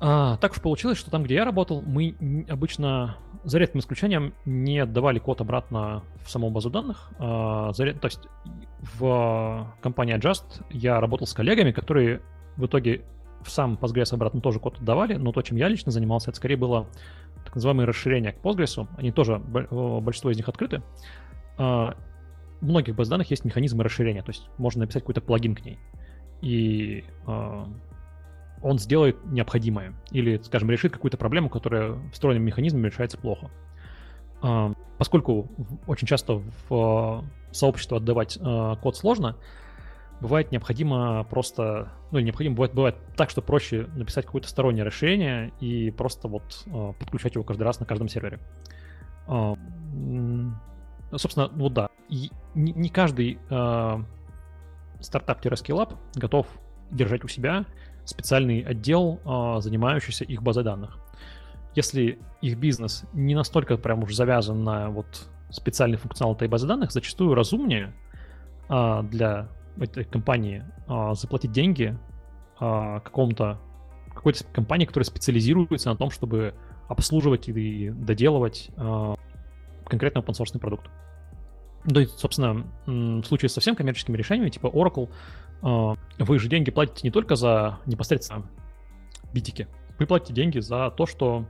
[0.00, 2.14] А, так получилось, что там, где я работал, мы
[2.48, 7.10] обычно, за редким исключением, не отдавали код обратно в саму базу данных.
[7.18, 8.20] А, за, то есть
[8.98, 12.22] в компании Adjust я работал с коллегами, которые
[12.56, 13.02] в итоге
[13.42, 16.56] в сам Postgres обратно тоже код отдавали, но то, чем я лично занимался, это скорее
[16.56, 16.88] было
[17.44, 18.86] так называемые расширения к Postgres.
[18.96, 20.82] Они тоже, большинство из них открыты.
[21.56, 21.96] А,
[22.60, 25.78] в многих баз данных есть механизмы расширения, то есть можно написать какой-то плагин к ней.
[26.40, 27.66] И а,
[28.62, 33.50] он сделает необходимое или, скажем, решит какую-то проблему, которая встроенным механизмом решается плохо.
[34.40, 35.48] А, поскольку
[35.86, 39.36] очень часто в сообщество отдавать а, код сложно,
[40.20, 45.90] бывает необходимо просто, ну, необходимо бывает, бывает так, что проще написать какое-то стороннее расширение и
[45.90, 48.38] просто вот а, подключать его каждый раз на каждом сервере.
[51.14, 53.38] Собственно, вот да, и не каждый
[55.00, 56.46] стартап-скейлап готов
[56.90, 57.66] держать у себя
[58.08, 60.98] специальный отдел, а, занимающийся их базой данных.
[61.74, 66.90] Если их бизнес не настолько прям уж завязан на вот специальный функционал этой базы данных,
[66.90, 67.92] зачастую разумнее
[68.68, 69.48] а, для
[69.78, 71.96] этой компании а, заплатить деньги
[72.58, 73.60] какому-то
[74.12, 76.54] какой-то компании, которая специализируется на том, чтобы
[76.88, 78.70] обслуживать и доделывать
[79.84, 80.90] конкретно open source продукт.
[81.88, 85.08] То есть, собственно, в случае с совсем коммерческими решениями, типа Oracle,
[85.62, 88.48] вы же деньги платите не только за непосредственно
[89.32, 89.68] битики,
[89.98, 91.46] вы платите деньги за то, что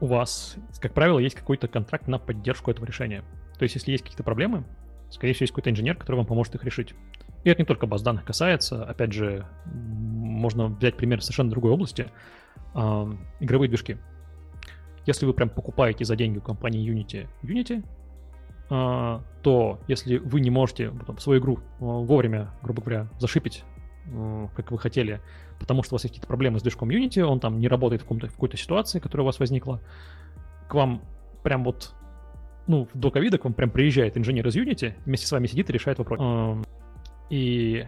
[0.00, 3.24] у вас, как правило, есть какой-то контракт на поддержку этого решения.
[3.58, 4.64] То есть, если есть какие-то проблемы,
[5.10, 6.94] скорее всего, есть какой-то инженер, который вам поможет их решить.
[7.44, 8.84] И это не только баз данных касается.
[8.84, 12.08] Опять же, можно взять пример совершенно другой области.
[12.74, 13.98] Э, игровые движки.
[15.06, 17.84] Если вы прям покупаете за деньги у компании Unity Unity,
[18.68, 23.64] то если вы не можете потом, свою игру э, вовремя, грубо говоря, зашипить,
[24.06, 25.20] э, как вы хотели,
[25.58, 28.10] потому что у вас есть какие-то проблемы с движком Unity, он там не работает в,
[28.10, 29.80] в какой-то ситуации, которая у вас возникла,
[30.68, 31.02] к вам
[31.42, 31.94] прям вот
[32.66, 35.72] ну, до ковида к вам прям приезжает инженер из Unity, вместе с вами сидит и
[35.72, 36.64] решает вопрос.
[37.30, 37.86] И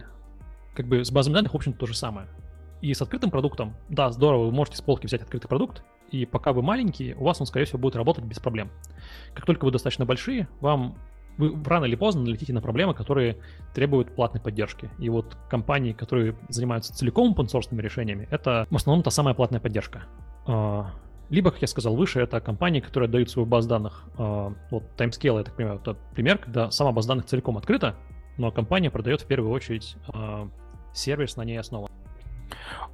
[0.73, 2.27] как бы с базами данных, в общем-то, то же самое.
[2.81, 6.53] И с открытым продуктом, да, здорово, вы можете с полки взять открытый продукт, и пока
[6.53, 8.69] вы маленькие, у вас он, скорее всего, будет работать без проблем.
[9.33, 10.97] Как только вы достаточно большие, вам
[11.37, 13.37] вы рано или поздно налетите на проблемы, которые
[13.73, 14.89] требуют платной поддержки.
[14.99, 20.03] И вот компании, которые занимаются целиком open решениями, это в основном та самая платная поддержка.
[20.45, 20.91] А,
[21.29, 24.03] либо, как я сказал выше, это компании, которые отдают свою базу данных.
[24.17, 27.95] А, вот Timescale, я так понимаю, это пример, когда сама база данных целиком открыта,
[28.37, 30.47] но компания продает в первую очередь э,
[30.93, 31.89] сервис на ней основан.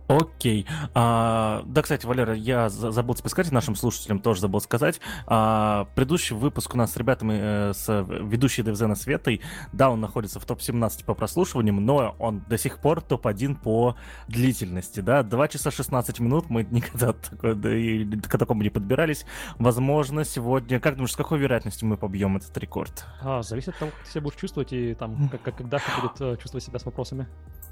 [0.08, 0.66] Окей.
[0.94, 5.02] А, да, кстати, Валера, я забыл тебе сказать, нашим слушателям тоже забыл сказать.
[5.26, 9.42] А, предыдущий выпуск у нас с ребятами, э, с ведущей Девзена Светой,
[9.74, 13.98] да, он находится в топ-17 по прослушиваниям, но он до сих пор топ-1 по
[14.30, 15.24] длительности, да.
[15.24, 19.26] 2 часа 16 минут, мы никогда такое, да, и к такому не подбирались.
[19.60, 23.06] Возможно, сегодня, как думаешь, с какой вероятностью мы побьем этот рекорд?
[23.22, 26.02] А, зависит от того, как ты себя будешь чувствовать и там, как, как, когда ты
[26.02, 27.28] будет э, чувствовать себя с вопросами.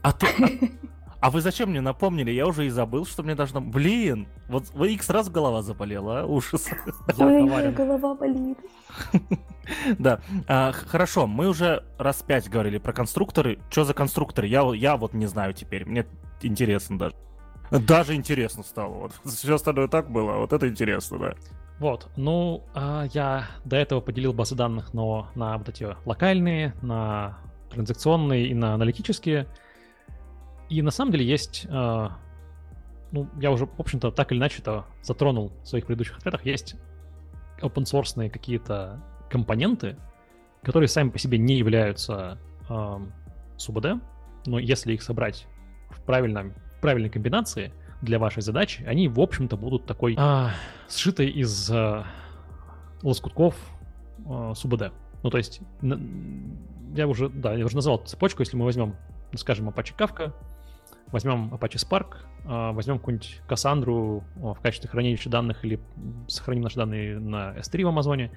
[0.06, 0.28] А ты...
[0.28, 0.86] А...
[1.20, 2.30] А вы зачем мне напомнили?
[2.30, 3.60] Я уже и забыл, что мне должно...
[3.60, 4.28] Блин!
[4.48, 6.26] Вот вы их сразу голова заболела, а?
[6.26, 6.70] Ужас.
[7.18, 8.60] Ой, голова болит.
[9.98, 10.20] Да.
[10.48, 13.58] А, хорошо, мы уже раз пять говорили про конструкторы.
[13.72, 14.46] Что за конструкторы?
[14.48, 15.86] Я, вот не знаю теперь.
[15.86, 16.06] Мне
[16.44, 17.16] интересно даже.
[17.72, 18.94] Даже интересно стало.
[18.94, 19.14] Вот.
[19.26, 21.34] Все остальное так было, а вот это интересно, да.
[21.80, 27.40] Вот, ну, я до этого поделил базы данных, но на вот эти локальные, на
[27.72, 29.48] транзакционные и на аналитические.
[30.70, 32.10] И на самом деле есть, э,
[33.12, 36.76] ну, я уже, в общем-то, так или иначе это затронул в своих предыдущих ответах, есть
[37.62, 39.98] open source какие-то компоненты,
[40.64, 42.38] которые сами по себе не являются
[42.70, 43.00] э,
[43.58, 44.02] СУБД,
[44.46, 45.48] но если их собрать
[45.90, 47.72] в правильном, правильной комбинации
[48.02, 50.48] для вашей задачи, они, в общем-то, будут такой э,
[50.90, 52.04] сшитой из э,
[53.02, 53.56] лоскутков
[54.26, 54.92] э, СУБД.
[55.24, 55.62] Ну, то есть,
[56.96, 58.96] я уже, да, я уже назвал цепочку, если мы возьмем,
[59.36, 60.34] скажем, Apache Kafka,
[61.12, 65.80] возьмем Apache Spark, а, возьмем какую-нибудь Кассандру в качестве хранилища данных или
[66.28, 68.32] сохраним наши данные на S3 в Амазоне.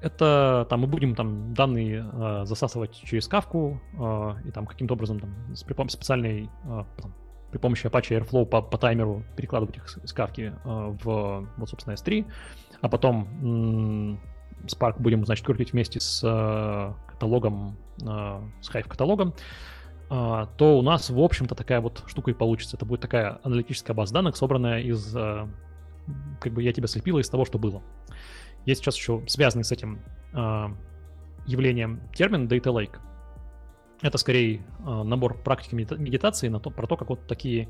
[0.00, 5.20] Это там мы будем там данные э, засасывать через кавку э, и там каким-то образом
[5.20, 7.14] там с, при помощи специальной э, там,
[7.50, 11.92] при помощи Apache Airflow по, по таймеру перекладывать их с кавки э, в вот собственно
[11.94, 12.24] S3,
[12.80, 14.20] а потом м-
[14.66, 19.34] Spark будем значит крутить вместе с э, каталогом э, с Hive каталогом а,
[20.10, 22.76] то у нас, в общем-то, такая вот штука и получится.
[22.76, 25.48] Это будет такая аналитическая база данных, собранная из, а,
[26.40, 27.80] как бы я тебя слепила из того, что было.
[28.66, 30.00] Есть сейчас еще связанный с этим
[30.32, 30.74] а,
[31.46, 32.98] явлением термин Data Lake.
[34.02, 37.68] Это скорее набор практик медитации на то, про то, как вот такие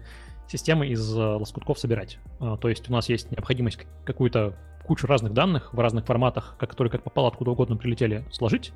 [0.49, 2.21] системы из лоскутков собирать.
[2.39, 4.57] То есть у нас есть необходимость какую-то
[4.87, 8.73] кучу разных данных в разных форматах, которые как попало откуда угодно прилетели, сложить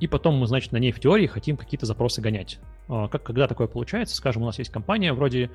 [0.00, 2.58] и потом мы, значит, на ней в теории хотим какие-то запросы гонять.
[2.88, 4.14] А, как, когда такое получается?
[4.16, 5.50] Скажем, у нас есть компания вроде,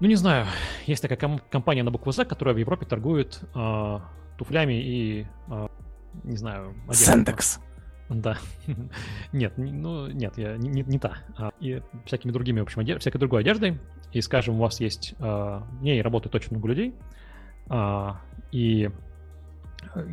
[0.00, 0.46] ну не знаю,
[0.86, 3.98] есть такая ком- компания на букву Z, которая в Европе торгует э,
[4.38, 5.68] туфлями и, э,
[6.24, 7.60] не знаю, Сендекс.
[8.08, 8.38] Да.
[9.32, 11.18] нет, ну, нет, я не, не, та.
[11.60, 13.78] И всякими другими, в общем, одежд, всякой другой одеждой.
[14.12, 15.14] И, скажем, у вас есть...
[15.18, 16.94] Э, в ней работает очень много людей.
[17.68, 18.12] Э,
[18.52, 18.90] и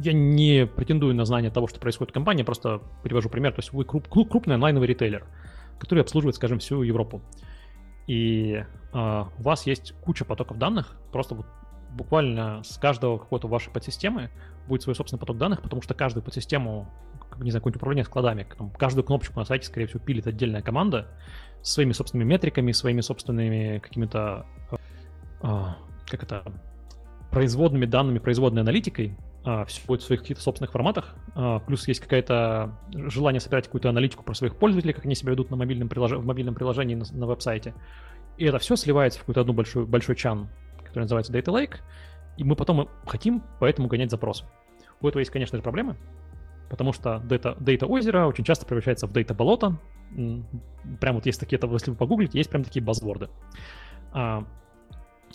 [0.02, 3.54] я не претендую на знание того, что происходит в компании, просто привожу пример.
[3.54, 5.26] То есть вы круп, крупный онлайновый ритейлер,
[5.80, 7.22] который обслуживает, скажем, всю Европу.
[8.08, 8.64] И
[8.94, 11.46] э, у вас есть куча потоков данных, просто вот
[11.94, 14.30] буквально с каждого какой-то вашей подсистемы
[14.68, 16.90] будет свой собственный поток данных, потому что каждую подсистему,
[17.30, 20.62] как, не знаю, какое-нибудь управление складами, там, каждую кнопочку на сайте, скорее всего, пилит отдельная
[20.62, 21.08] команда
[21.62, 24.46] с своими собственными метриками, своими собственными какими-то,
[25.42, 25.66] э,
[26.08, 26.44] как это,
[27.32, 31.16] производными данными, производной аналитикой, а, все будет в своих каких-то собственных форматах.
[31.36, 35.50] А, плюс есть какое-то желание собирать какую-то аналитику про своих пользователей, как они себя ведут
[35.50, 36.12] на мобильном прилож...
[36.12, 37.74] в мобильном приложении на, на веб-сайте.
[38.38, 40.50] И это все сливается в какой-то одну большой, большой чан,
[40.84, 41.76] который называется Data Lake,
[42.38, 44.46] и мы потом хотим поэтому гонять запросы.
[45.02, 45.98] У этого есть, конечно же, проблемы,
[46.70, 49.78] потому что Data, data озеро очень часто превращается в Data болото.
[51.00, 53.30] Прям вот есть такие, если вы погуглите, есть прям такие базворды.
[54.14, 54.46] А,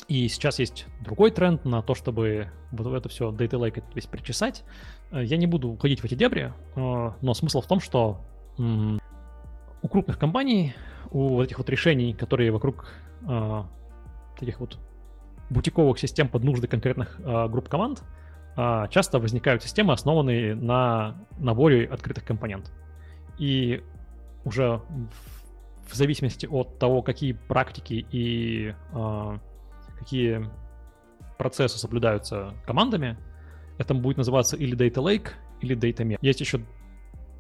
[0.09, 4.64] и сейчас есть другой тренд на то, чтобы вот это все Data Lake весь причесать.
[5.10, 8.20] Э, я не буду уходить в эти дебри, э, но смысл в том, что
[8.59, 10.74] у крупных компаний,
[11.10, 12.89] у вот этих вот решений, которые вокруг
[13.28, 13.62] э,
[14.39, 14.78] таких вот
[15.51, 17.20] бутиковых систем под нужды конкретных
[17.51, 18.02] групп команд,
[18.90, 22.74] часто возникают системы, основанные на наборе открытых компонентов.
[23.39, 23.82] И
[24.44, 24.82] уже
[25.89, 28.74] в зависимости от того, какие практики и
[29.99, 30.49] какие
[31.37, 33.16] процессы соблюдаются командами,
[33.79, 35.31] это будет называться или Data Lake,
[35.61, 36.19] или Data Mesh.
[36.20, 36.61] Есть еще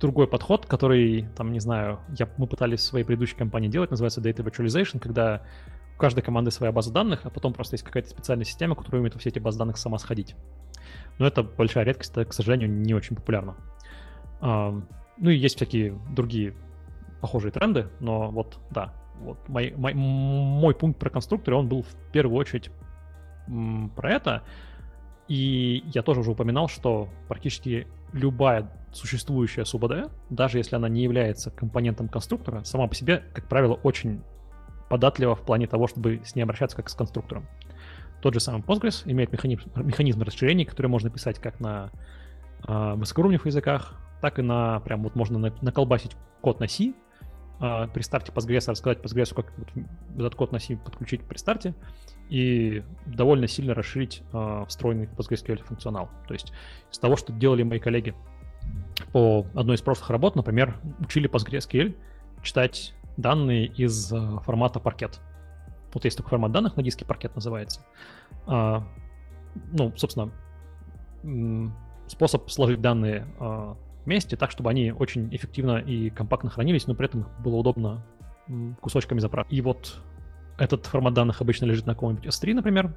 [0.00, 4.20] другой подход, который, там, не знаю, я, мы пытались в своей предыдущей компании делать, называется
[4.20, 5.42] Data Virtualization, когда
[5.96, 9.16] у каждой команды своя база данных, а потом просто есть какая-то специальная система, которая умеет
[9.18, 10.36] все эти базы данных сама сходить.
[11.18, 13.56] Но это большая редкость, это, к сожалению, не очень популярно.
[14.40, 16.54] Ну и есть всякие другие
[17.20, 21.94] похожие тренды, но вот, да, вот мой, мой, мой пункт про конструкторы, он был в
[22.12, 22.70] первую очередь
[23.96, 24.42] про это.
[25.28, 31.50] И я тоже уже упоминал, что практически любая существующая СУБД, даже если она не является
[31.50, 34.22] компонентом конструктора, сама по себе, как правило, очень
[34.88, 37.46] податлива в плане того, чтобы с ней обращаться как с конструктором.
[38.22, 41.90] Тот же самый Postgres имеет механизм, механизм расширений, которые можно писать как на
[42.66, 46.94] э, высокоуровневых языках, так и на, прям вот можно на, наколбасить код на C,
[47.60, 49.68] э, при старте Postgres рассказать Postgres, как вот
[50.16, 51.74] этот код на C подключить при старте,
[52.28, 56.10] и довольно сильно расширить э, встроенный в PostgreSQL функционал.
[56.26, 56.52] То есть
[56.90, 58.14] из того, что делали мои коллеги
[59.12, 61.96] по одной из прошлых работ, например, учили PostgreSQL
[62.42, 65.20] читать данные из э, формата паркет.
[65.92, 67.80] Вот есть такой формат данных на диске, паркет называется.
[68.46, 68.86] А,
[69.72, 70.30] ну, собственно,
[72.06, 73.26] способ сложить данные
[74.08, 78.02] вместе так, чтобы они очень эффективно и компактно хранились, но при этом было удобно
[78.80, 79.52] кусочками запрашивать.
[79.52, 80.00] И вот
[80.56, 82.96] этот формат данных обычно лежит на каком-нибудь S3, например,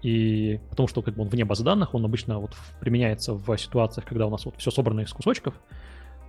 [0.00, 4.06] и потому что как бы он вне базы данных, он обычно вот применяется в ситуациях,
[4.06, 5.54] когда у нас вот все собрано из кусочков.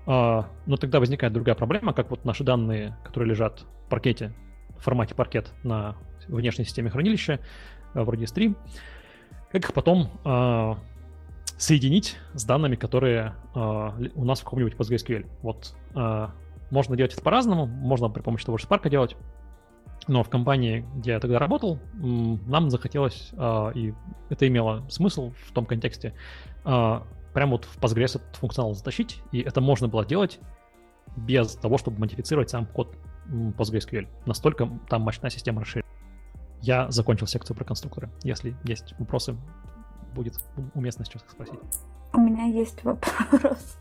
[0.08, 4.34] А, но тогда возникает другая проблема, как вот наши данные, которые лежат в паркете,
[4.80, 5.96] в формате паркет на
[6.28, 7.40] внешней системе хранилища,
[7.94, 8.56] а, вроде S3,
[9.52, 10.80] как их потом а,
[11.60, 15.28] соединить с данными, которые у нас в каком-нибудь PostgreSQL.
[15.44, 15.76] Вот
[16.72, 19.16] можно делать это по-разному, можно при помощи того же Spark делать,
[20.08, 23.94] но в компании, где я тогда работал, нам захотелось, а, и
[24.30, 26.14] это имело смысл в том контексте,
[26.64, 30.40] а, прямо вот в Postgres этот функционал затащить, и это можно было делать
[31.16, 32.96] без того, чтобы модифицировать сам код
[33.28, 34.08] PostgreSQL.
[34.26, 35.88] Настолько там мощная система расширена.
[36.62, 38.10] Я закончил секцию про конструкторы.
[38.24, 39.38] Если есть вопросы,
[40.14, 40.36] будет
[40.74, 41.60] уместно сейчас их спросить.
[42.14, 43.78] У меня есть вопрос.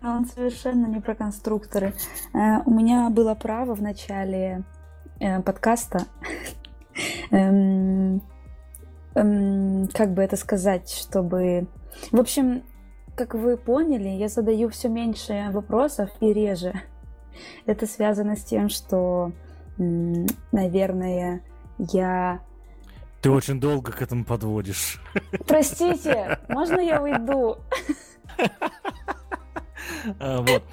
[0.00, 1.94] Но он совершенно не про конструкторы.
[2.34, 4.64] Э, у меня было право в начале
[5.22, 6.06] Э, подкаста.
[7.30, 8.20] Эм,
[9.14, 11.68] эм, как бы это сказать, чтобы...
[12.10, 12.64] В общем,
[13.14, 16.74] как вы поняли, я задаю все меньше вопросов и реже.
[17.66, 19.30] Это связано с тем, что,
[19.78, 21.42] наверное,
[21.78, 22.40] я...
[23.22, 25.00] Ты очень долго к этому подводишь.
[25.46, 27.58] Простите, можно я уйду?
[30.18, 30.64] А, вот.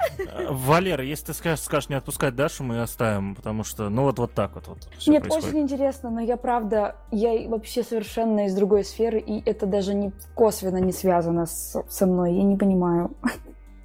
[0.50, 4.34] Валера, если ты скажешь, скажешь не отпускать Дашу, мы оставим, потому что, ну вот, вот
[4.34, 4.68] так вот.
[4.68, 5.50] вот Нет, происходит.
[5.50, 10.12] очень интересно, но я правда, я вообще совершенно из другой сферы, и это даже не
[10.34, 13.12] косвенно не связано с, со мной, я не понимаю.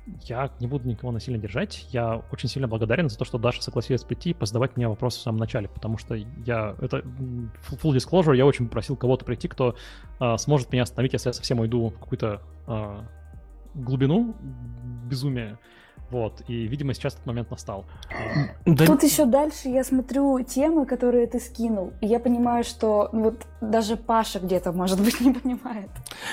[0.06, 1.86] Я не буду никого насильно держать.
[1.90, 5.22] Я очень сильно благодарен за то, что Даша согласилась прийти и позадавать мне вопросы в
[5.22, 6.76] самом начале, потому что я...
[6.81, 9.76] Это full disclosure, я очень просил кого-то прийти, кто
[10.18, 13.05] а, сможет меня остановить, если я совсем уйду в какую-то а,
[13.74, 14.36] глубину
[15.09, 15.59] безумия.
[16.15, 17.86] Вот, и, видимо, сейчас этот момент настал.
[18.66, 18.86] Да...
[18.86, 23.45] Тут еще дальше я смотрю темы, которые ты скинул, и я понимаю, что ну, вот
[23.61, 25.91] даже Паша где-то, может быть, не понимает.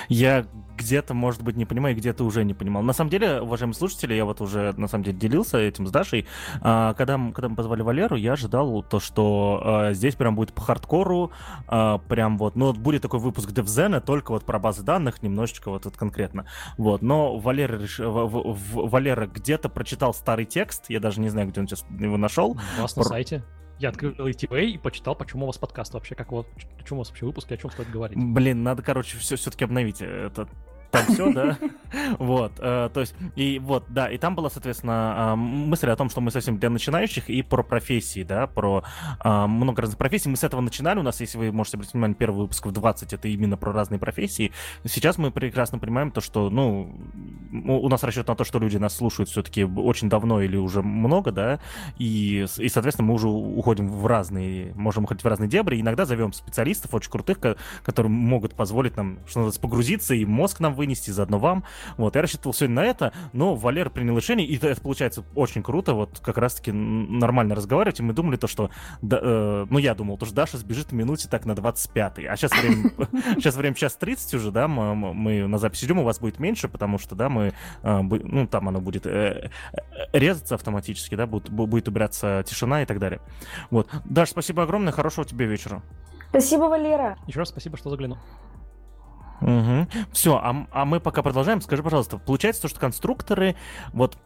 [0.07, 0.45] Я
[0.77, 2.81] где-то, может быть, не понимаю, где-то уже не понимал.
[2.81, 6.25] На самом деле, уважаемые слушатели, я вот уже, на самом деле, делился этим с Дашей.
[6.61, 10.61] А, когда, когда мы позвали Валеру, я ожидал то, что а, здесь прям будет по
[10.61, 11.31] хардкору,
[11.67, 15.69] а, прям вот, ну, вот будет такой выпуск DevZen, только вот про базы данных, немножечко
[15.69, 16.45] вот это конкретно.
[16.77, 17.99] Вот, но Валера, реш...
[17.99, 22.57] Валера где-то прочитал старый текст, я даже не знаю, где он сейчас его нашел.
[22.77, 23.43] У вас на сайте.
[23.79, 27.09] Я открыл ATV и почитал, почему у вас подкаст вообще, как вот, почему у вас
[27.09, 28.15] вообще выпуск и о чем стоит говорить.
[28.15, 30.49] Блин, надо, короче, все все-таки обновить этот
[30.91, 31.57] там все, да.
[32.19, 36.21] Вот, э, то есть, и вот, да, и там была, соответственно, мысль о том, что
[36.21, 38.83] мы совсем для начинающих и про профессии, да, про
[39.23, 40.29] много разных профессий.
[40.29, 43.13] Мы с этого начинали, у нас, если вы можете обратить внимание, первый выпуск в 20,
[43.13, 44.51] это именно про разные профессии.
[44.85, 46.93] Сейчас мы прекрасно понимаем то, что, ну,
[47.51, 51.31] у нас расчет на то, что люди нас слушают все-таки очень давно или уже много,
[51.31, 51.59] да,
[51.97, 56.33] и, и, соответственно, мы уже уходим в разные, можем уходить в разные дебри, иногда зовем
[56.33, 57.39] специалистов очень крутых,
[57.83, 61.63] которые могут позволить нам, что называется, погрузиться и мозг нам вынести, заодно вам.
[61.97, 65.93] Вот, я рассчитывал сегодня на это, но Валер принял решение, и это, получается очень круто,
[65.93, 68.71] вот как раз-таки нормально разговаривать, и мы думали то, что,
[69.03, 72.35] да, э, ну, я думал, то, что Даша сбежит в минуте так на 25-й, а
[72.35, 72.91] сейчас время,
[73.35, 76.67] сейчас время час 30 уже, да, мы, мы на записи идем, у вас будет меньше,
[76.67, 77.53] потому что, да, мы,
[77.83, 79.77] э, ну, там оно будет э, э,
[80.13, 83.21] резаться автоматически, да, будет, будет убираться тишина и так далее.
[83.69, 83.87] Вот.
[84.05, 85.83] Даш, спасибо огромное, хорошего тебе вечера.
[86.29, 87.17] Спасибо, Валера.
[87.27, 88.17] Еще раз спасибо, что заглянул.
[89.41, 89.87] Угу.
[90.11, 91.61] Все, а, а мы пока продолжаем.
[91.61, 93.55] Скажи, пожалуйста, получается то, что конструкторы,
[93.93, 94.17] вот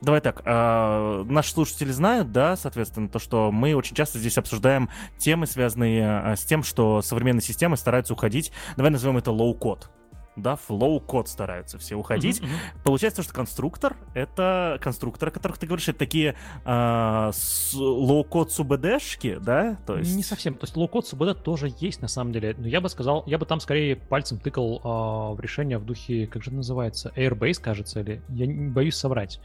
[0.00, 4.88] Давай так, э, наши слушатели знают, да, соответственно, то, что мы очень часто здесь обсуждаем
[5.18, 9.90] темы, связанные э, с тем, что современные системы стараются уходить, давай назовем это low-код,
[10.36, 12.40] да, low-код стараются все уходить.
[12.40, 12.82] Mm-hmm, mm-hmm.
[12.84, 17.30] Получается, что конструктор— это конструкторы, о которых ты говоришь, это такие э,
[17.74, 19.76] low-код СУБДшки, да?
[19.86, 20.16] То есть...
[20.16, 20.54] Не совсем.
[20.54, 22.54] То есть low-код СУБД тоже есть на самом деле.
[22.56, 26.26] Но я бы сказал, я бы там скорее пальцем тыкал э, в решение в духе,
[26.26, 29.40] как же это называется, Airbase, кажется, или я не боюсь соврать.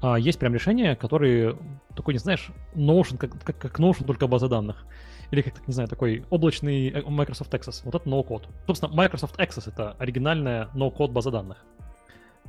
[0.00, 1.56] Uh, есть прям решения, которые
[1.94, 4.84] такой, не знаешь, Notion, как, как, как Notion, только база данных
[5.32, 7.80] или как так, не знаю, такой облачный э, Microsoft Access.
[7.84, 8.48] Вот это no-code.
[8.66, 11.64] Собственно, Microsoft Access— это оригинальная no-code база данных.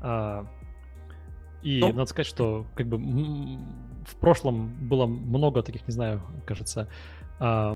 [0.01, 0.45] А,
[1.61, 6.89] и ну, надо сказать, что как бы в прошлом было много таких, не знаю, кажется,
[7.39, 7.75] а,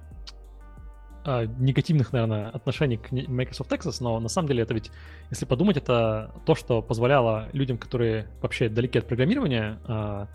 [1.24, 4.92] а, негативных, наверное, отношений к Microsoft Access, но на самом деле это ведь,
[5.30, 10.28] если подумать, это то, что позволяло людям, которые вообще далеки от программирования, а,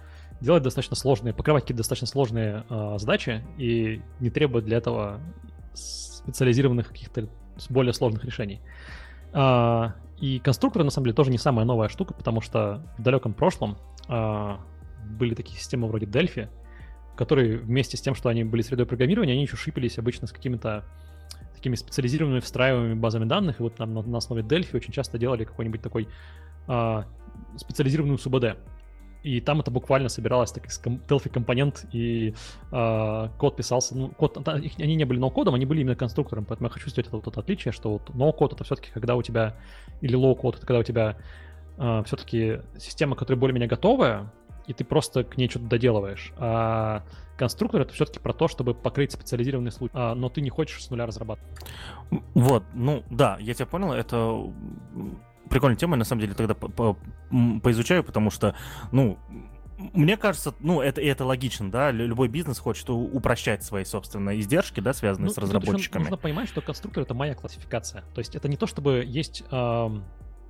[0.43, 5.21] делать достаточно сложные, покрывать какие-то достаточно сложные э, задачи и не требует для этого
[5.73, 7.29] специализированных каких-то
[7.71, 8.61] более сложных решений.
[9.33, 13.35] Э, и конструкторы, на самом деле, тоже не самая новая штука, потому что в далеком
[13.35, 13.79] прошлом
[14.09, 14.57] э,
[15.19, 16.49] были такие системы вроде Delphi,
[17.17, 20.85] которые вместе с тем, что они были средой программирования, они еще шипились обычно с какими-то
[21.55, 25.45] такими специализированными встраиваемыми базами данных, и вот там на, на основе Delphi очень часто делали
[25.45, 26.09] какой-нибудь такой
[26.67, 27.03] э,
[27.57, 28.57] специализированную СУБД.
[29.23, 32.35] И там это буквально собиралось так из Delphi компонент, и
[32.73, 33.97] э, код писался.
[33.97, 36.45] Ну, код, они не были no-code ом, они были именно конструктором.
[36.45, 39.23] Поэтому я хочу сделать это вот это отличие, что вот no-code это все-таки когда у
[39.23, 39.57] тебя,
[40.01, 41.17] или low-code это когда у тебя
[41.79, 44.33] э, все-таки система, которая более-менее готовая,
[44.67, 46.33] и ты просто к ней что-то доделываешь.
[46.37, 47.03] А
[47.37, 50.91] конструктор это все-таки про то, чтобы покрыть специализированный случай, а, но ты не хочешь с
[50.91, 51.51] нуля разрабатывать.
[52.35, 54.53] Вот, ну да, я тебя понял, это
[55.53, 58.57] прикольная тема, на самом деле тогда по -по поизучаю, потому что,
[58.91, 59.19] ну,
[59.93, 64.93] мне кажется, ну, это, это логично, да, любой бизнес хочет упрощать свои, собственно, издержки, да,
[64.93, 66.03] связанные ну, с разработчиками.
[66.03, 68.03] Нужно понимать, что конструктор— это моя классификация.
[68.15, 70.01] То есть это не то, чтобы есть э,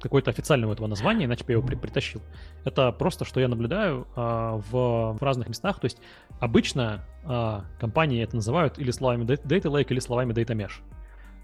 [0.01, 2.21] какое-то официальное у этого название, иначе бы я его при притащил.
[2.65, 5.81] Это просто, что я наблюдаю э, в, в разных местах.
[5.81, 5.99] То есть
[6.39, 10.83] обычно э, компании это называют или словами Data Lake, или словами Data Mesh.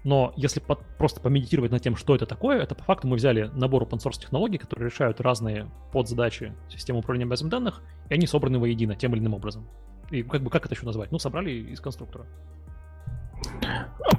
[0.03, 3.51] Но если под, просто помедитировать над тем, что это такое, это по факту мы взяли
[3.53, 8.59] набор open source технологий, которые решают разные подзадачи системы управления базами данных, и они собраны
[8.59, 9.67] воедино тем или иным образом.
[10.09, 11.11] И как бы как это еще назвать?
[11.11, 12.25] Ну, собрали из конструктора.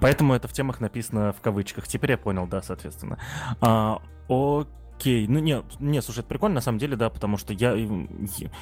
[0.00, 1.86] Поэтому это в темах написано в кавычках.
[1.88, 3.18] Теперь я понял, да, соответственно.
[3.60, 5.26] А, окей.
[5.26, 7.74] Ну, не, не, слушай, это прикольно, на самом деле, да, потому что я,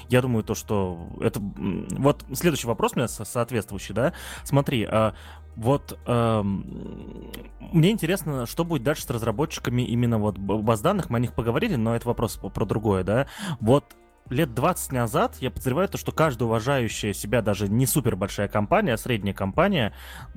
[0.09, 1.41] я думаю то, что это...
[1.41, 4.15] Вот следующий вопрос у меня соответствующий, да.
[4.45, 5.15] Смотри, а,
[5.59, 7.33] вот эм,
[7.73, 11.11] мне интересно, что будет дальше с разработчиками именно вот баз данных.
[11.11, 13.27] Мы о них поговорили, но это вопрос про другое, да.
[13.59, 13.97] Вот
[14.31, 18.95] лет 20 назад я подозреваю то, что каждая уважающая себя даже не супер большая компания,
[18.95, 19.95] а средняя компания,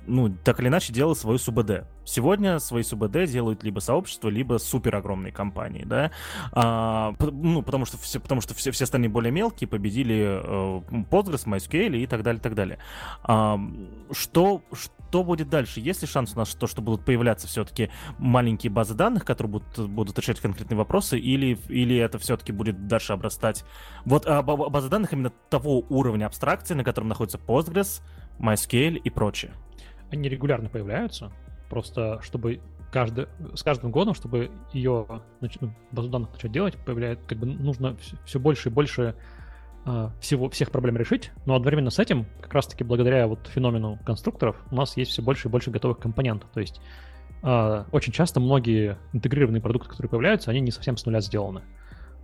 [0.08, 1.86] ну, так или иначе делала свою СУБД.
[2.06, 6.12] Сегодня свои СУБД делают либо сообщество, либо супер огромные компании, да,
[6.52, 11.46] а, ну, потому что все, потому что все, все остальные более мелкие победили э, Postgres,
[11.46, 12.80] MySQL и так далее, так далее.
[13.24, 13.60] А,
[14.12, 15.80] что, что будет дальше?
[15.80, 19.90] Есть ли шанс у нас то, что будут появляться все-таки маленькие базы данных, которые будут,
[19.90, 23.64] будут решать конкретные вопросы, или, или это все-таки будет дальше обрастать?
[24.06, 28.02] Вот а, базы данных именно того уровня абстракции, на котором находится Postgres,
[28.40, 29.52] MySQL и прочее.
[30.10, 31.32] Они регулярно появляются,
[31.70, 35.08] просто чтобы каждый, с каждым годом, чтобы ее
[35.40, 37.96] ну, базу данных начать делать, появляется, как бы нужно
[38.26, 39.16] все, больше и больше
[39.86, 44.58] э, всего, всех проблем решить, но одновременно с этим, как раз-таки благодаря вот феномену конструкторов,
[44.70, 46.50] у нас есть все больше и больше готовых компонентов.
[46.54, 46.82] То есть
[47.44, 51.62] э, очень часто многие интегрированные продукты, которые появляются, они не совсем с нуля сделаны.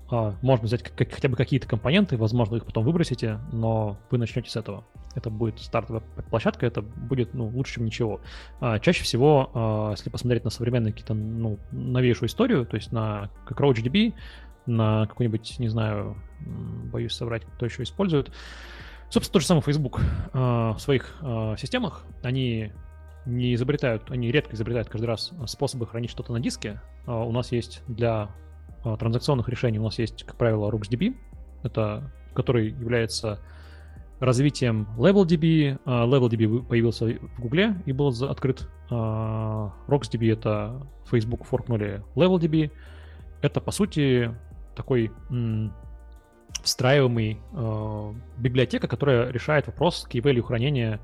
[0.10, 4.56] Э, можно взять хотя бы какие-то компоненты, возможно, их потом выбросите, но вы начнете с
[4.56, 4.86] этого.
[5.16, 8.22] Это будет стартовая площадка, это будет ну, лучше, чем ничего.
[8.62, 13.30] Э, чаще всего, э, если посмотреть на современные какие-то ну, новейшую историю, то есть на
[13.46, 14.14] как RoachDB,
[14.66, 16.18] на какой-нибудь, не знаю,
[16.92, 18.32] боюсь соврать, кто еще использует,
[19.10, 20.02] Собственно, тот же самый Facebook
[20.34, 21.16] в своих
[21.58, 22.74] системах, они
[23.26, 26.82] не изобретают, они редко изобретают каждый раз способы хранить что-то на диске.
[27.06, 28.32] У нас есть для
[28.96, 31.16] транзакционных решений, у нас есть, как правило, RuxDB,
[31.64, 33.40] это, который является
[34.20, 35.80] развитием LevelDB.
[35.86, 38.68] Uh, LevelDB появился в Гугле и был открыт.
[38.90, 42.72] Uh, RocksDB— это Facebook форкнули LevelDB.
[43.42, 44.34] Это, по сути,
[44.76, 45.12] такой
[46.64, 51.00] встраиваемый э, библиотека, которая решает вопрос key value хранения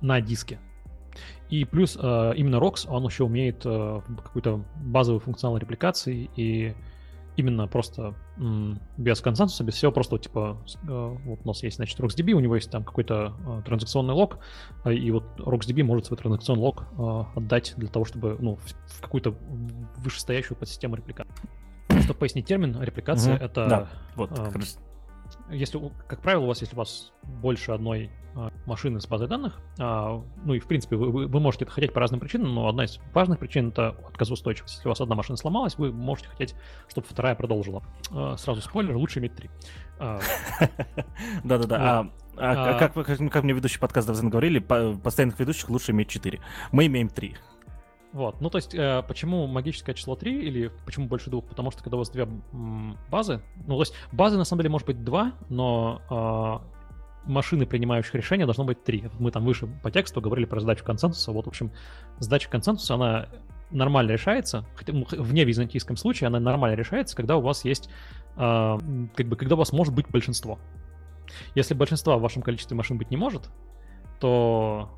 [0.00, 0.58] на диске.
[1.48, 6.74] И плюс э, именно ROX, он еще умеет э, какую-то базовую функционал репликации и
[7.36, 8.14] именно просто
[8.96, 12.54] без консенсуса, без всего, просто типа, э, вот у нас есть, значит, RocksDB, у него
[12.54, 14.38] есть там какой-то э, транзакционный лог,
[14.84, 18.96] э, и вот RocksDB может свой транзакционный лог э, отдать для того, чтобы, ну, в,
[18.96, 19.34] в какую-то
[19.98, 21.48] вышестоящую подсистему репликации.
[22.02, 23.44] Чтобы пояснить термин, репликация угу.
[23.44, 23.68] это...
[23.68, 24.50] Да, вот, э,
[25.50, 29.60] если, как правило, у вас, если у вас больше одной а, машины с базой данных,
[29.78, 32.84] а, ну и в принципе вы, вы можете это хотеть по разным причинам, но одна
[32.84, 34.76] из важных причин это отказоустойчивость.
[34.76, 36.54] Если у вас одна машина сломалась, вы можете хотеть,
[36.88, 37.82] чтобы вторая продолжила.
[38.12, 39.50] А, сразу спойлер, лучше иметь три.
[41.44, 42.10] Да-да-да.
[42.36, 46.40] А, как, мне ведущий подкаста говорили, постоянных ведущих лучше иметь четыре.
[46.72, 47.36] Мы имеем три.
[48.12, 51.44] Вот, ну то есть, э, почему магическое число 3 или почему больше двух?
[51.44, 52.26] Потому что когда у вас две
[53.08, 58.14] базы, ну то есть базы на самом деле может быть два, но э, машины, принимающих
[58.14, 59.04] решения, должно быть три.
[59.18, 61.30] Мы там выше по тексту говорили про задачу консенсуса.
[61.30, 61.70] Вот, в общем,
[62.18, 63.28] задача консенсуса, она
[63.70, 67.88] нормально решается, хотя ну, в невизантийском случае она нормально решается, когда у вас есть,
[68.36, 68.78] э,
[69.14, 70.58] как бы, когда у вас может быть большинство.
[71.54, 73.50] Если большинства в вашем количестве машин быть не может,
[74.18, 74.90] то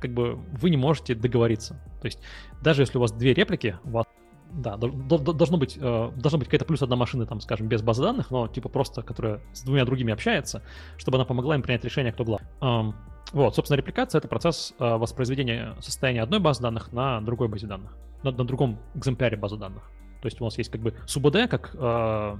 [0.00, 1.74] как бы вы не можете договориться.
[2.00, 2.20] То есть
[2.62, 4.06] даже если у вас две реплики, у вас
[4.52, 8.30] да, должно быть, э, должна быть какая-то плюс одна машина, там, скажем, без базы данных,
[8.30, 10.62] но типа просто, которая с двумя другими общается,
[10.98, 12.94] чтобы она помогла им принять решение, кто главный.
[13.32, 17.96] Вот, собственно, репликация— это процесс э, воспроизведения состояния одной базы данных на другой базе данных,
[18.22, 19.90] на, на другом экземпляре базы данных.
[20.20, 22.36] То есть у нас есть как бы СУБД, как э,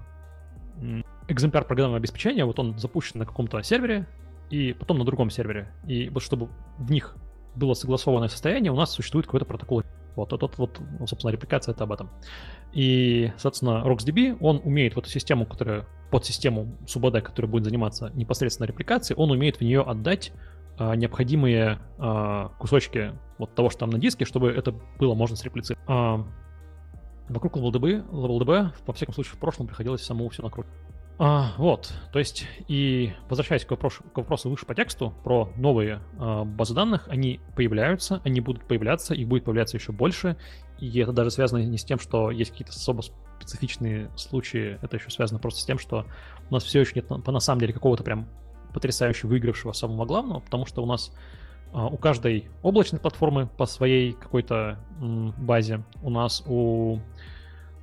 [1.29, 4.07] экземпляр программного обеспечения, вот он запущен на каком-то сервере,
[4.51, 5.73] и потом на другом сервере.
[5.87, 7.17] И вот чтобы в них
[7.55, 9.83] было согласованное состояние, у нас существует какой-то протокол.
[10.15, 12.11] Вот, вот, вот, вот, собственно, репликация это об этом.
[12.73, 18.11] И, соответственно, RocksDB, он умеет в эту систему, которая под систему SUBD, которая будет заниматься
[18.15, 20.33] непосредственно репликацией, он умеет в нее отдать
[20.79, 25.83] а, необходимые а, кусочки вот того, что там на диске, чтобы это было можно среплицировать.
[25.89, 26.27] А,
[27.29, 30.73] вокруг LevelDB, LevelDB, во всяком случае, в прошлом приходилось самому все накрутить.
[31.19, 36.01] А, вот, то есть, и возвращаясь к вопросу, к вопросу выше по тексту про новые
[36.19, 40.37] а, базы данных, они появляются, они будут появляться, их будет появляться еще больше,
[40.79, 43.03] и это даже связано не с тем, что есть какие-то особо
[43.39, 46.07] специфичные случаи, это еще связано просто с тем, что
[46.51, 48.27] у нас все еще нет по на самом деле какого-то прям
[48.73, 51.13] потрясающе выигравшего самого главного, потому что у нас
[51.73, 54.79] а, у каждой облачной платформы по своей какой-то
[55.39, 56.99] базе, у нас у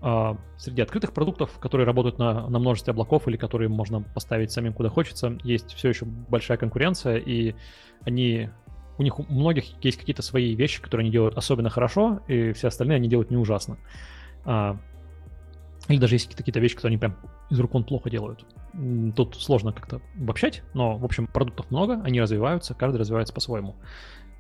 [0.02, 4.90] среди открытых продуктов, которые работают на, на множестве облаков или которые можно поставить самим куда
[4.90, 7.54] хочется, есть все еще большая конкуренция, и
[8.06, 8.50] они
[8.98, 12.68] у них у многих есть какие-то свои вещи, которые они делают особенно хорошо, и все
[12.68, 13.78] остальные они делают не ужасно.
[14.44, 14.78] А,
[15.88, 17.18] или даже есть какие-то вещи, которые они прям
[17.50, 18.46] из рук вон плохо делают.
[19.16, 23.76] Тут сложно как-то обобщать, но, в общем, продуктов много, они развиваются, каждый развивается по-своему.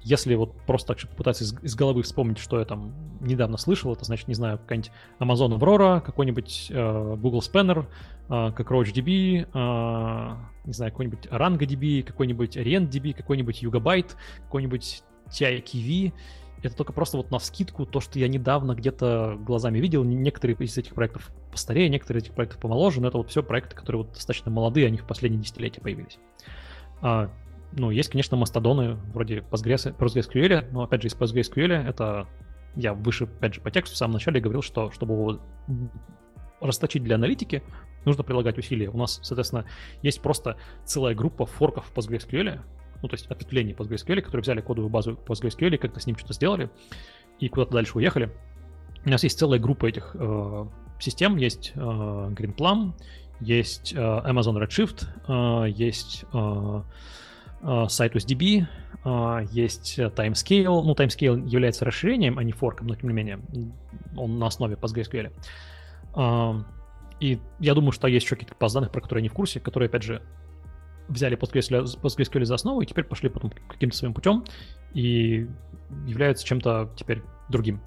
[0.02, 4.06] Если вот просто так, попытаться из, из головы вспомнить, что я там недавно слышал, это
[4.06, 7.86] значит, не знаю, какая-нибудь Amazon Aurora, какой-нибудь э, Google Spanner,
[8.30, 14.12] э, как RoachDB, э, не знаю, какой-нибудь ArangoDB, какой-нибудь ArientDB, какой-нибудь Yugabyte,
[14.46, 16.14] какой-нибудь TiKV.
[16.62, 20.04] Это только просто вот на вскидку то, что я недавно где-то глазами видел.
[20.04, 23.76] Некоторые из этих проектов постарее, некоторые из этих проектов помоложе, но это вот все проекты,
[23.76, 26.20] которые вот достаточно молодые, они в последние десятилетия появились.
[27.72, 32.28] Ну, есть, конечно, мастодоны вроде Postgres, PostgreSQL, но, опять же, из PostgreSQL это
[32.76, 35.40] я выше, опять же, по тексту в самом начале говорил, что чтобы его
[36.62, 37.64] расточить для аналитики,
[38.06, 38.90] нужно прилагать усилия.
[38.90, 39.66] У нас, соответственно,
[40.02, 42.60] есть просто целая группа форков PostgreSQL,
[43.02, 46.70] ну, то есть ответвлений PostgreSQL, которые взяли кодовую базу PostgreSQL, как-то с ним что-то сделали
[47.40, 48.32] и куда-то дальше уехали.
[49.06, 50.66] У нас есть целая группа этих э,
[51.00, 52.94] систем, есть э, GreenPlum,
[53.40, 56.82] есть э, Amazon Redshift, э, есть э,
[57.62, 58.66] Citus DB,
[59.52, 60.84] есть Timescale.
[60.84, 63.40] Ну, Timescale является расширением, а не форком, но тем не менее
[64.16, 65.32] он на основе PostgreSQL.
[67.20, 69.60] И я думаю, что есть еще какие-то баз данных, про которые я не в курсе,
[69.60, 70.22] которые, опять же,
[71.10, 74.46] взяли PostgreSQL, PostgreSQL за основу и теперь пошли потом каким-то своим путем
[74.94, 75.48] и
[76.06, 77.82] являются чем-то теперь другим.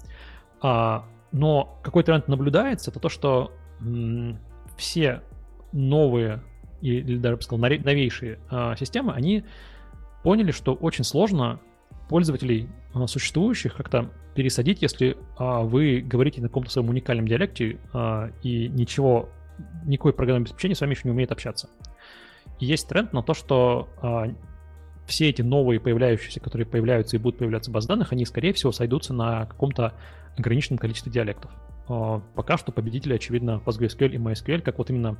[0.61, 3.51] А, но какой тренд наблюдается, это то, что
[4.77, 5.21] все
[5.71, 6.43] новые
[6.89, 9.43] или даже, бы сказал, новейшие а, системы, они
[10.23, 11.59] поняли, что очень сложно
[12.09, 18.31] пользователей а, существующих как-то пересадить, если а, вы говорите на каком-то своем уникальном диалекте а,
[18.41, 19.29] и ничего,
[19.85, 21.69] никакой программное обеспечение с вами еще не умеет общаться.
[22.59, 24.33] И есть тренд на то, что а,
[25.05, 29.13] все эти новые появляющиеся, которые появляются и будут появляться баз данных, они, скорее всего, сойдутся
[29.13, 29.93] на каком-то
[30.37, 31.51] ограниченном количестве диалектов.
[31.87, 35.17] А, пока что победители, очевидно, PostgreSQL и MySQL, как вот именно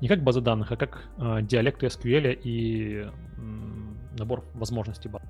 [0.00, 3.10] не как базы данных, а как а, диалекты SQL и
[4.18, 5.22] набор возможностей баз.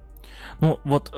[0.61, 1.15] Ну, вот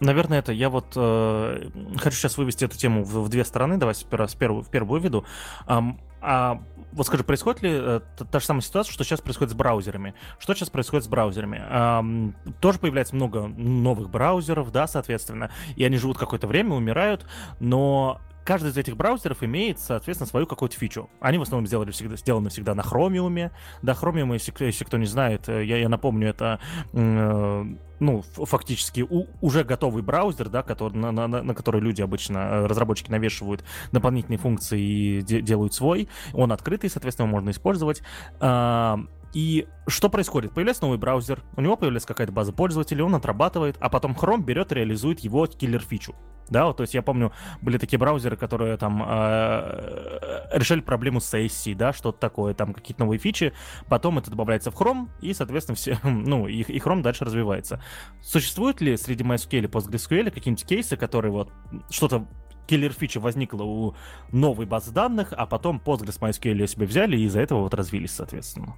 [0.00, 3.76] наверное, это я вот э, хочу сейчас вывести эту тему в, в две стороны.
[3.76, 5.24] Давай сперва, с первую, в первую выведу.
[5.66, 6.62] Um, а
[6.92, 10.14] вот скажи, происходит ли э, та, та же самая ситуация, что сейчас происходит с браузерами?
[10.38, 11.62] Что сейчас происходит с браузерами?
[11.70, 17.26] Эм, тоже появляется много новых браузеров, да, соответственно, и они живут какое-то время, умирают,
[17.60, 21.10] но каждый из этих браузеров имеет, соответственно, свою какую-то фичу.
[21.20, 23.50] Они в основном сделали всегда, сделаны всегда на Chromium.
[23.82, 26.60] Да, Chromium, если, если кто не знает, э, я, я напомню, это
[26.92, 27.64] э,
[28.00, 32.66] ну, фактически у, уже готовый браузер, да, который, на, на, на который люди обычно, э,
[32.66, 33.62] разработчики навешивают
[33.92, 36.08] дополнительные функции и де, делают свой.
[36.32, 38.02] Он открытый, соответственно, его можно использовать.
[38.40, 38.96] Э,
[39.32, 40.52] и что происходит?
[40.52, 44.72] Появляется новый браузер, у него появляется какая-то база пользователей, он отрабатывает, а потом Chrome берет
[44.72, 46.14] и реализует его киллер-фичу.
[46.50, 47.32] Да, вот, то есть я помню,
[47.62, 53.04] были такие браузеры, которые там э, решали проблему с сессией, да, что-то такое, там какие-то
[53.04, 53.52] новые фичи,
[53.88, 57.80] потом это добавляется в Chrome, и, соответственно, все, ну, и, и Chrome дальше развивается.
[58.20, 61.52] Существуют ли среди MySQL и PostgreSQL какие-нибудь кейсы, которые вот
[61.88, 62.26] что-то
[62.66, 63.94] киллер-фича возникла у
[64.32, 68.12] новой базы данных, а потом Postgres MySQL ее себе взяли и из-за этого вот развились,
[68.12, 68.76] соответственно?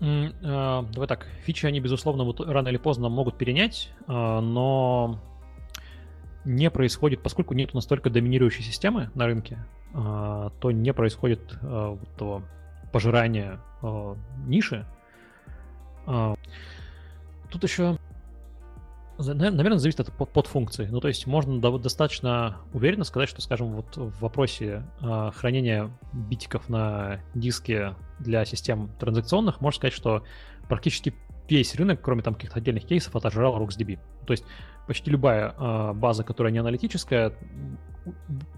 [0.00, 5.20] Uh, давай так, фичи они, безусловно, вот рано или поздно могут перенять, uh, но
[6.44, 12.42] не происходит, поскольку нет настолько доминирующей системы на рынке, uh, то не происходит вот того
[12.92, 13.60] пожирания
[14.46, 14.86] ниши.
[16.06, 17.98] Тут еще
[19.16, 20.86] Наверное, зависит от подфункции.
[20.86, 24.84] Ну, то есть можно достаточно уверенно сказать, что, скажем, вот в вопросе
[25.36, 30.24] хранения битиков на диске для систем транзакционных, можно сказать, что
[30.68, 31.14] практически
[31.48, 33.98] весь рынок, кроме там каких-то отдельных кейсов, отожрал RocksDB.
[34.26, 34.44] То есть
[34.86, 37.32] почти любая э, база, которая не аналитическая,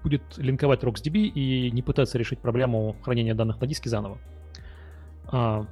[0.02, 4.18] будет линковать RocksDB и не пытаться решить проблему хранения данных на диске заново.
[5.28, 5.66] А,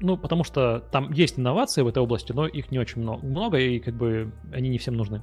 [0.00, 3.78] ну, потому что там есть инновации в этой области, но их не очень много, и
[3.78, 5.22] как бы они не всем нужны.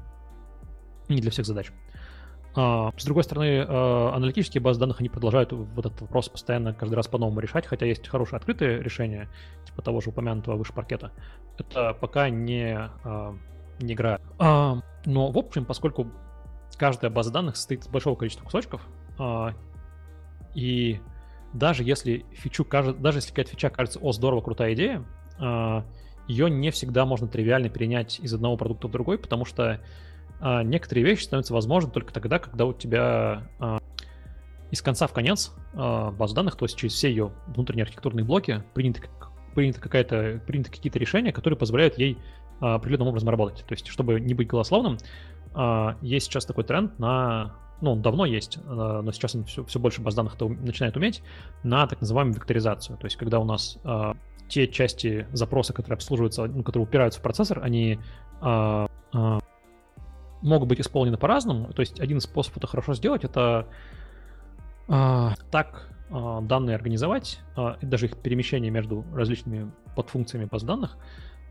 [1.09, 1.71] Не для всех задач.
[2.55, 6.95] А, с другой стороны, а, аналитические базы данных, они продолжают вот этот вопрос постоянно каждый
[6.95, 9.29] раз по-новому решать, хотя есть хорошие открытые решения,
[9.65, 11.11] типа того же упомянутого выше паркета.
[11.57, 13.35] Это пока не, а,
[13.79, 14.21] не играет.
[15.05, 16.11] Но, в общем, поскольку
[16.77, 18.81] каждая база данных состоит из большого количества кусочков,
[20.53, 20.99] и
[21.53, 25.03] даже если фичу даже если какая-то фича кажется, о, здорово, крутая идея,
[25.39, 25.85] а,
[26.27, 29.81] ее не всегда можно тривиально перенять из одного продукта в другой, потому что
[30.39, 33.79] а, некоторые вещи становятся возможны только тогда, когда у тебя а,
[34.71, 39.03] из конца в конец база данных, то есть через все ее внутренние архитектурные блоки приняты,
[39.55, 42.17] приняты, какая-то, приняты какие-то решения, которые позволяют ей
[42.59, 43.65] определенным образом работать.
[43.65, 44.97] То есть, чтобы не быть голословным,
[46.01, 48.61] есть сейчас такой тренд на ну, он давно есть, э,
[49.03, 51.21] но сейчас он все, все больше баз данных начинает уметь,
[51.63, 52.97] на так называемую векторизацию.
[52.97, 54.13] То есть, когда у нас э,
[54.47, 57.99] те части запроса, которые обслуживаются, ну, которые упираются в процессор, они
[58.41, 59.39] э, э,
[60.41, 61.73] могут быть исполнены по-разному.
[61.73, 63.67] То есть, один из способов это хорошо сделать, это
[64.87, 70.97] э, так э, данные организовать, э, и даже их перемещение между различными подфункциями баз данных,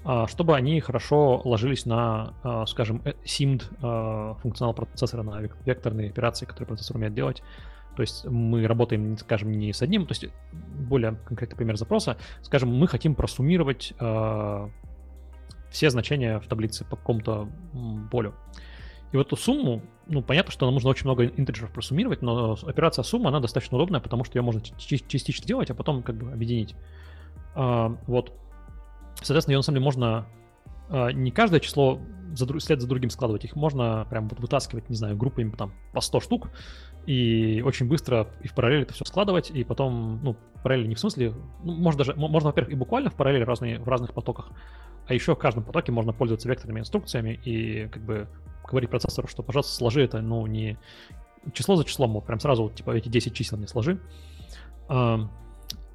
[0.05, 6.47] а, чтобы они хорошо ложились на, а, скажем, SIMD э, функционал процессора, на векторные операции,
[6.47, 7.43] которые процессор умеет делать.
[7.97, 12.17] То есть мы работаем, скажем, не с одним, то есть более конкретный пример запроса.
[12.43, 13.93] Скажем, мы хотим просуммировать
[15.71, 17.49] все значения в таблице по какому-то
[18.11, 18.35] полю.
[19.13, 23.03] И вот эту сумму, ну, понятно, что нам нужно очень много интеджеров просуммировать, но операция
[23.03, 26.75] сумма, она достаточно удобная, потому что ее можно частично делать, а потом как бы объединить.
[27.55, 28.33] Вот.
[29.17, 30.27] Соответственно, ее на самом деле можно
[30.91, 32.01] э, не каждое число
[32.37, 36.21] след за другим складывать, их можно прям вот вытаскивать, не знаю, группами там по 100
[36.21, 36.51] штук,
[37.07, 41.01] и очень быстро и в параллель это все складывать, и потом, ну, параллель не в
[41.01, 41.33] смысле,
[41.65, 44.51] ну, можно даже, можно, во-первых, и буквально в параллели разные, в разных потоках
[45.09, 48.29] А еще в каждом потоке можно пользоваться векторными инструкциями и как бы
[48.69, 50.79] говорить процессору, что, пожалуйста, сложи это, ну, не
[51.55, 53.99] число за числом, вот прям сразу, типа, эти 10 чисел мне сложи.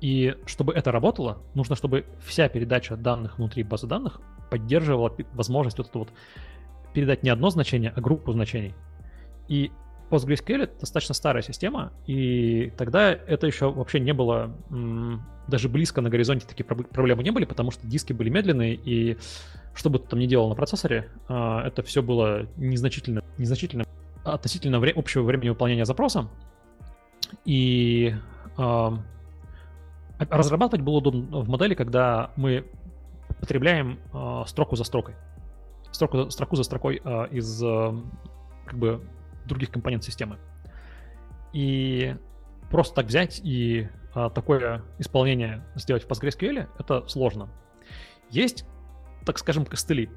[0.01, 4.19] И чтобы это работало, нужно, чтобы вся передача данных внутри базы данных
[4.49, 6.13] поддерживала возможность вот это вот
[6.93, 8.73] передать не одно значение, а группу значений.
[9.47, 9.71] И
[10.09, 14.55] PostgreSQL— достаточно старая система, и тогда это еще вообще не было,
[15.47, 19.17] даже близко на горизонте такие проблемы не были, потому что диски были медленные, и
[19.73, 23.85] что бы ты там ни делал на процессоре, а, это все было незначительно, незначительно
[24.23, 26.29] относительно вре- общего времени выполнения запроса.
[27.45, 28.13] И
[30.29, 32.65] Разрабатывать было удобно в модели, когда мы
[33.39, 35.15] потребляем э, строку за строкой.
[35.91, 37.93] Строку, строку за строкой э, из э,
[38.65, 39.01] как бы
[39.45, 40.37] других компонент системы.
[41.53, 42.15] И
[42.69, 47.49] просто так взять и э, такое исполнение сделать в PostgreSQL это сложно.
[48.29, 48.65] Есть,
[49.25, 50.09] так скажем, костыли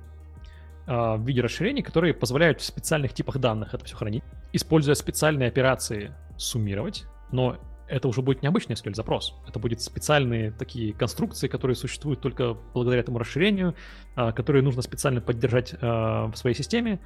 [0.86, 5.48] э, в виде расширений, которые позволяют в специальных типах данных это все хранить, используя специальные
[5.48, 7.58] операции суммировать, но
[7.88, 9.34] это уже будет необычный SQL запрос.
[9.46, 13.74] Это будут специальные такие конструкции, которые существуют только благодаря этому расширению,
[14.14, 17.00] а, которые нужно специально поддержать а, в своей системе.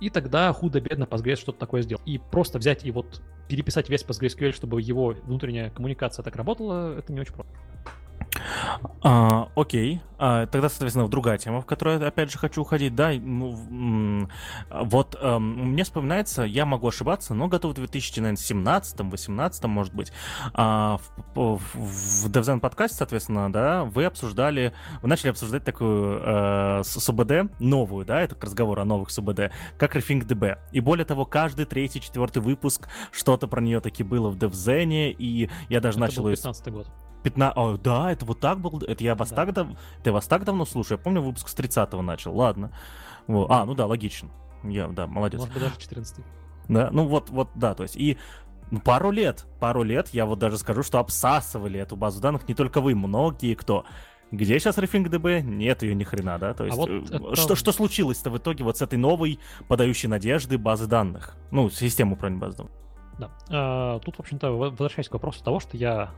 [0.00, 2.02] И тогда худо-бедно Postgres что-то такое сделал.
[2.06, 7.12] И просто взять и вот переписать весь PostgreSQL, чтобы его внутренняя коммуникация так работала, это
[7.12, 7.52] не очень просто.
[9.02, 10.00] А, окей.
[10.18, 12.94] А, тогда, соответственно, другая тема, в которую я, опять же, хочу уходить.
[12.94, 14.28] Да, ну,
[14.70, 20.12] вот а, мне вспоминается, я могу ошибаться, но готов в 2017-18, может быть,
[20.54, 20.98] а,
[21.34, 24.72] в, в, в DevZen подкасте, соответственно, да, вы обсуждали,
[25.02, 30.58] вы начали обсуждать такую а, СУБД, новую, да, это разговор о новых СУБД, как RefingDB.
[30.72, 35.48] И более того, каждый третий, четвертый выпуск что-то про нее таки было в DevZen, и
[35.68, 36.24] я даже это начал...
[36.24, 36.88] Был 15 год.
[37.30, 37.56] 15...
[37.56, 38.78] О, да, это вот так был.
[38.80, 39.36] Это я вас да.
[39.36, 39.68] так дав...
[40.02, 40.98] Ты вас так давно слушаю.
[40.98, 42.34] Я помню, выпуск с 30-го начал.
[42.34, 42.72] Ладно.
[43.26, 43.50] Вот.
[43.50, 44.30] А, ну да, логично.
[44.64, 45.40] Я, да, молодец.
[45.40, 46.24] Может быть, даже 14
[46.68, 48.18] Да, ну вот, вот, да, то есть и
[48.70, 52.54] ну, пару лет, пару лет, я вот даже скажу, что обсасывали эту базу данных не
[52.54, 53.84] только вы, многие кто.
[54.30, 55.40] Где сейчас RefingDB?
[55.40, 56.52] Нет ее ни хрена, да?
[56.52, 57.36] То а есть, а вот это...
[57.36, 59.38] что, что случилось-то в итоге вот с этой новой,
[59.68, 61.34] подающей надежды базы данных?
[61.50, 62.72] Ну, систему управления базы данных.
[63.18, 63.30] Да.
[63.50, 66.10] А, тут, в общем-то, возвращаясь к вопросу того, что я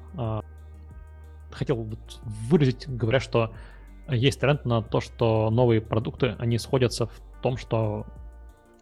[1.51, 1.89] хотел
[2.49, 3.53] выразить, говоря, что
[4.09, 8.07] есть тренд на то, что новые продукты, они сходятся в том, что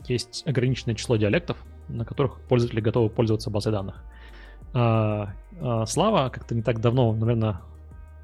[0.06, 4.04] есть ограниченное число диалектов, на которых пользователи готовы пользоваться базой данных.
[4.74, 7.60] А, а, Слава как-то не так давно, наверное,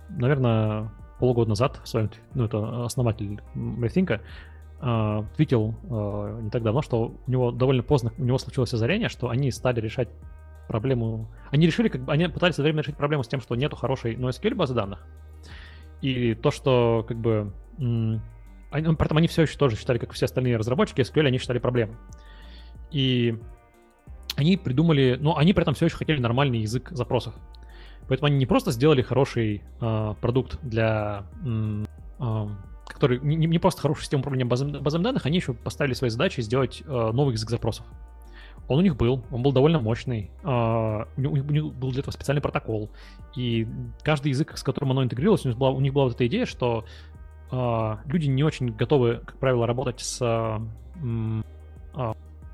[0.09, 4.21] наверное, полгода назад, в своем, ну, это основатель Рethink,
[4.81, 5.75] а, твитил
[6.43, 9.81] не так давно, что у него довольно поздно, у него случилось озарение, что они стали
[9.81, 10.09] решать
[10.69, 11.28] проблему...
[11.51, 14.55] Они решили, как бы, они пытались время решить проблему с тем, что нету хорошей NoSQL
[14.55, 15.07] базы данных.
[16.01, 17.53] И то, что, как бы...
[17.78, 18.23] М-
[18.70, 21.39] они, ну, при этом они все еще тоже считали, как все остальные разработчики, SQL они
[21.39, 21.97] считали проблемой.
[22.91, 23.39] И
[24.36, 25.16] они придумали...
[25.20, 27.35] Ну, они при этом все еще хотели нормальный язык запросов.
[28.09, 31.27] Поэтому они не просто сделали хороший э, продукт для...
[32.19, 32.49] Э,
[32.86, 36.43] который не, не просто хорошую систему управления базами, базами данных, они еще поставили своей задачей
[36.43, 37.86] сделать э, новый язык запросов.
[38.69, 42.41] Он у них был, он был довольно мощный, uh, у, них, был для этого специальный
[42.41, 42.91] протокол,
[43.36, 43.69] и
[44.03, 46.47] каждый язык, с которым оно интегрировалось, у них была, у них была вот эта идея,
[46.47, 46.85] что
[47.51, 51.45] uh, люди не очень готовы, как правило, работать с uh,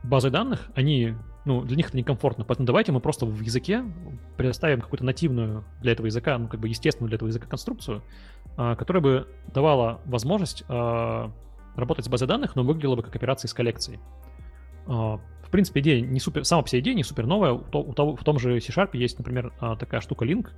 [0.03, 1.15] базой данных, они,
[1.45, 3.85] ну, для них это некомфортно, поэтому давайте мы просто в языке
[4.37, 8.03] предоставим какую-то нативную для этого языка, ну, как бы естественную для этого языка конструкцию,
[8.57, 14.01] которая бы давала возможность работать с базой данных, но выглядела бы как операции с коллекцией
[14.91, 17.53] в принципе, идея не супер, сама по себе идея не супер новая.
[17.53, 20.51] У, того, в том же C-Sharp есть, например, а, такая штука Link,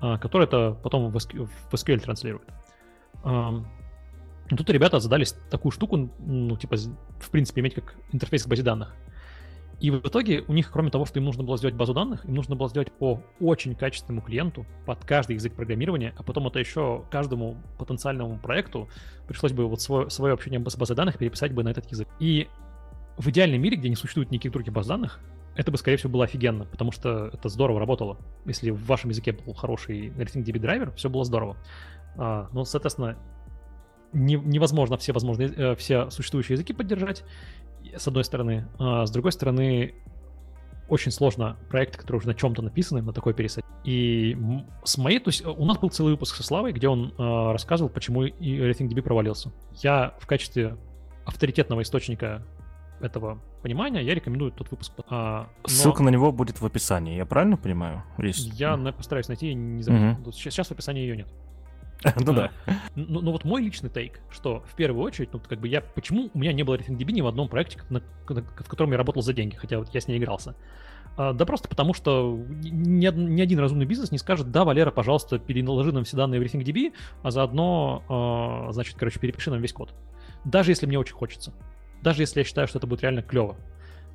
[0.00, 2.48] а, которая это потом в SQL, транслирует.
[3.22, 6.76] Тут ребята задались такую штуку, ну, типа,
[7.18, 8.94] в принципе, иметь как интерфейс к базе данных.
[9.80, 12.34] И в итоге у них, кроме того, что им нужно было сделать базу данных, им
[12.34, 17.04] нужно было сделать по очень качественному клиенту под каждый язык программирования, а потом это еще
[17.10, 18.88] каждому потенциальному проекту
[19.26, 22.08] пришлось бы вот свое, свое общение с базой данных переписать бы на этот язык.
[22.20, 22.48] И
[23.16, 25.20] в идеальном мире, где не существует никаких других баз данных,
[25.56, 28.18] это бы, скорее всего, было офигенно, потому что это здорово работало.
[28.44, 31.56] Если в вашем языке был хороший RethinkDB драйвер, все было здорово.
[32.16, 33.16] А, но, соответственно,
[34.12, 37.24] не, невозможно все возможные, э, все существующие языки поддержать,
[37.96, 38.68] с одной стороны.
[38.78, 39.94] А с другой стороны,
[40.88, 43.68] очень сложно проекты, которые уже на чем-то написаны, на такой пересадить.
[43.84, 44.36] И
[44.84, 47.88] с моей, то есть у нас был целый выпуск со Славой, где он э, рассказывал,
[47.88, 49.52] почему и RethinkDB провалился.
[49.82, 50.76] Я в качестве
[51.24, 52.42] авторитетного источника
[53.00, 54.92] этого понимания, я рекомендую тот выпуск.
[55.08, 55.68] А, но...
[55.68, 58.04] Ссылка на него будет в описании, я правильно понимаю?
[58.18, 58.58] Есть...
[58.58, 60.12] Я постараюсь найти, не забыл.
[60.22, 60.32] Угу.
[60.32, 61.28] Сейчас, сейчас в описании ее нет.
[62.16, 62.50] Ну да.
[62.94, 66.30] Ну, ну вот мой личный тейк, что в первую очередь, ну как бы я, почему
[66.32, 69.32] у меня не было RethinkDB ни в одном проекте, на, в котором я работал за
[69.32, 70.54] деньги, хотя вот я с ней игрался.
[71.16, 75.38] А, да просто потому, что ни, ни один разумный бизнес не скажет, да, Валера, пожалуйста,
[75.38, 76.92] переложи нам все данные в RethinkDB,
[77.22, 79.94] а заодно, значит, короче, перепиши нам весь код.
[80.44, 81.52] Даже если мне очень хочется.
[82.06, 83.56] Даже если я считаю, что это будет реально клево.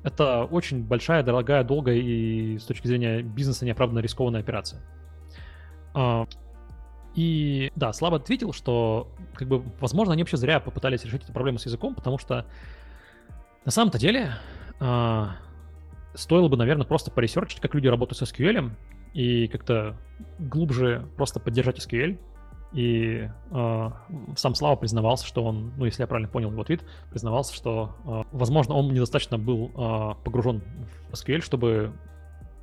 [0.02, 4.80] Это очень большая, дорогая, долгая и с точки зрения бизнеса неоправданно рискованная операция.
[5.92, 6.26] А,
[7.14, 11.58] и да, Слава ответил, что, как бы, возможно, они вообще зря попытались решить эту проблему
[11.58, 12.46] с языком, потому что
[13.66, 14.36] на самом-то деле
[14.80, 15.36] а,
[16.14, 18.70] стоило бы, наверное, просто поресерчить, как люди работают с SQL,
[19.12, 19.98] и как-то
[20.38, 22.18] глубже просто поддержать SQL.
[22.72, 23.90] И э,
[24.36, 28.22] сам Слава признавался, что он, ну, если я правильно понял его твит, признавался, что, э,
[28.32, 30.62] возможно, он недостаточно был э, погружен
[31.10, 31.92] в SQL, чтобы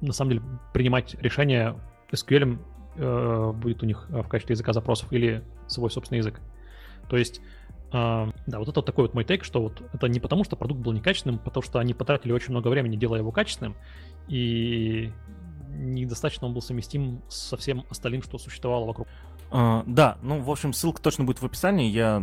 [0.02, 1.76] на самом деле принимать решения
[2.12, 2.58] SQL
[2.96, 6.42] э, будет у них в качестве языка запросов или свой собственный язык.
[7.08, 7.40] То есть,
[7.92, 10.56] э, да, вот это вот такой вот мой тейк, что вот это не потому, что
[10.56, 13.76] продукт был некачественным, потому что они потратили очень много времени, делая его качественным,
[14.28, 15.12] и
[15.70, 19.08] недостаточно он был совместим со всем остальным, что существовало вокруг.
[19.52, 21.90] Uh, да, ну, в общем, ссылка точно будет в описании.
[21.90, 22.20] Я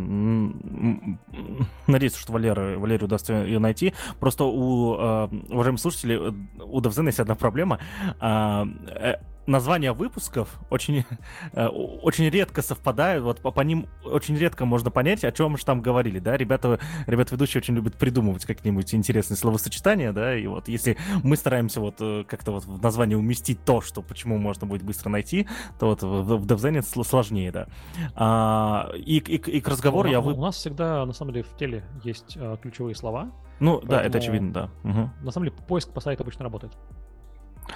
[1.87, 3.93] надеюсь, что Валера, Валерию удастся ее найти.
[4.19, 6.33] Просто у uh, уважаемых слушателей, э,
[6.63, 7.79] у Довзена есть одна проблема.
[8.19, 11.05] Uh, названия выпусков очень,
[11.53, 15.65] э, очень редко совпадают, вот по, по ним очень редко можно понять, о чем же
[15.65, 20.67] там говорили, да, ребята, ребята ведущие очень любят придумывать какие-нибудь интересные словосочетания, да, и вот
[20.67, 24.83] если мы стараемся вот э, как-то вот в название уместить то, что почему можно будет
[24.83, 25.47] быстро найти,
[25.79, 27.67] то вот в, в DevZen сложнее, да.
[28.15, 30.21] А, и, и, и к разговору у, я...
[30.21, 30.33] Вы...
[30.33, 33.31] У нас всегда, на самом деле, в теле есть а, ключевые слова.
[33.59, 34.69] Ну, Поэтому, да, это очевидно, да.
[34.83, 35.09] Угу.
[35.23, 36.73] На самом деле, поиск по сайту обычно работает.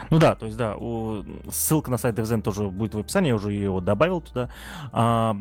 [0.09, 1.23] Ну да, то есть да, у...
[1.51, 4.49] ссылка на сайт DevZen тоже будет в описании, я уже его добавил туда.
[4.91, 5.35] А,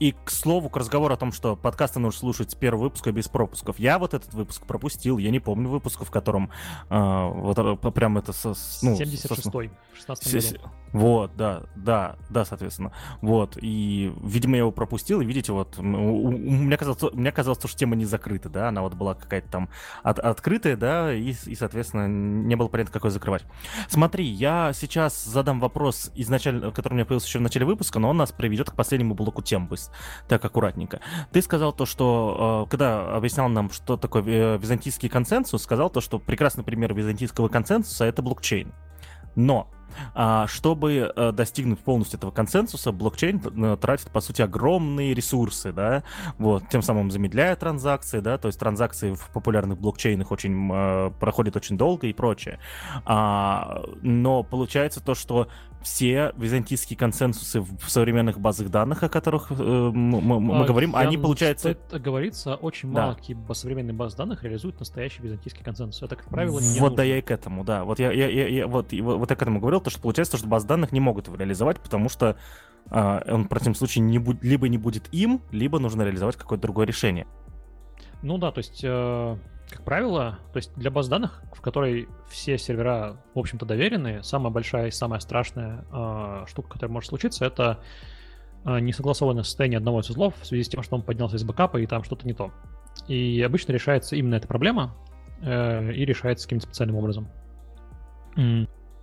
[0.00, 3.28] и, к слову, к разговору о том, что подкасты нужно слушать с первого выпуска без
[3.28, 3.78] пропусков.
[3.78, 6.50] Я вот этот выпуск пропустил, я не помню выпуска, в котором
[6.90, 8.32] э, вот э, прям это...
[8.32, 10.70] Со, ну, 76-й, в 16 году.
[10.94, 12.92] Вот, да, да, да, соответственно.
[13.20, 17.58] Вот, и, видимо, я его пропустил, и видите, вот, у, у, меня казалось, мне казалось,
[17.58, 19.68] что тема не закрыта, да, она вот была какая-то там
[20.04, 23.44] от, открытая, да, и, и, соответственно, не было понятно, какой закрывать.
[23.88, 28.10] Смотри, я сейчас задам вопрос, изначально, который у меня появился еще в начале выпуска, но
[28.10, 29.68] он нас приведет к последнему блоку тем
[30.28, 31.00] так аккуратненько.
[31.32, 36.00] Ты сказал то, что, э, когда объяснял нам, что такое э, византийский консенсус, сказал то,
[36.00, 38.72] что прекрасный пример византийского консенсуса— это блокчейн.
[39.34, 39.68] Но
[40.48, 46.02] чтобы э, достигнуть полностью этого консенсуса, блокчейн э, тратит, по сути, огромные ресурсы, да,
[46.38, 51.56] вот, тем самым замедляя транзакции, да, то есть транзакции в популярных блокчейнах очень э, проходят
[51.56, 52.58] очень долго и прочее.
[53.04, 55.48] А, но получается то, что
[55.84, 61.18] все византийские консенсусы в современных базах данных, о которых э, мы, мы а, говорим, они,
[61.18, 61.70] получается...
[61.70, 63.02] Это говорится, очень да.
[63.02, 66.02] мало какие современные базы данных реализуют настоящий византийский консенсус.
[66.02, 66.96] Это, как правило, не Вот нужно.
[66.96, 67.84] да я и к этому, да.
[67.84, 70.46] Вот я, я, я, я вот, вот я к этому говорил, то, что получается, что
[70.46, 72.36] базы данных не могут его реализовать, потому что
[72.90, 76.62] э, он в противном случае не будь, либо не будет им, либо нужно реализовать какое-то
[76.62, 77.26] другое решение.
[78.22, 78.80] Ну да, то есть...
[78.82, 79.36] Э
[79.70, 84.52] как правило, то есть для баз данных, в которой все сервера, в общем-то, доверенные, самая
[84.52, 87.80] большая и самая страшная э, штука, которая может случиться, это
[88.64, 91.78] э, несогласованное состояние одного из узлов в связи с тем, что он поднялся из бэкапа
[91.78, 92.52] и там что-то не то.
[93.08, 94.94] И обычно решается именно эта проблема
[95.42, 97.28] э, и решается каким-то специальным образом.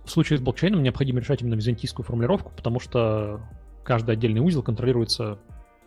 [0.04, 3.40] В случае с блокчейном необходимо решать именно византийскую формулировку, потому что
[3.84, 5.38] каждый отдельный узел контролируется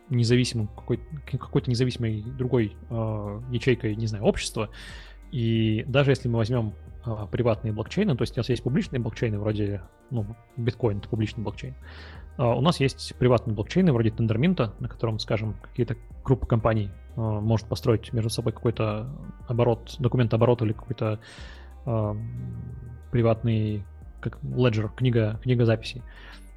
[0.10, 4.70] независимым, какой, какой-то независимой другой э, ячейкой, не знаю, общества.
[5.32, 6.74] И даже если мы возьмем
[7.06, 9.82] э, приватные блокчейны, то есть у нас есть публичные блокчейны, вроде,
[10.12, 10.26] ну,
[10.58, 11.76] биткоин— это публичный блокчейн,
[12.38, 17.20] э, у нас есть приватные блокчейны, вроде Тендерминта, на котором, скажем, какие-то группы компаний э,
[17.20, 19.10] может построить между собой какой-то
[19.48, 21.20] оборот, документ оборота или какой-то
[21.86, 22.16] э,
[23.12, 23.84] приватный
[24.30, 26.02] как Ledger, книга, книга записей.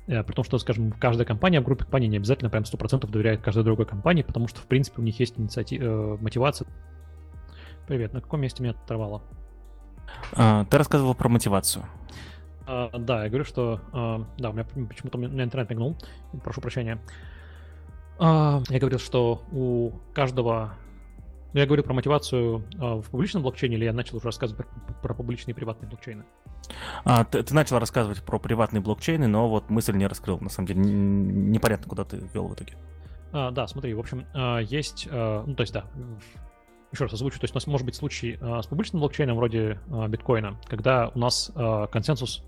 [0.07, 3.43] Э, при том, что, скажем, каждая компания в группе компаний не обязательно прям 100% доверяет
[3.43, 6.69] каждой другой компании, потому что, в принципе, у них есть инициатива, э, мотивация.
[7.87, 9.23] Привет, на каком месте меня оторвало?
[10.35, 11.85] А, ты рассказывал про мотивацию.
[12.67, 13.81] А, да, я говорю, что...
[13.93, 15.97] А, да, у меня почему-то у меня интернет мигнул.
[16.43, 16.99] Прошу прощения.
[18.19, 20.75] А, я говорил, что у каждого
[21.55, 25.15] я говорю про мотивацию а, в публичном блокчейне, или я начал уже рассказывать про, про
[25.15, 26.25] публичные и приватные блокчейны?
[27.05, 30.39] А, ты, ты начал рассказывать про приватные блокчейны, но вот мысль не раскрыл.
[30.41, 32.77] На самом деле непонятно, куда ты вел в итоге.
[33.33, 35.85] А, да, смотри, в общем, а, есть, а, ну то есть да,
[36.93, 39.79] еще раз озвучу, то есть у нас может быть случай э, с публичным блокчейном вроде
[40.09, 41.53] биткоина, когда у нас
[41.93, 42.43] консенсус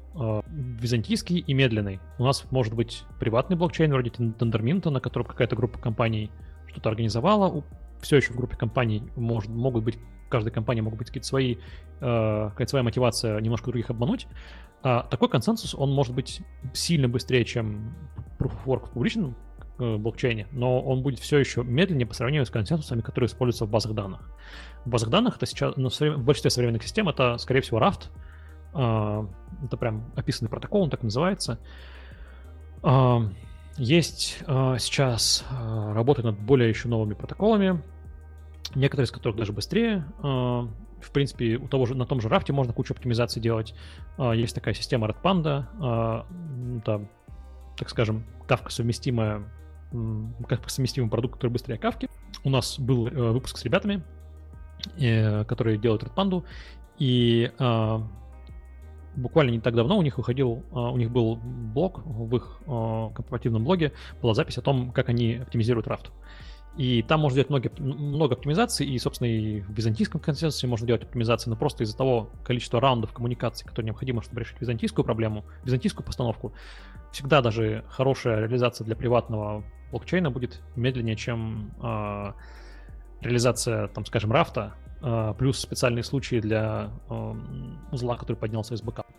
[0.48, 2.00] византийский и медленный.
[2.18, 6.30] У нас может быть приватный блокчейн вроде Тендерминта, на котором какая-то группа компаний
[6.68, 7.62] что-то организовала.
[8.00, 9.98] Все еще в группе компаний может, могут быть,
[10.30, 11.56] каждой компании могут быть какие-то свои,
[12.00, 14.26] э, какая-то своя мотивация немножко других обмануть.
[14.82, 16.40] А такой консенсус, он может быть
[16.72, 17.94] сильно быстрее, чем
[18.38, 19.36] Proof of Work в публичном
[19.80, 23.70] Э, блокчейне, но он будет все еще медленнее по сравнению с консенсусами, которые используются в
[23.70, 24.30] базах данных.
[24.84, 28.10] В базах данных это сейчас, ну, в большинстве современных систем это, скорее всего, Raft.
[28.74, 29.26] А,
[29.64, 31.58] это прям описанный протокол, он так называется.
[32.82, 33.22] А,
[33.78, 37.82] есть сейчас работа над более еще новыми протоколами,
[38.74, 40.04] некоторые из которых даже быстрее.
[40.22, 43.74] В принципе, у того же, на том же рафте можно кучу оптимизаций делать.
[44.18, 46.78] Есть такая система Red Panda.
[46.78, 47.08] Это,
[47.76, 49.44] так скажем, кавка совместимая
[50.48, 52.08] как совместимый продукт, который быстрее кавки.
[52.44, 54.02] У нас был э, выпуск с ребятами,
[54.98, 56.44] э, которые делают Red
[56.98, 57.98] и э,
[59.16, 63.92] буквально не так давно у них выходил, у них был блог в их корпоративном блоге,
[64.22, 66.12] была запись о том, как они оптимизируют рафт.
[66.76, 71.02] И там можно делать много, много оптимизаций, и, собственно, и в византийском консенсусе можно делать
[71.02, 76.06] оптимизации, но просто из-за того количества раундов коммуникации, которые необходимо, чтобы решить византийскую проблему, византийскую
[76.06, 76.52] постановку,
[77.12, 82.32] всегда даже хорошая реализация для приватного блокчейна будет медленнее, чем э,
[83.20, 87.34] реализация, там, скажем, рафта, э, плюс специальные случаи для э,
[87.90, 89.12] узла, который поднялся из бэкапа.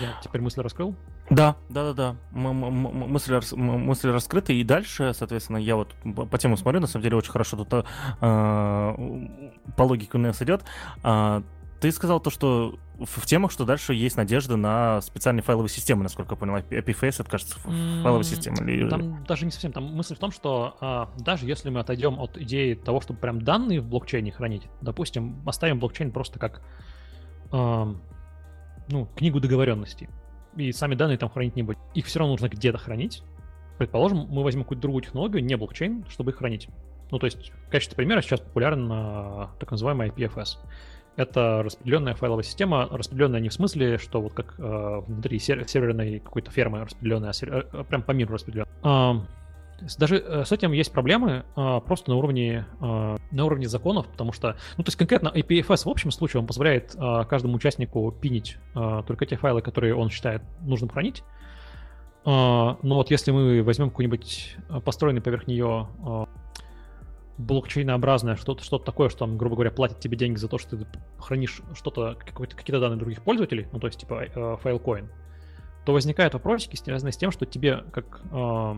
[0.00, 0.94] Я теперь мысль раскрыл?
[1.30, 2.16] Да, да, да, да.
[2.32, 3.52] Мысль, рас...
[3.52, 5.94] мысль раскрыта, и дальше, соответственно, я вот
[6.30, 7.84] по тему смотрю, на самом деле очень хорошо тут э,
[8.20, 10.62] по логике у нас идет.
[11.04, 11.42] Э,
[11.80, 16.34] ты сказал то, что в темах, что дальше есть надежда на специальные файловые системы, насколько
[16.34, 16.56] я понял.
[16.56, 18.68] APFS, это, кажется, файловая система.
[18.68, 18.88] Или...
[18.88, 19.72] Там даже не совсем.
[19.72, 23.42] Там мысль в том, что а, даже если мы отойдем от идеи того, чтобы прям
[23.42, 26.62] данные в блокчейне хранить, допустим, оставим блокчейн просто как
[27.52, 27.94] а,
[28.88, 30.08] ну, книгу договоренностей,
[30.56, 31.80] и сами данные там хранить не будем.
[31.94, 33.22] Их все равно нужно где-то хранить.
[33.78, 36.68] Предположим, мы возьмем какую-то другую технологию, не блокчейн, чтобы их хранить.
[37.10, 40.58] Ну, то есть, в качестве примера сейчас популярен а, так называемый IPFS
[41.18, 46.20] это распределенная файловая система, распределенная не в смысле, что вот как э, внутри сер- серверной
[46.20, 48.72] какой-то фермы распределенная, а сер- э, прям по миру распределенная.
[49.98, 54.32] Даже э, с этим есть проблемы а, просто на уровне, а, на уровне законов, потому
[54.32, 56.96] что, ну, то есть конкретно IPFS в общем случае он позволяет
[57.28, 61.22] каждому участнику пинить только те файлы, которые он считает нужным хранить.
[62.24, 66.28] Но вот если мы возьмем какой-нибудь построенный поверх нее а,
[67.38, 70.86] блокчейнообразное, что-то что такое, что там, грубо говоря, платят тебе деньги за то, что ты
[71.18, 75.08] хранишь что-то, какие-то данные других пользователей, ну то есть типа э, файлкоин,
[75.86, 78.74] то возникают вопросики, связанные с тем, что тебе как э,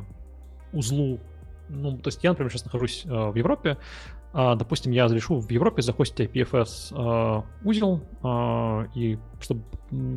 [0.73, 1.21] узлу,
[1.69, 3.79] ну то есть я, например, сейчас нахожусь э, в Европе,
[4.33, 9.63] э, допустим, я решу в Европе захостить IPFS э, узел, э, и чтобы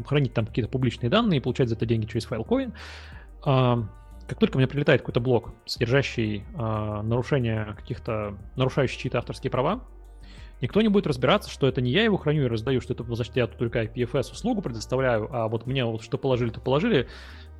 [0.06, 2.74] хранить там какие-то публичные данные и получать за это деньги через файлкоин,
[3.46, 3.84] э,
[4.28, 9.82] как только мне прилетает какой-то блок, содержащий э, нарушение каких-то, нарушающий чьи-то авторские права,
[10.62, 13.36] никто не будет разбираться, что это не я его храню и раздаю, что это, значит,
[13.36, 17.08] я тут только IPFS услугу предоставляю, а вот мне вот что положили, то положили,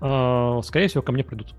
[0.02, 1.54] э, скорее всего, ко мне придут.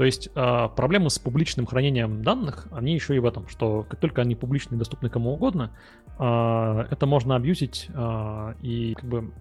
[0.00, 4.00] То есть э, проблемы с публичным хранением данных, они еще и в этом, что как
[4.00, 5.76] только они публичны и доступны кому угодно,
[6.18, 9.34] э, это можно абьюзить э, и как бы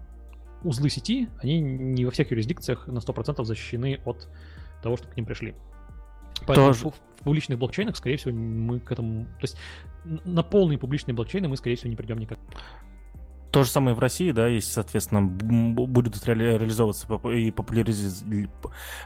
[0.61, 4.27] узлы сети, они не во всех юрисдикциях на 100% защищены от
[4.84, 5.56] того, что к ним пришли.
[6.45, 6.90] Поэтому Тоже.
[6.90, 9.27] в публичных блокчейнах, скорее всего, мы к этому...
[9.27, 9.57] То есть
[10.03, 12.38] на полные публичные блокчейны мы, скорее всего, не придем никак.
[13.52, 18.24] То же самое в России, да, если, соответственно, будут реализовываться и популяриз...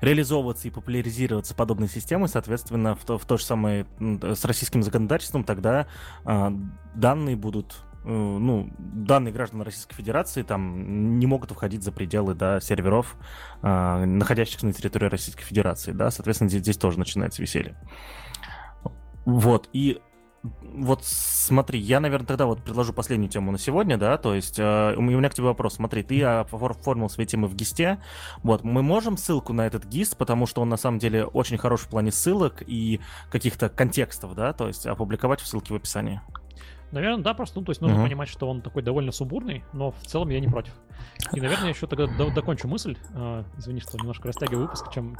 [0.01, 5.43] реализовываться и популяризироваться подобные системы, соответственно, в то, в то же самое с российским законодательством,
[5.43, 5.87] тогда
[6.25, 6.51] э,
[6.95, 12.59] данные будут Э, ну, данные граждан Российской Федерации там не могут входить за пределы да,
[12.59, 13.15] серверов,
[13.61, 17.77] э, находящихся на территории Российской Федерации, да, соответственно, здесь, здесь тоже начинается веселье.
[19.25, 20.01] Вот, и
[20.43, 24.93] вот смотри, я, наверное, тогда вот предложу последнюю тему на сегодня, да, то есть э,
[24.95, 25.75] у меня к тебе вопрос.
[25.75, 27.99] Смотри, ты оформил свои темы в ГИСТе,
[28.43, 31.81] вот, мы можем ссылку на этот ГИСТ, потому что он на самом деле очень хорош
[31.81, 32.99] в плане ссылок и
[33.31, 36.21] каких-то контекстов, да, то есть опубликовать в ссылке в описании.
[36.91, 38.03] Наверное, да, просто, ну, то есть нужно uh-huh.
[38.03, 40.73] понимать, что он такой довольно субурный, но в целом я не против.
[41.31, 42.95] И, наверное, еще тогда до- докончу мысль.
[43.15, 45.17] Э, извини, что немножко растягиваю выпуск, чем...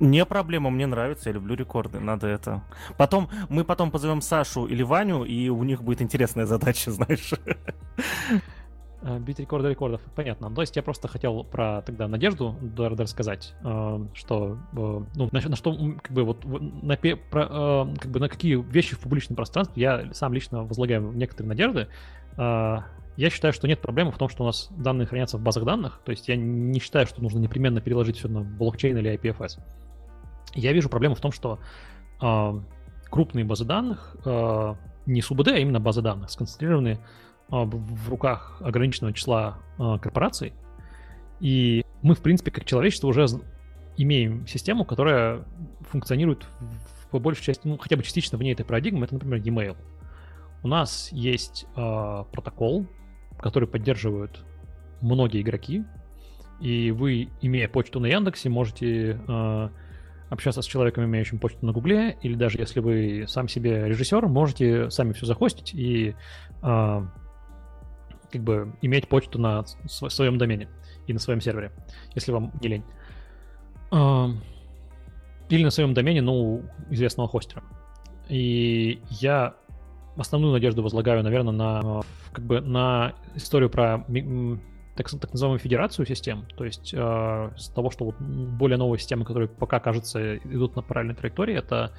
[0.00, 2.62] Не проблема, мне нравится, я люблю рекорды, надо это.
[2.98, 7.32] Потом, мы потом позовем Сашу или Ваню, и у них будет интересная задача, знаешь.
[9.20, 10.52] Бить рекорды рекордов, понятно.
[10.52, 13.54] То есть я просто хотел про тогда Надежду рассказать,
[14.14, 18.96] что, ну, на, на что, как бы вот, на, про, как бы на какие вещи
[18.96, 21.88] в публичном пространстве я сам лично возлагаю некоторые надежды.
[23.16, 26.00] Я считаю, что нет проблемы в том, что у нас данные хранятся в базах данных.
[26.04, 29.58] То есть я не считаю, что нужно непременно переложить все на блокчейн или IPFS.
[30.54, 31.58] Я вижу проблему в том, что
[32.20, 32.60] э,
[33.10, 34.74] крупные базы данных, э,
[35.06, 36.98] не СУБД, а именно базы данных, сконцентрированы э,
[37.48, 40.52] в руках ограниченного числа э, корпораций.
[41.40, 43.26] И мы, в принципе, как человечество уже
[43.96, 45.44] имеем систему, которая
[45.80, 49.04] функционирует в, по большей части, ну, хотя бы частично вне этой парадигмы.
[49.04, 49.76] Это, например, e-mail.
[50.62, 52.86] У нас есть э, протокол,
[53.38, 54.44] который поддерживают
[55.00, 55.84] многие игроки,
[56.60, 59.68] и вы, имея почту на Яндексе, можете э,
[60.30, 64.90] общаться с человеком, имеющим почту на Гугле, или даже если вы сам себе режиссер, можете
[64.90, 66.14] сами все захостить и
[68.36, 70.68] как бы иметь почту на своем домене
[71.06, 71.72] и на своем сервере,
[72.14, 72.84] если вам не лень.
[75.48, 77.62] Или на своем домене, ну, известного хостера.
[78.28, 79.54] И я
[80.16, 82.02] основную надежду возлагаю, наверное, на
[82.32, 84.04] как бы на историю про
[84.96, 89.26] так, так называемую федерацию систем, то есть э, с того, что вот более новые системы,
[89.26, 91.92] которые пока, кажется, идут на правильной траектории, это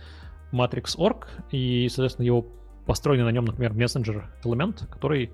[0.52, 2.46] Matrix.org, и, соответственно, его
[2.88, 5.32] построенный на нем, например, мессенджер элемент, который...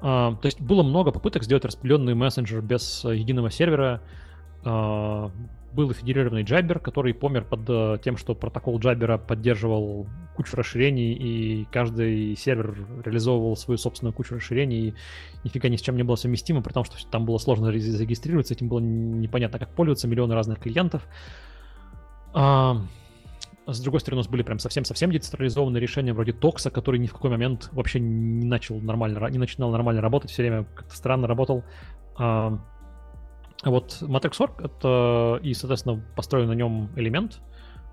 [0.00, 4.00] Э, то есть было много попыток сделать распределенный мессенджер без единого сервера,
[4.64, 5.30] э,
[5.72, 11.66] был федерированный Jabber, который помер под э, тем, что протокол Jabber поддерживал кучу расширений, и
[11.70, 14.94] каждый сервер реализовывал свою собственную кучу расширений, и
[15.44, 18.68] нифига ни с чем не было совместимо, при том, что там было сложно зарегистрироваться, этим
[18.68, 21.06] было непонятно, как пользоваться, миллионы разных клиентов.
[23.70, 27.12] С другой стороны, у нас были прям совсем-совсем децентрализованные решения вроде Токса, который ни в
[27.12, 31.64] какой момент вообще не начал нормально, не начинал нормально работать, все время как-то странно работал.
[32.16, 32.58] А,
[33.62, 37.40] а вот Matrix.org— это и, соответственно, построен на нем элемент,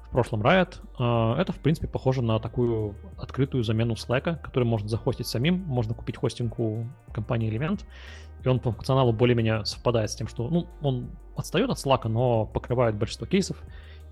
[0.08, 0.76] в прошлом Riot.
[0.98, 5.94] А, это, в принципе, похоже на такую открытую замену Slack, который можно захостить самим, можно
[5.94, 7.82] купить хостинг у компании Element,
[8.44, 12.46] и он по функционалу более-менее совпадает с тем, что ну, он отстает от Slack, но
[12.46, 13.62] покрывает большинство кейсов,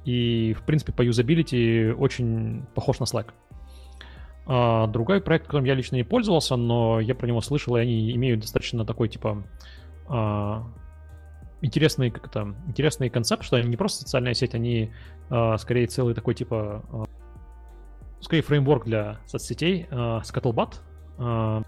[0.05, 3.27] и, в принципе, по юзабилити очень похож на Slack.
[4.45, 8.11] А другой проект, которым я лично не пользовался, но я про него слышал, и они
[8.13, 9.43] имеют достаточно такой, типа,
[10.07, 10.65] а,
[11.63, 14.91] интересный, как это, интересный концепт, что они не просто социальная сеть, они
[15.29, 17.03] э, скорее целый такой типа, э,
[18.19, 20.75] скорее фреймворк для соцсетей, э, Scuttlebutt.
[21.19, 21.61] Э,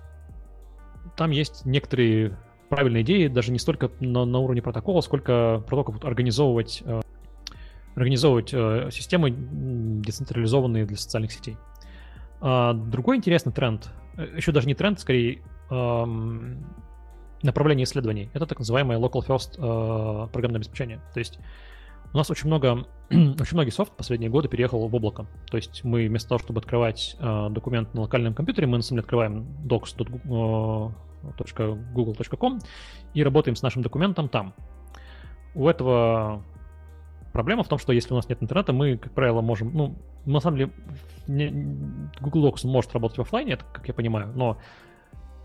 [1.15, 2.37] там есть некоторые
[2.69, 7.01] правильные идеи, даже не столько на, на уровне протокола, сколько про то, как организовывать, э,
[7.95, 11.57] организовывать э, системы децентрализованные для социальных сетей.
[12.41, 15.41] А, другой интересный тренд, э, еще даже не тренд, скорее
[17.45, 18.29] направление исследований.
[18.33, 20.99] Это так называемое local first э, программное обеспечение.
[21.13, 21.39] То есть
[22.13, 25.25] у нас очень много, очень многие софт последние годы переехал в облако.
[25.49, 28.97] То есть мы вместо того, чтобы открывать э, документ на локальном компьютере, мы на самом
[28.97, 32.59] деле открываем docs.google.com э,
[33.13, 34.53] и работаем с нашим документом там.
[35.53, 36.43] У этого
[37.35, 40.39] проблема в том, что если у нас нет интернета, мы, как правило, можем, ну, на
[40.39, 40.71] самом деле,
[41.27, 41.49] не,
[42.21, 44.57] Google Docs может работать в офлайне, это, как я понимаю, но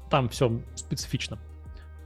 [0.08, 1.40] там все специфично.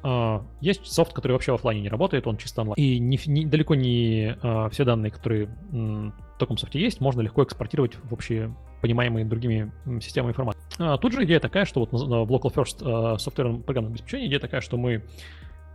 [0.02, 2.76] Uh, есть софт, который вообще в офлайне не работает, он чисто онлайн.
[2.76, 7.42] И не, не, далеко не uh, все данные, которые в таком софте есть, можно легко
[7.42, 9.70] экспортировать в общие понимаемые другими
[10.00, 10.60] системами информации.
[10.78, 14.40] Uh, тут же идея такая, что вот в Local First uh, софтверном программном обеспечении идея
[14.40, 15.04] такая, что мы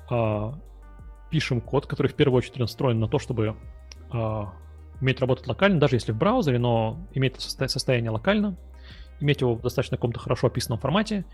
[0.10, 0.56] uh,
[1.30, 3.56] пишем код, который в первую очередь настроен на то, чтобы
[4.12, 8.56] уметь работать локально, даже если в браузере, но иметь состояние локально,
[9.20, 11.26] иметь его в достаточно каком-то хорошо описанном формате,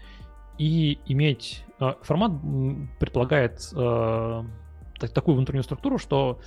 [0.58, 2.32] и иметь э, формат
[3.00, 4.44] предполагает э,
[5.14, 6.40] такую внутреннюю структуру, что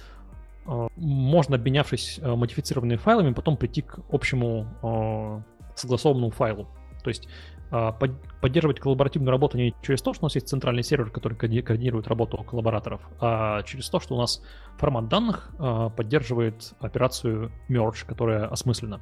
[0.96, 5.42] можно, обменявшись модифицированными файлами, потом прийти к общему
[5.74, 6.68] согласованному файлу.
[7.02, 7.26] То есть
[7.70, 12.38] поддерживать коллаборативную работу не через то, что у нас есть центральный сервер, который координирует работу
[12.38, 14.42] коллабораторов, а через то, что у нас
[14.78, 19.00] формат данных э, поддерживает операцию merge, которая осмыслена.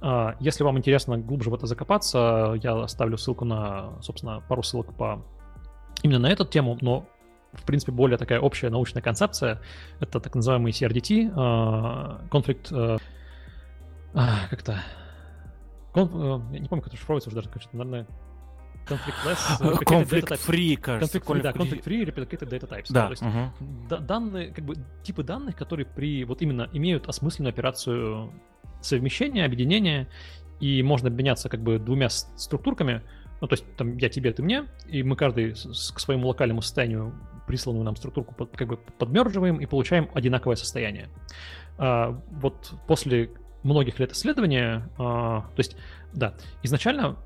[0.00, 4.94] А, если вам интересно глубже в это закопаться, я оставлю ссылку на, собственно, пару ссылок
[4.94, 5.22] по
[6.02, 7.06] именно на эту тему, но
[7.52, 9.60] в принципе, более такая общая научная концепция.
[10.00, 12.72] Это так называемый CRDT, а, конфликт...
[12.72, 12.98] А,
[14.50, 14.82] как-то...
[15.96, 18.06] Кон, я не помню, как это шифровывается уже даже, конечно, наверное.
[18.86, 21.18] Conflict-free, кажется.
[21.18, 22.86] Conflict, да, conflict-free replicated data types.
[22.90, 23.06] Да.
[23.06, 24.00] То есть uh-huh.
[24.00, 28.30] данные, как бы, типы данных, которые при, вот именно имеют осмысленную операцию
[28.82, 30.06] совмещения, объединения,
[30.60, 33.02] и можно обменяться как бы двумя структурками,
[33.40, 37.14] ну, то есть там я тебе, ты мне, и мы каждый к своему локальному состоянию
[37.46, 41.08] присланную нам структурку как бы подмерживаем и получаем одинаковое состояние.
[41.78, 43.30] А, вот после
[43.66, 45.76] многих лет исследования, а, то есть,
[46.12, 47.16] да, изначально,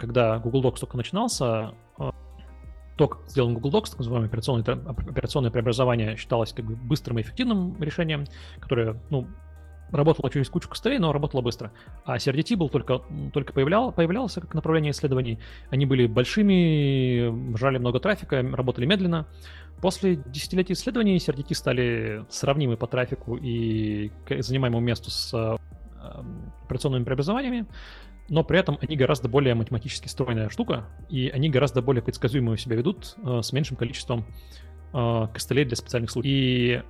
[0.00, 2.12] когда Google Docs только начинался, а,
[2.96, 7.22] то, как сделан Google Docs, так называемое операционное, операционное преобразование, считалось как бы быстрым и
[7.22, 8.26] эффективным решением,
[8.60, 9.26] которое, ну,
[9.90, 11.72] работала через кучу костылей, но работала быстро.
[12.04, 13.02] А CRDT был только,
[13.32, 15.38] только появлял, появлялся как направление исследований.
[15.70, 19.26] Они были большими, жрали много трафика, работали медленно.
[19.80, 25.56] После десятилетий исследований CRDT стали сравнимы по трафику и занимаемому месту с э,
[26.64, 27.66] операционными преобразованиями,
[28.28, 32.76] но при этом они гораздо более математически стройная штука, и они гораздо более предсказуемо себя
[32.76, 34.24] ведут э, с меньшим количеством
[34.92, 36.32] э, костылей для специальных случаев.
[36.32, 36.82] И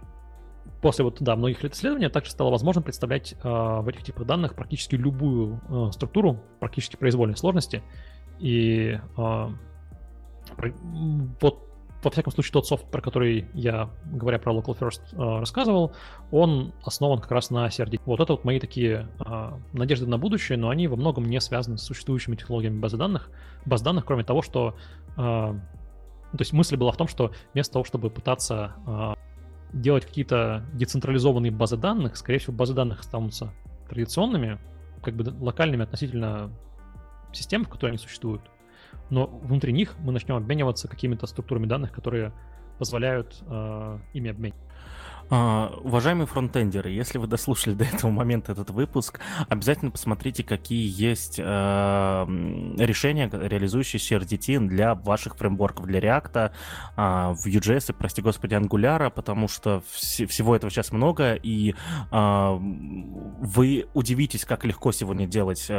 [0.82, 4.54] после вот, да, многих лет исследования также стало возможно представлять э, в этих типах данных
[4.54, 7.82] практически любую э, структуру, практически произвольной сложности.
[8.38, 9.48] И э,
[11.40, 11.69] вот
[12.02, 15.92] во всяком случае, тот софт, про который я, говоря про Local First, э, рассказывал,
[16.30, 18.00] он основан как раз на CRD.
[18.06, 21.78] Вот это вот мои такие э, надежды на будущее, но они во многом не связаны
[21.78, 23.30] с существующими технологиями базы данных.
[23.64, 24.76] Баз данных, кроме того, что...
[25.16, 25.54] Э,
[26.32, 29.16] то есть мысль была в том, что вместо того, чтобы пытаться
[29.72, 33.52] делать какие-то децентрализованные базы данных, скорее всего, базы данных останутся
[33.88, 34.60] традиционными,
[35.02, 36.52] как бы локальными относительно
[37.32, 38.42] систем, в которой они существуют.
[39.10, 42.32] Но внутри них мы начнем обмениваться какими-то структурами данных, которые
[42.78, 44.70] позволяют э, ими обмениваться.
[45.30, 51.38] Uh, уважаемые фронтендеры, если вы дослушали до этого момента этот выпуск, обязательно посмотрите, какие есть
[51.38, 52.26] uh,
[52.76, 56.50] решения, реализующие CRDT для ваших фреймворков, для React,
[56.96, 61.74] uh, в UJS и, прости господи, Angular, потому что вс- всего этого сейчас много, и
[62.10, 65.70] вы удивитесь, как легко сегодня делать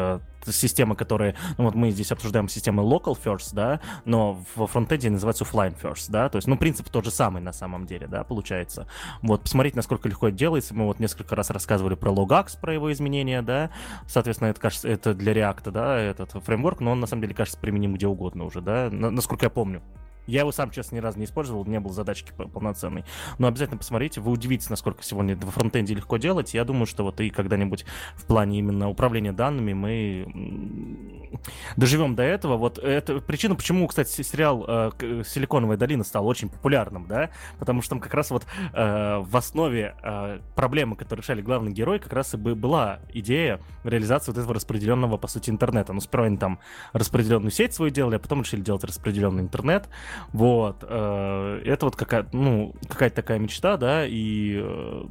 [0.46, 5.44] системы, которые, ну вот мы здесь обсуждаем системы local first, да, но во фронтенде называется
[5.44, 8.88] offline first, да, то есть, ну, принцип тот же самый на самом деле, да, получается.
[9.22, 10.74] Вот, посмотрите, насколько легко это делается.
[10.74, 13.72] Мы вот несколько раз рассказывали про Logax, про его изменения, да,
[14.08, 17.60] соответственно, это, кажется, это для React, да, этот фреймворк, но он, на самом деле, кажется,
[17.60, 19.82] применим где угодно уже, да, насколько я помню.
[20.28, 23.04] Я его сам, честно, ни разу не использовал, не был задачки полноценной.
[23.38, 26.54] Но обязательно посмотрите, вы удивитесь, насколько сегодня во фронтенде легко делать.
[26.54, 27.86] Я думаю, что вот и когда-нибудь
[28.16, 31.32] в плане именно управления данными мы
[31.76, 32.58] доживем до этого.
[32.58, 37.30] Вот это причина, почему, кстати, сериал э, «Силиконовая долина» стал очень популярным, да,
[37.60, 42.00] потому что там как раз вот э, в основе э, проблемы, которую решали главный герой,
[42.00, 45.94] как раз и была идея реализации вот этого распределенного, по сути, интернета.
[45.94, 46.60] Ну, сперва они там
[46.94, 49.90] распределенную сеть свою делали, а потом решили делать распределенный интернет.
[50.34, 50.84] Вот.
[50.88, 55.04] Э, это вот какая, ну, какая-то такая мечта, да, и э,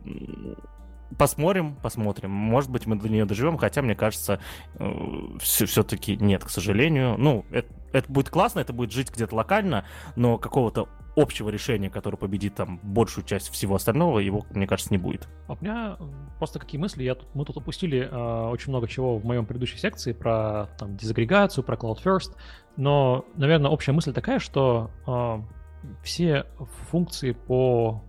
[1.19, 2.31] посмотрим, посмотрим.
[2.31, 4.41] Может быть, мы до нее доживем, хотя, мне кажется,
[4.75, 4.91] э,
[5.41, 7.17] все-таки нет, к сожалению.
[7.19, 9.85] Ну, это, это будет классно, это будет жить где-то локально,
[10.17, 14.99] но какого-то общего решения, которое победит там большую часть всего остального, его, мне кажется, не
[14.99, 15.29] будет.
[15.49, 15.97] А у меня
[16.39, 17.03] просто какие мысли.
[17.03, 21.65] Я мы тут упустили э, очень много чего в моем предыдущей секции про там дезагрегацию,
[21.65, 22.37] про Cloud First.
[22.77, 25.43] Но, наверное, общая мысль такая, что э,
[26.03, 26.47] все
[26.91, 28.03] функции по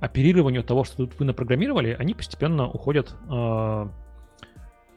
[0.00, 3.90] оперированию того, что тут вы напрограммировали, они постепенно уходят э, в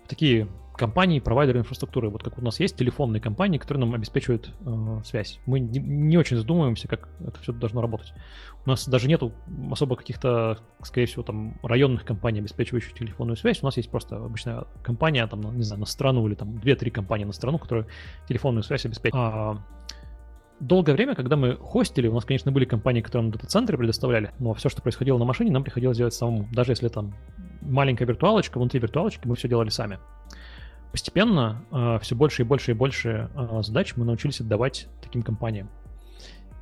[0.07, 0.47] такие
[0.77, 2.09] компании, провайдеры инфраструктуры.
[2.09, 5.39] Вот как у нас есть телефонные компании, которые нам обеспечивают э, связь.
[5.45, 8.13] Мы не, не очень задумываемся, как это все должно работать.
[8.65, 9.33] У нас даже нету
[9.71, 13.61] особо каких-то, скорее всего, там районных компаний, обеспечивающих телефонную связь.
[13.61, 17.25] У нас есть просто обычная компания, там, не знаю, на страну или там 2-3 компании
[17.25, 17.87] на страну, которые
[18.27, 19.33] телефонную связь обеспечивают.
[19.33, 19.57] А,
[20.59, 24.53] долгое время, когда мы хостили, у нас, конечно, были компании, которые нам дата-центры предоставляли, но
[24.53, 26.47] все, что происходило на машине, нам приходилось делать самому.
[26.51, 27.13] Даже если там
[27.61, 29.99] маленькая виртуалочка, внутри виртуалочки мы все делали сами
[30.97, 35.69] постепенно э, все больше и больше и больше э, задач мы научились отдавать таким компаниям.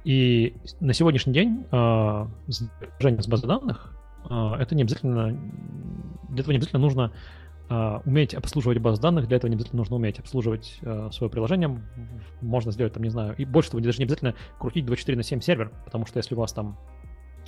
[0.03, 3.95] И на сегодняшний день э, содержание с базы данных
[4.30, 5.40] э, это не обязательно
[6.28, 7.14] для этого не обязательно нужно
[7.70, 11.82] э, уметь обслуживать базы данных, для этого не обязательно нужно уметь обслуживать э, свое приложение.
[12.41, 15.40] Можно сделать там, не знаю, и больше того, даже не обязательно крутить 24 на 7
[15.40, 16.78] сервер, потому что если у вас там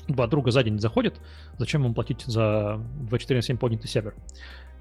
[0.08, 1.20] два друга за день заходят,
[1.58, 4.16] зачем вам платить за 24 на 7 поднятый сервер?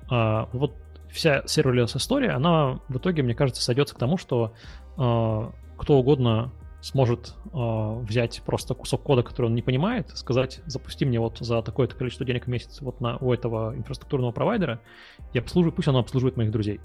[0.09, 0.77] А, вот
[1.17, 4.53] вся serverless история, она в итоге, мне кажется, сойдется к тому, что
[4.97, 11.05] э, кто угодно сможет э, взять просто кусок кода, который он не понимает, сказать, запусти
[11.05, 14.81] мне вот за такое-то количество денег в месяц вот на, у этого инфраструктурного провайдера,
[15.33, 16.81] и обслуживаю, пусть оно обслуживает моих друзей.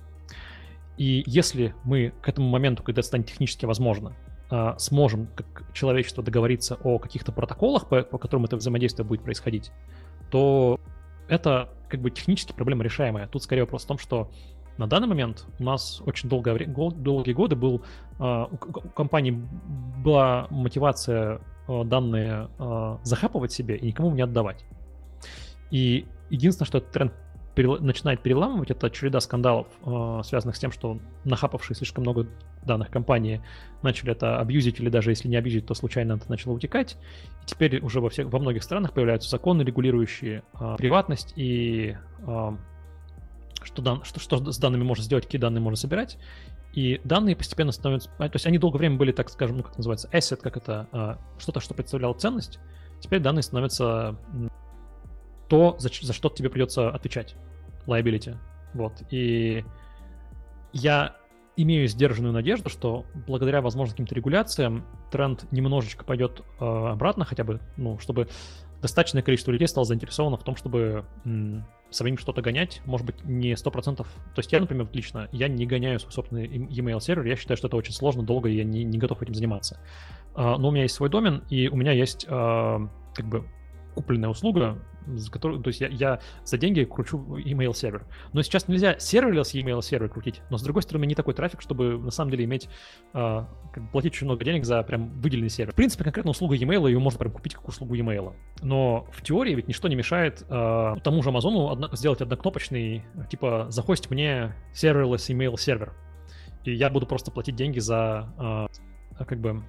[0.97, 4.15] И если мы к этому моменту, когда это станет технически возможно,
[4.49, 9.71] э, сможем как человечество договориться о каких-то протоколах, по, по которым это взаимодействие будет происходить,
[10.31, 10.79] то
[11.27, 13.27] это как бы технически проблема решаемая.
[13.27, 14.31] Тут скорее вопрос в том, что
[14.77, 17.84] На данный момент у нас очень долгое, долгие годы был,
[18.18, 18.57] а, у
[18.89, 19.31] компании
[20.03, 22.49] была мотивация а, данные
[23.03, 24.65] захапывать себе и никому не отдавать.
[25.72, 27.13] И единственное, что этот тренд
[27.55, 29.67] начинает переламывать, это череда скандалов,
[30.25, 32.27] связанных с тем, что нахапавшие слишком много
[32.65, 33.41] данных компании
[33.81, 36.97] начали это абьюзить, или даже если не абьюзить, то случайно это начало утекать.
[37.43, 40.43] И теперь уже во, всех, во многих странах появляются законы, регулирующие
[40.77, 41.97] приватность и
[43.63, 46.17] что, дан, что, что с данными можно сделать, какие данные можно собирать.
[46.73, 48.09] И данные постепенно становятся...
[48.17, 51.17] То есть они долгое время были, так скажем, ну как называется, asset, как это, а,
[51.37, 52.59] что-то, что представляло ценность.
[53.01, 54.15] Теперь данные становятся
[55.51, 57.35] то, за, за что тебе придется отвечать.
[57.85, 58.37] Liability.
[58.73, 58.93] Вот.
[59.11, 59.65] И
[60.71, 61.17] я
[61.57, 67.59] имею сдержанную надежду, что благодаря, возможно, каким-то регуляциям тренд немножечко пойдет э, обратно, хотя бы,
[67.75, 68.29] ну, чтобы
[68.81, 73.51] достаточное количество людей стало заинтересовано в том, чтобы м, самим что-то гонять, может быть, не
[73.51, 73.97] 100%.
[73.97, 74.05] То
[74.37, 77.75] есть я, например, лично, я не гоняю свой собственный email сервер, я считаю, что это
[77.75, 79.81] очень сложно, долго, и я не, не готов этим заниматься.
[80.33, 83.45] Э, но у меня есть свой домен, и у меня есть э, как бы
[83.95, 88.05] купленная услуга, за которую, то есть я, я за деньги кручу email сервер.
[88.33, 91.97] Но сейчас нельзя serverless email сервер крутить, но с другой стороны не такой трафик, чтобы
[91.97, 92.69] на самом деле иметь,
[93.13, 93.45] э,
[93.91, 95.73] платить очень много денег за прям выделенный сервер.
[95.73, 98.33] В принципе, конкретно услуга email ее можно прям купить как услугу email.
[98.61, 103.67] Но в теории ведь ничто не мешает э, тому же Амазону одно, сделать однокнопочный, типа,
[103.69, 105.93] захостить мне serverless email сервер.
[106.63, 108.69] И я буду просто платить деньги за
[109.19, 109.63] э, как бы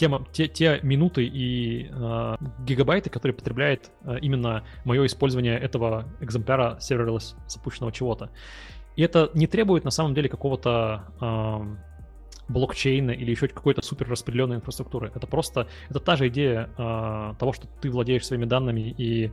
[0.00, 6.78] те, те, те минуты и э, гигабайты, которые потребляет э, именно мое использование этого экземпляра
[6.80, 8.30] serverless запущенного чего-то.
[8.96, 11.76] И это не требует на самом деле какого-то э,
[12.48, 15.12] блокчейна или еще какой-то супер распределенной инфраструктуры.
[15.14, 19.30] Это просто, это та же идея э, того, что ты владеешь своими данными и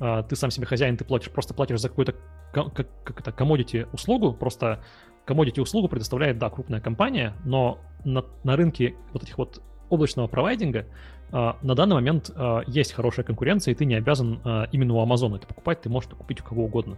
[0.00, 2.14] э, ты сам себе хозяин, ты платишь, просто платишь за какую-то
[2.52, 4.82] как, как это, commodity услугу, просто
[5.26, 10.86] commodity услугу предоставляет, да, крупная компания, но на, на рынке вот этих вот облачного провайдинга
[11.30, 15.04] а, на данный момент а, есть хорошая конкуренция, и ты не обязан а, именно у
[15.04, 16.96] Amazon это покупать, ты можешь это купить у кого угодно.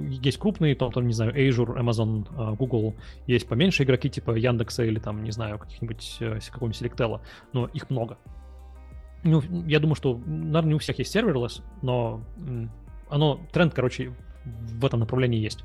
[0.00, 2.96] Есть крупные, там, там, не знаю, Azure, Amazon, Google,
[3.28, 7.20] есть поменьше игроки типа Яндекса или там, не знаю, каких-нибудь э, какого-нибудь Selectel,
[7.52, 8.18] но их много.
[9.22, 12.20] Ну, я думаю, что, наверное, не у всех есть serverless, но
[13.08, 14.12] оно, тренд, короче,
[14.44, 15.64] в этом направлении есть.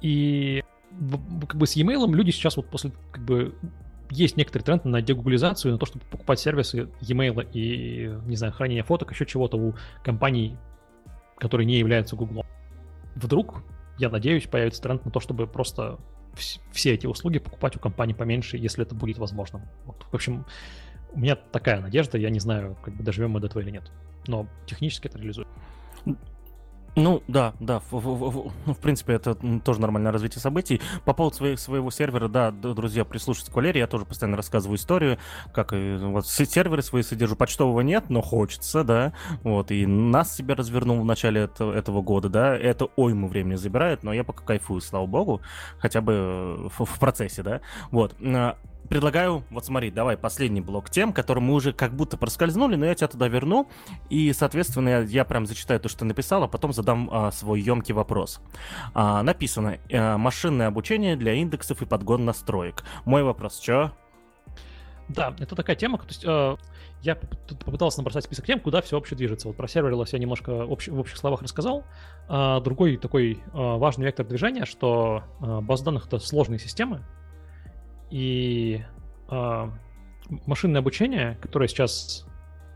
[0.00, 0.62] И
[1.48, 3.54] как бы с e-mail люди сейчас вот после как бы
[4.10, 8.82] есть некоторый тренд на дегуглизацию, на то, чтобы покупать сервисы e-mail и, не знаю, хранение
[8.82, 10.56] фоток, еще чего-то у компаний,
[11.38, 12.44] которые не являются Google.
[13.14, 13.62] Вдруг,
[13.98, 15.98] я надеюсь, появится тренд на то, чтобы просто
[16.72, 19.68] все эти услуги покупать у компаний поменьше, если это будет возможно.
[19.86, 20.44] Вот, в общем,
[21.12, 23.92] у меня такая надежда, я не знаю, как бы доживем мы до этого или нет.
[24.26, 25.48] Но технически это реализуем.
[26.96, 29.34] Ну, да, да, в, в, в, ну, в принципе, это
[29.64, 30.80] тоже нормальное развитие событий.
[31.04, 35.18] По поводу своих, своего сервера, да, друзья, прислушайтесь к Валерии, я тоже постоянно рассказываю историю,
[35.52, 37.34] как и вот серверы свои содержу.
[37.34, 39.12] Почтового нет, но хочется, да,
[39.42, 44.04] вот, и нас себе развернул в начале это, этого года, да, это ойму времени забирает,
[44.04, 45.40] но я пока кайфую, слава богу,
[45.78, 47.60] хотя бы в, в процессе, да,
[47.90, 48.14] вот.
[48.84, 52.86] А, предлагаю, вот смотри, давай последний блок тем, который мы уже как будто проскользнули, но
[52.86, 53.68] я тебя туда верну,
[54.10, 57.60] и, соответственно, я, я прям зачитаю то, что ты написал, а потом задам а, свой
[57.60, 58.40] емкий вопрос.
[58.94, 62.84] А, написано, а, машинное обучение для индексов и подгон настроек.
[63.04, 63.92] Мой вопрос, что?
[65.08, 66.56] Да, это такая тема, то есть э,
[67.02, 69.48] я попытался набросать список тем, куда все вообще движется.
[69.48, 71.84] Вот про серверлess я немножко общ, в общих словах рассказал.
[72.26, 77.04] А, другой такой э, важный вектор движения, что э, базы данных— это сложные системы,
[78.10, 78.82] и
[79.30, 79.70] э,
[80.46, 82.26] машинное обучение, которое сейчас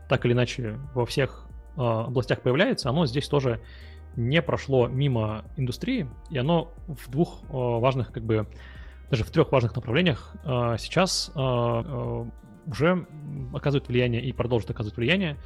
[0.07, 1.47] так или иначе во всех
[1.77, 3.61] э, областях появляется, оно здесь тоже
[4.15, 8.47] не прошло мимо индустрии, и оно в двух э, важных, как бы,
[9.09, 12.25] даже в трех важных направлениях э, сейчас э,
[12.67, 13.07] уже
[13.53, 15.37] оказывает влияние и продолжит оказывать влияние.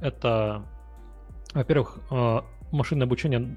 [0.00, 0.64] Это,
[1.54, 2.00] во-первых,
[2.72, 3.56] машинное обучение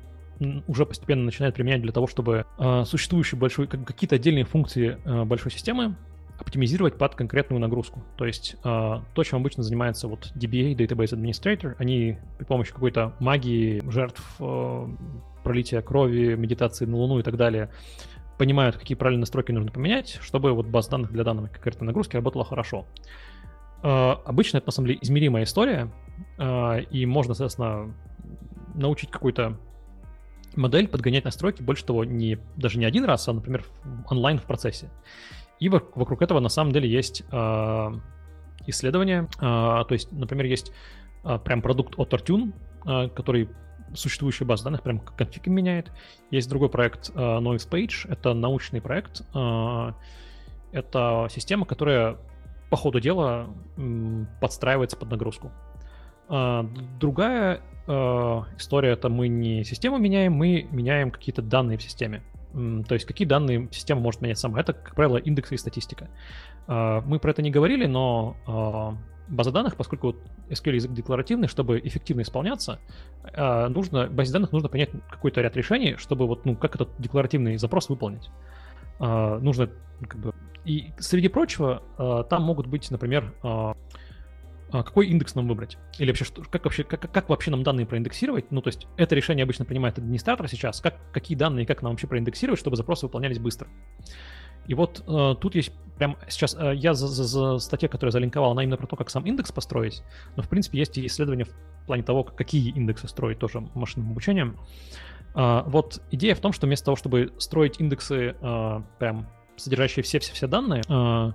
[0.67, 5.23] уже постепенно начинает применять для того, чтобы э, существующие большой, как, какие-то отдельные функции э,
[5.25, 5.95] большой системы
[6.39, 8.03] оптимизировать под конкретную нагрузку.
[8.17, 13.13] То есть э, то, чем обычно занимается вот DBA, Database Administrator, они при помощи какой-то
[13.19, 14.87] магии, жертв, э,
[15.43, 17.69] пролития крови, медитации на Луну и так далее
[18.37, 22.45] понимают, какие правильные настройки нужно поменять, чтобы вот база данных для данной конкретной нагрузки работала
[22.45, 22.85] хорошо.
[23.83, 25.91] Э, обычно это, на самом деле, измеримая история,
[26.37, 27.93] э, и можно, соответственно,
[28.75, 29.57] научить какой-то
[30.55, 33.65] модель подгонять настройки, больше того, не, даже не один раз, а, например,
[34.09, 34.89] онлайн в процессе.
[35.59, 37.91] И вокруг этого на самом деле есть э,
[38.67, 39.27] исследования.
[39.37, 40.71] Э, то есть, например, есть
[41.23, 42.53] э, прям продукт OtterTune,
[42.85, 43.49] э, который
[43.93, 45.91] существующие базы данных, прям конфиг меняет.
[46.29, 49.23] Есть другой проект uh, Noise Page, это научный проект.
[50.71, 52.17] Это система, которая
[52.69, 53.49] по ходу дела
[54.39, 55.51] подстраивается под нагрузку.
[56.29, 56.69] Uh,
[56.99, 62.21] другая uh, история это мы не систему меняем, мы меняем какие-то данные в системе.
[62.53, 64.59] То есть какие данные система может менять сама.
[64.59, 66.09] Это, как правило, индексы и статистика.
[66.67, 68.97] Uh, мы про это не говорили, но
[69.29, 70.15] база данных, поскольку
[70.49, 72.79] SQL язык декларативный, чтобы эффективно исполняться,
[73.23, 77.57] а, нужно, базе данных нужно принять какой-то ряд решений, чтобы вот, ну, как этот декларативный
[77.57, 78.29] запрос выполнить.
[78.99, 79.69] А, нужно,
[80.01, 80.33] как бы,
[80.65, 83.33] и среди прочего, а, там могут быть, например,
[84.71, 85.77] какой индекс нам выбрать?
[85.97, 88.51] Или вообще, что, как, вообще как, как вообще нам данные проиндексировать?
[88.51, 90.79] Ну, то есть это решение обычно принимает администратор сейчас.
[90.81, 93.67] Как, какие данные, как нам вообще проиндексировать, чтобы запросы выполнялись быстро?
[94.67, 98.11] И вот э, тут есть прям сейчас, э, я за, за, за статья, которую я
[98.11, 100.03] залинковал, она именно про то, как сам индекс построить,
[100.35, 104.57] но в принципе есть и исследования в плане того, какие индексы строить тоже машинным обучением.
[105.35, 110.45] Э, вот идея в том, что вместо того, чтобы строить индексы э, прям содержащие все-все-все
[110.45, 111.31] данные, э,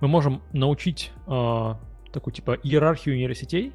[0.00, 1.74] мы можем научить э,
[2.14, 3.72] такую типа иерархию нейросетей,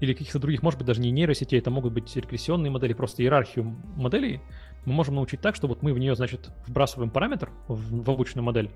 [0.00, 3.76] или каких-то других, может быть, даже не нейросетей, это могут быть регрессионные модели, просто иерархию
[3.96, 4.40] моделей,
[4.84, 8.44] мы можем научить так, что вот мы в нее, значит, вбрасываем параметр в, в обычную
[8.44, 8.70] модель,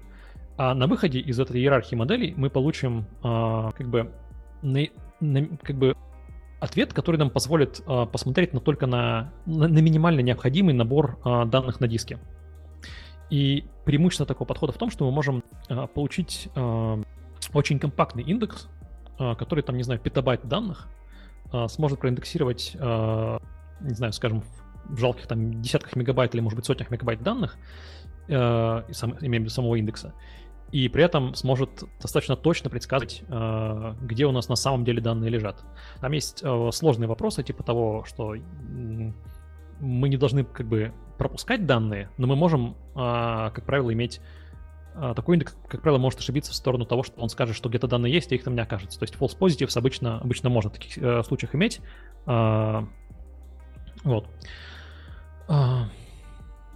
[0.57, 4.12] а на выходе из этой иерархии моделей мы получим а, как бы
[4.62, 4.86] на,
[5.20, 5.94] на, как бы
[6.59, 11.44] ответ, который нам позволит а, посмотреть на только на, на, на минимально необходимый набор а,
[11.44, 12.19] данных на диске.
[13.31, 17.01] И преимущество такого подхода в том, что мы можем а, получить а,
[17.52, 18.68] очень компактный индекс,
[19.18, 20.89] а, который там, не знаю, петабайт данных,
[21.52, 23.39] а, сможет проиндексировать, а,
[23.81, 24.43] не знаю, скажем,
[24.85, 27.56] в жалких там десятках мегабайт или, может быть, сотнях мегабайт данных,
[28.28, 30.14] имеем в самого индекса,
[30.72, 33.22] и при этом сможет достаточно точно предсказать,
[34.02, 35.64] где у нас на самом деле данные лежат.
[36.01, 38.36] Там есть сложные вопросы, типа того, что
[39.81, 44.20] мы не должны как бы пропускать данные, но мы можем, как правило, иметь
[44.94, 48.12] такой индекс, как правило, может ошибиться в сторону того, что он скажет, что где-то данные
[48.12, 48.98] есть, а их там не окажется.
[48.98, 51.80] То есть false positives обычно, обычно можно в таких э, случаях иметь.
[52.26, 52.82] Э,
[54.04, 54.26] вот.
[55.48, 55.88] А,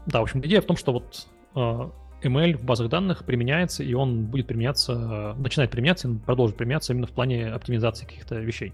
[0.06, 1.90] да, в общем, идея в том, что вот а,
[2.22, 7.06] ML в базах данных применяется, и он будет применяться, начинает применяться и продолжит применяться именно
[7.06, 8.72] в плане оптимизации каких-то вещей.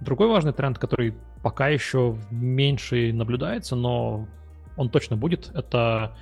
[0.00, 4.28] Другой важный тренд, который пока еще меньше наблюдается, но
[4.76, 6.16] он точно будет, это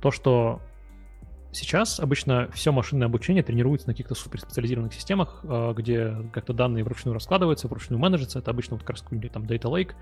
[0.00, 0.60] то, что
[1.52, 7.12] Сейчас обычно все машинное обучение тренируется на каких-то суперспециализированных системах, а, где как-то данные вручную
[7.12, 8.38] раскладываются, вручную менеджерятся.
[8.38, 9.92] Это обычно вот как раз какой-нибудь там Data Lake,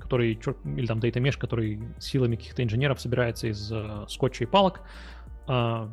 [0.00, 4.80] который, или там Data Mesh, который силами каких-то инженеров собирается из uh, скотча и палок.
[5.46, 5.88] Uh,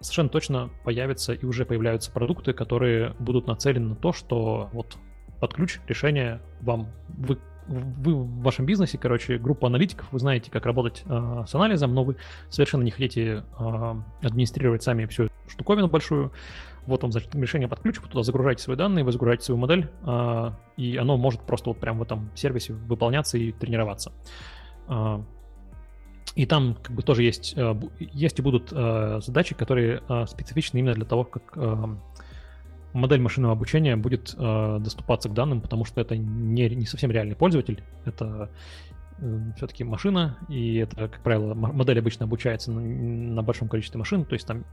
[0.00, 4.96] совершенно точно появятся и уже появляются продукты, которые будут нацелены на то, что вот
[5.40, 7.38] под ключ решение вам вы
[7.68, 12.04] вы в вашем бизнесе, короче, группа аналитиков, вы знаете, как работать э, с анализом, но
[12.04, 12.16] вы
[12.48, 16.32] совершенно не хотите э, администрировать сами всю эту штуковину большую.
[16.86, 19.88] Вот вам, значит, решение под ключ, вы туда загружаете свои данные, вы загружаете свою модель,
[20.02, 24.12] э, и оно может просто вот прямо в этом сервисе выполняться и тренироваться.
[24.88, 25.20] Э,
[26.34, 30.78] и там как бы тоже есть, э, есть и будут э, задачи, которые э, специфичны
[30.78, 31.52] именно для того, как
[32.98, 37.36] модель машинного обучения будет э, доступаться к данным, потому что это не, не совсем реальный
[37.36, 38.50] пользователь, это
[39.18, 44.24] э, все-таки машина, и это, как правило, модель обычно обучается на, на большом количестве машин,
[44.24, 44.64] то есть там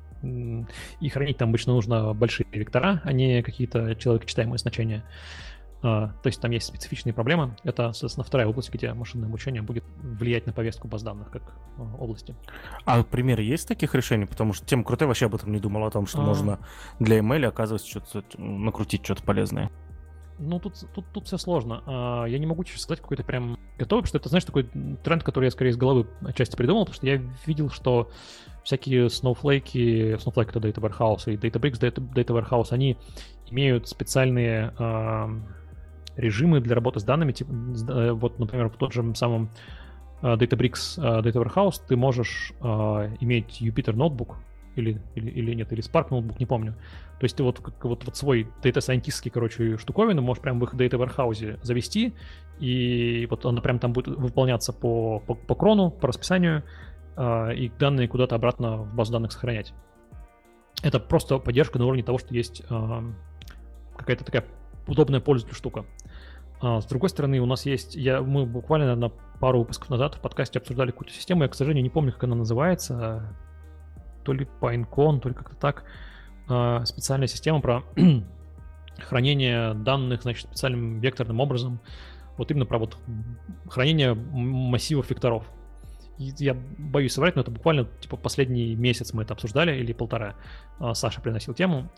[1.00, 5.04] и хранить там обычно нужно большие вектора, а не какие-то человекочитаемые значения.
[5.86, 7.56] Uh, то есть там есть специфичные проблемы.
[7.64, 11.44] Это, соответственно, вторая область, где машинное обучение будет влиять на повестку баз данных как
[11.78, 12.36] uh, области.
[12.86, 14.26] А примеры есть таких решений?
[14.26, 16.26] Потому что тем крутой вообще об этом не думал, о том, что uh...
[16.26, 16.60] можно
[17.00, 19.70] для ML, оказывается, что-то накрутить что-то полезное.
[20.40, 21.84] Ну, тут, тут, тут все сложно.
[21.86, 24.64] Uh, я не могу сейчас сказать какой-то прям готовый, потому что это, знаешь, такой
[25.04, 28.10] тренд, который я скорее из головы отчасти придумал, потому что я видел, что
[28.64, 32.98] всякие Snowflake, Snowflake это Data Warehouse и Databricks Data, Data Warehouse, они
[33.52, 34.74] имеют специальные
[36.18, 37.32] режимы для работы с данными.
[37.32, 39.50] Типа, э, вот, например, в тот же самом
[40.22, 44.36] э, Databricks э, Data Warehouse ты можешь иметь Jupyter Notebook,
[44.76, 46.74] или, или, или нет, или Spark Notebook, не помню.
[47.20, 50.74] То есть ты вот, вот, вот свой data scientistский, короче, штуковину можешь прямо в их
[50.74, 52.14] Data Warehouse завести,
[52.60, 56.64] и вот она прям там будет выполняться по, по, по крону, по расписанию,
[57.18, 59.74] и данные куда-то обратно в базу данных сохранять.
[60.84, 64.44] Это просто поддержка на уровне того, что есть какая-то такая
[64.88, 65.86] удобная пользователю штука.
[66.62, 70.22] А, с другой стороны, у нас есть, я, мы буквально на пару выпусков назад в
[70.22, 73.36] подкасте обсуждали какую-то систему, я, к сожалению, не помню, как она называется,
[74.24, 75.84] то ли PineCon, то ли как-то так,
[76.48, 77.84] а, специальная система про
[79.00, 81.80] хранение данных, значит, специальным векторным образом
[82.38, 82.98] вот именно про вот
[83.70, 85.50] хранение массивов векторов.
[86.18, 90.36] Я боюсь соврать, но это буквально типа последний месяц мы это обсуждали или полтора.
[90.80, 91.90] А, Саша приносил тему.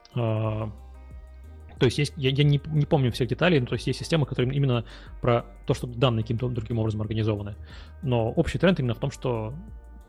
[1.80, 4.26] То есть, есть я, я не, не помню всех деталей, но то есть есть системы,
[4.26, 4.86] которые именно
[5.22, 7.56] про то, что данные каким-то другим образом организованы.
[8.02, 9.54] Но общий тренд именно в том, что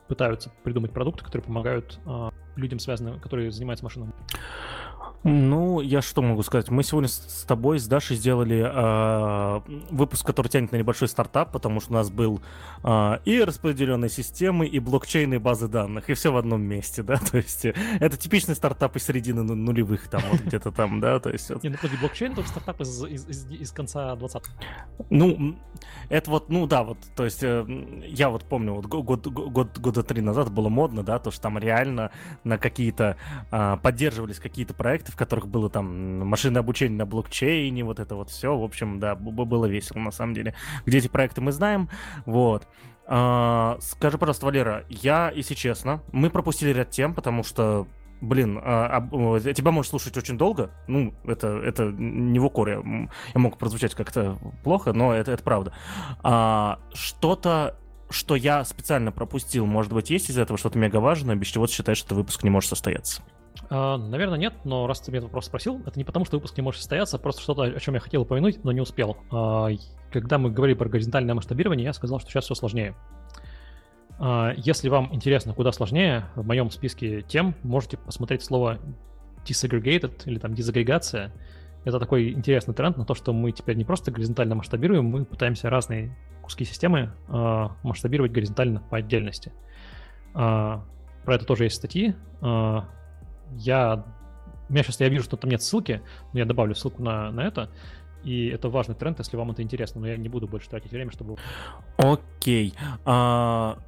[0.08, 4.14] пытаются придумать продукты, которые помогают э, людям, связанным, которые занимаются машинным.
[5.24, 6.70] Ну, я что могу сказать?
[6.70, 11.80] Мы сегодня с тобой, с Дашей сделали э, выпуск, который тянет на небольшой стартап, потому
[11.80, 12.40] что у нас был
[12.84, 17.38] э, и распределенные системы, и блокчейны, базы данных, и все в одном месте, да, то
[17.38, 21.50] есть э, это типичный стартап из середины нулевых, там, вот где-то там, да, то есть...
[21.64, 24.42] Не, ну, подожди, блокчейн только стартап из, из, из, из конца 20
[25.10, 25.56] Ну,
[26.10, 27.66] это вот, ну да, вот, то есть э,
[28.06, 31.58] я вот помню, вот год, год, года три назад было модно, да, то, что там
[31.58, 32.12] реально
[32.44, 33.16] на какие-то,
[33.50, 38.30] э, поддерживались какие-то проекты, в которых было там машинное обучение на блокчейне, вот это вот
[38.30, 38.56] все.
[38.56, 40.54] В общем, да, было весело на самом деле.
[40.86, 41.88] Где эти проекты мы знаем,
[42.26, 42.66] вот.
[43.06, 47.86] А, скажи, пожалуйста, Валера, я, если честно, мы пропустили ряд тем, потому что
[48.20, 50.70] Блин, а, а, тебя может слушать очень долго.
[50.88, 52.82] Ну, это, это не в укоре.
[53.34, 55.72] Я мог прозвучать как-то плохо, но это, это правда.
[56.22, 57.76] А, что-то,
[58.10, 61.74] что я специально пропустил, может быть, есть из этого что-то мега важное, без чего ты
[61.74, 63.22] считаешь, что выпуск не может состояться?
[63.70, 66.56] Uh, наверное, нет, но раз ты меня этот вопрос спросил, это не потому, что выпуск
[66.56, 69.18] не может состояться, а просто что-то, о чем я хотел упомянуть, но не успел.
[69.30, 69.78] Uh,
[70.10, 72.94] когда мы говорили про горизонтальное масштабирование, я сказал, что сейчас все сложнее.
[74.18, 78.78] Uh, если вам интересно, куда сложнее, в моем списке тем можете посмотреть слово
[79.44, 81.32] disaggregated или там дизагрегация.
[81.84, 85.70] Это такой интересный тренд на то, что мы теперь не просто горизонтально масштабируем, мы пытаемся
[85.70, 87.12] разные куски системы
[87.82, 89.52] масштабировать горизонтально по отдельности.
[90.32, 90.84] Про
[91.26, 92.14] это тоже есть статьи
[93.52, 94.04] я...
[94.68, 96.02] У меня сейчас я вижу, что там нет ссылки,
[96.32, 97.70] но я добавлю ссылку на, на это.
[98.24, 101.10] И это важный тренд, если вам это интересно, но я не буду больше тратить время,
[101.10, 101.36] чтобы...
[101.96, 102.70] Окей.
[102.70, 102.74] Okay.
[103.04, 103.78] А,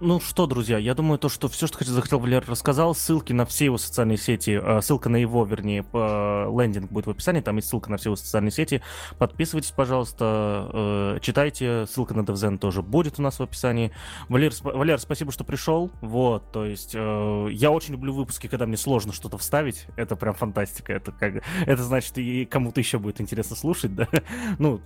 [0.00, 2.94] ну что, друзья, я думаю, то, что все, что захотел Валер, рассказал.
[2.94, 7.40] Ссылки на все его социальные сети, э, ссылка на его, вернее, лендинг будет в описании,
[7.40, 8.82] там есть ссылка на все его социальные сети.
[9.18, 13.92] Подписывайтесь, пожалуйста, э, читайте, ссылка на DevZen тоже будет у нас в описании.
[14.28, 15.90] Валер, Валер, спасибо, что пришел.
[16.00, 19.86] Вот, то есть, э, я очень люблю выпуски, когда мне сложно что-то вставить.
[19.96, 20.92] Это прям фантастика.
[20.94, 24.08] Это, как, это значит, и кому-то еще будет интересно слушать, да?
[24.58, 24.80] Ну,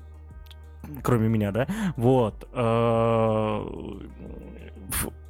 [1.02, 1.68] кроме меня, да?
[1.96, 2.48] Вот.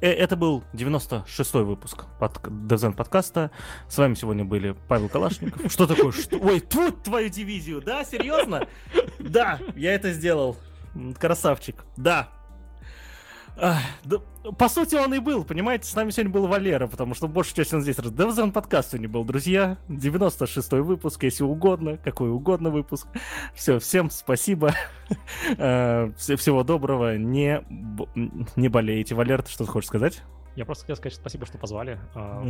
[0.01, 3.51] Э, это был 96-й выпуск под Дезен подкаста.
[3.87, 5.71] С вами сегодня были Павел Калашников.
[5.71, 6.11] Что такое?
[6.11, 6.37] Что?
[6.37, 8.03] Ой, тут твою дивизию, да?
[8.03, 8.67] Серьезно?
[9.19, 10.57] Да, я это сделал.
[11.19, 11.83] Красавчик.
[11.97, 12.29] Да,
[13.55, 14.19] да,
[14.57, 17.73] по сути, он и был, понимаете, с нами сегодня был Валера, потому что большую часть
[17.73, 17.97] он здесь...
[17.97, 19.77] Девзон подкаст сегодня был, друзья.
[19.87, 23.07] 96-й выпуск, если угодно, какой угодно выпуск.
[23.53, 24.73] Все, всем спасибо.
[25.57, 27.17] Э, всего доброго.
[27.17, 27.63] Не,
[28.55, 29.13] не болейте.
[29.13, 30.23] Валера, ты что хочешь сказать?
[30.55, 31.99] Я просто хотел сказать спасибо, что позвали.
[32.15, 32.43] А,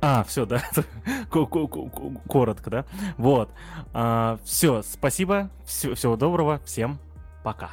[0.00, 0.62] а все, да.
[1.30, 2.84] Коротко, да.
[3.16, 3.50] Вот.
[3.92, 5.50] А, все, спасибо.
[5.64, 6.60] Всего доброго.
[6.64, 6.98] Всем
[7.42, 7.70] пока.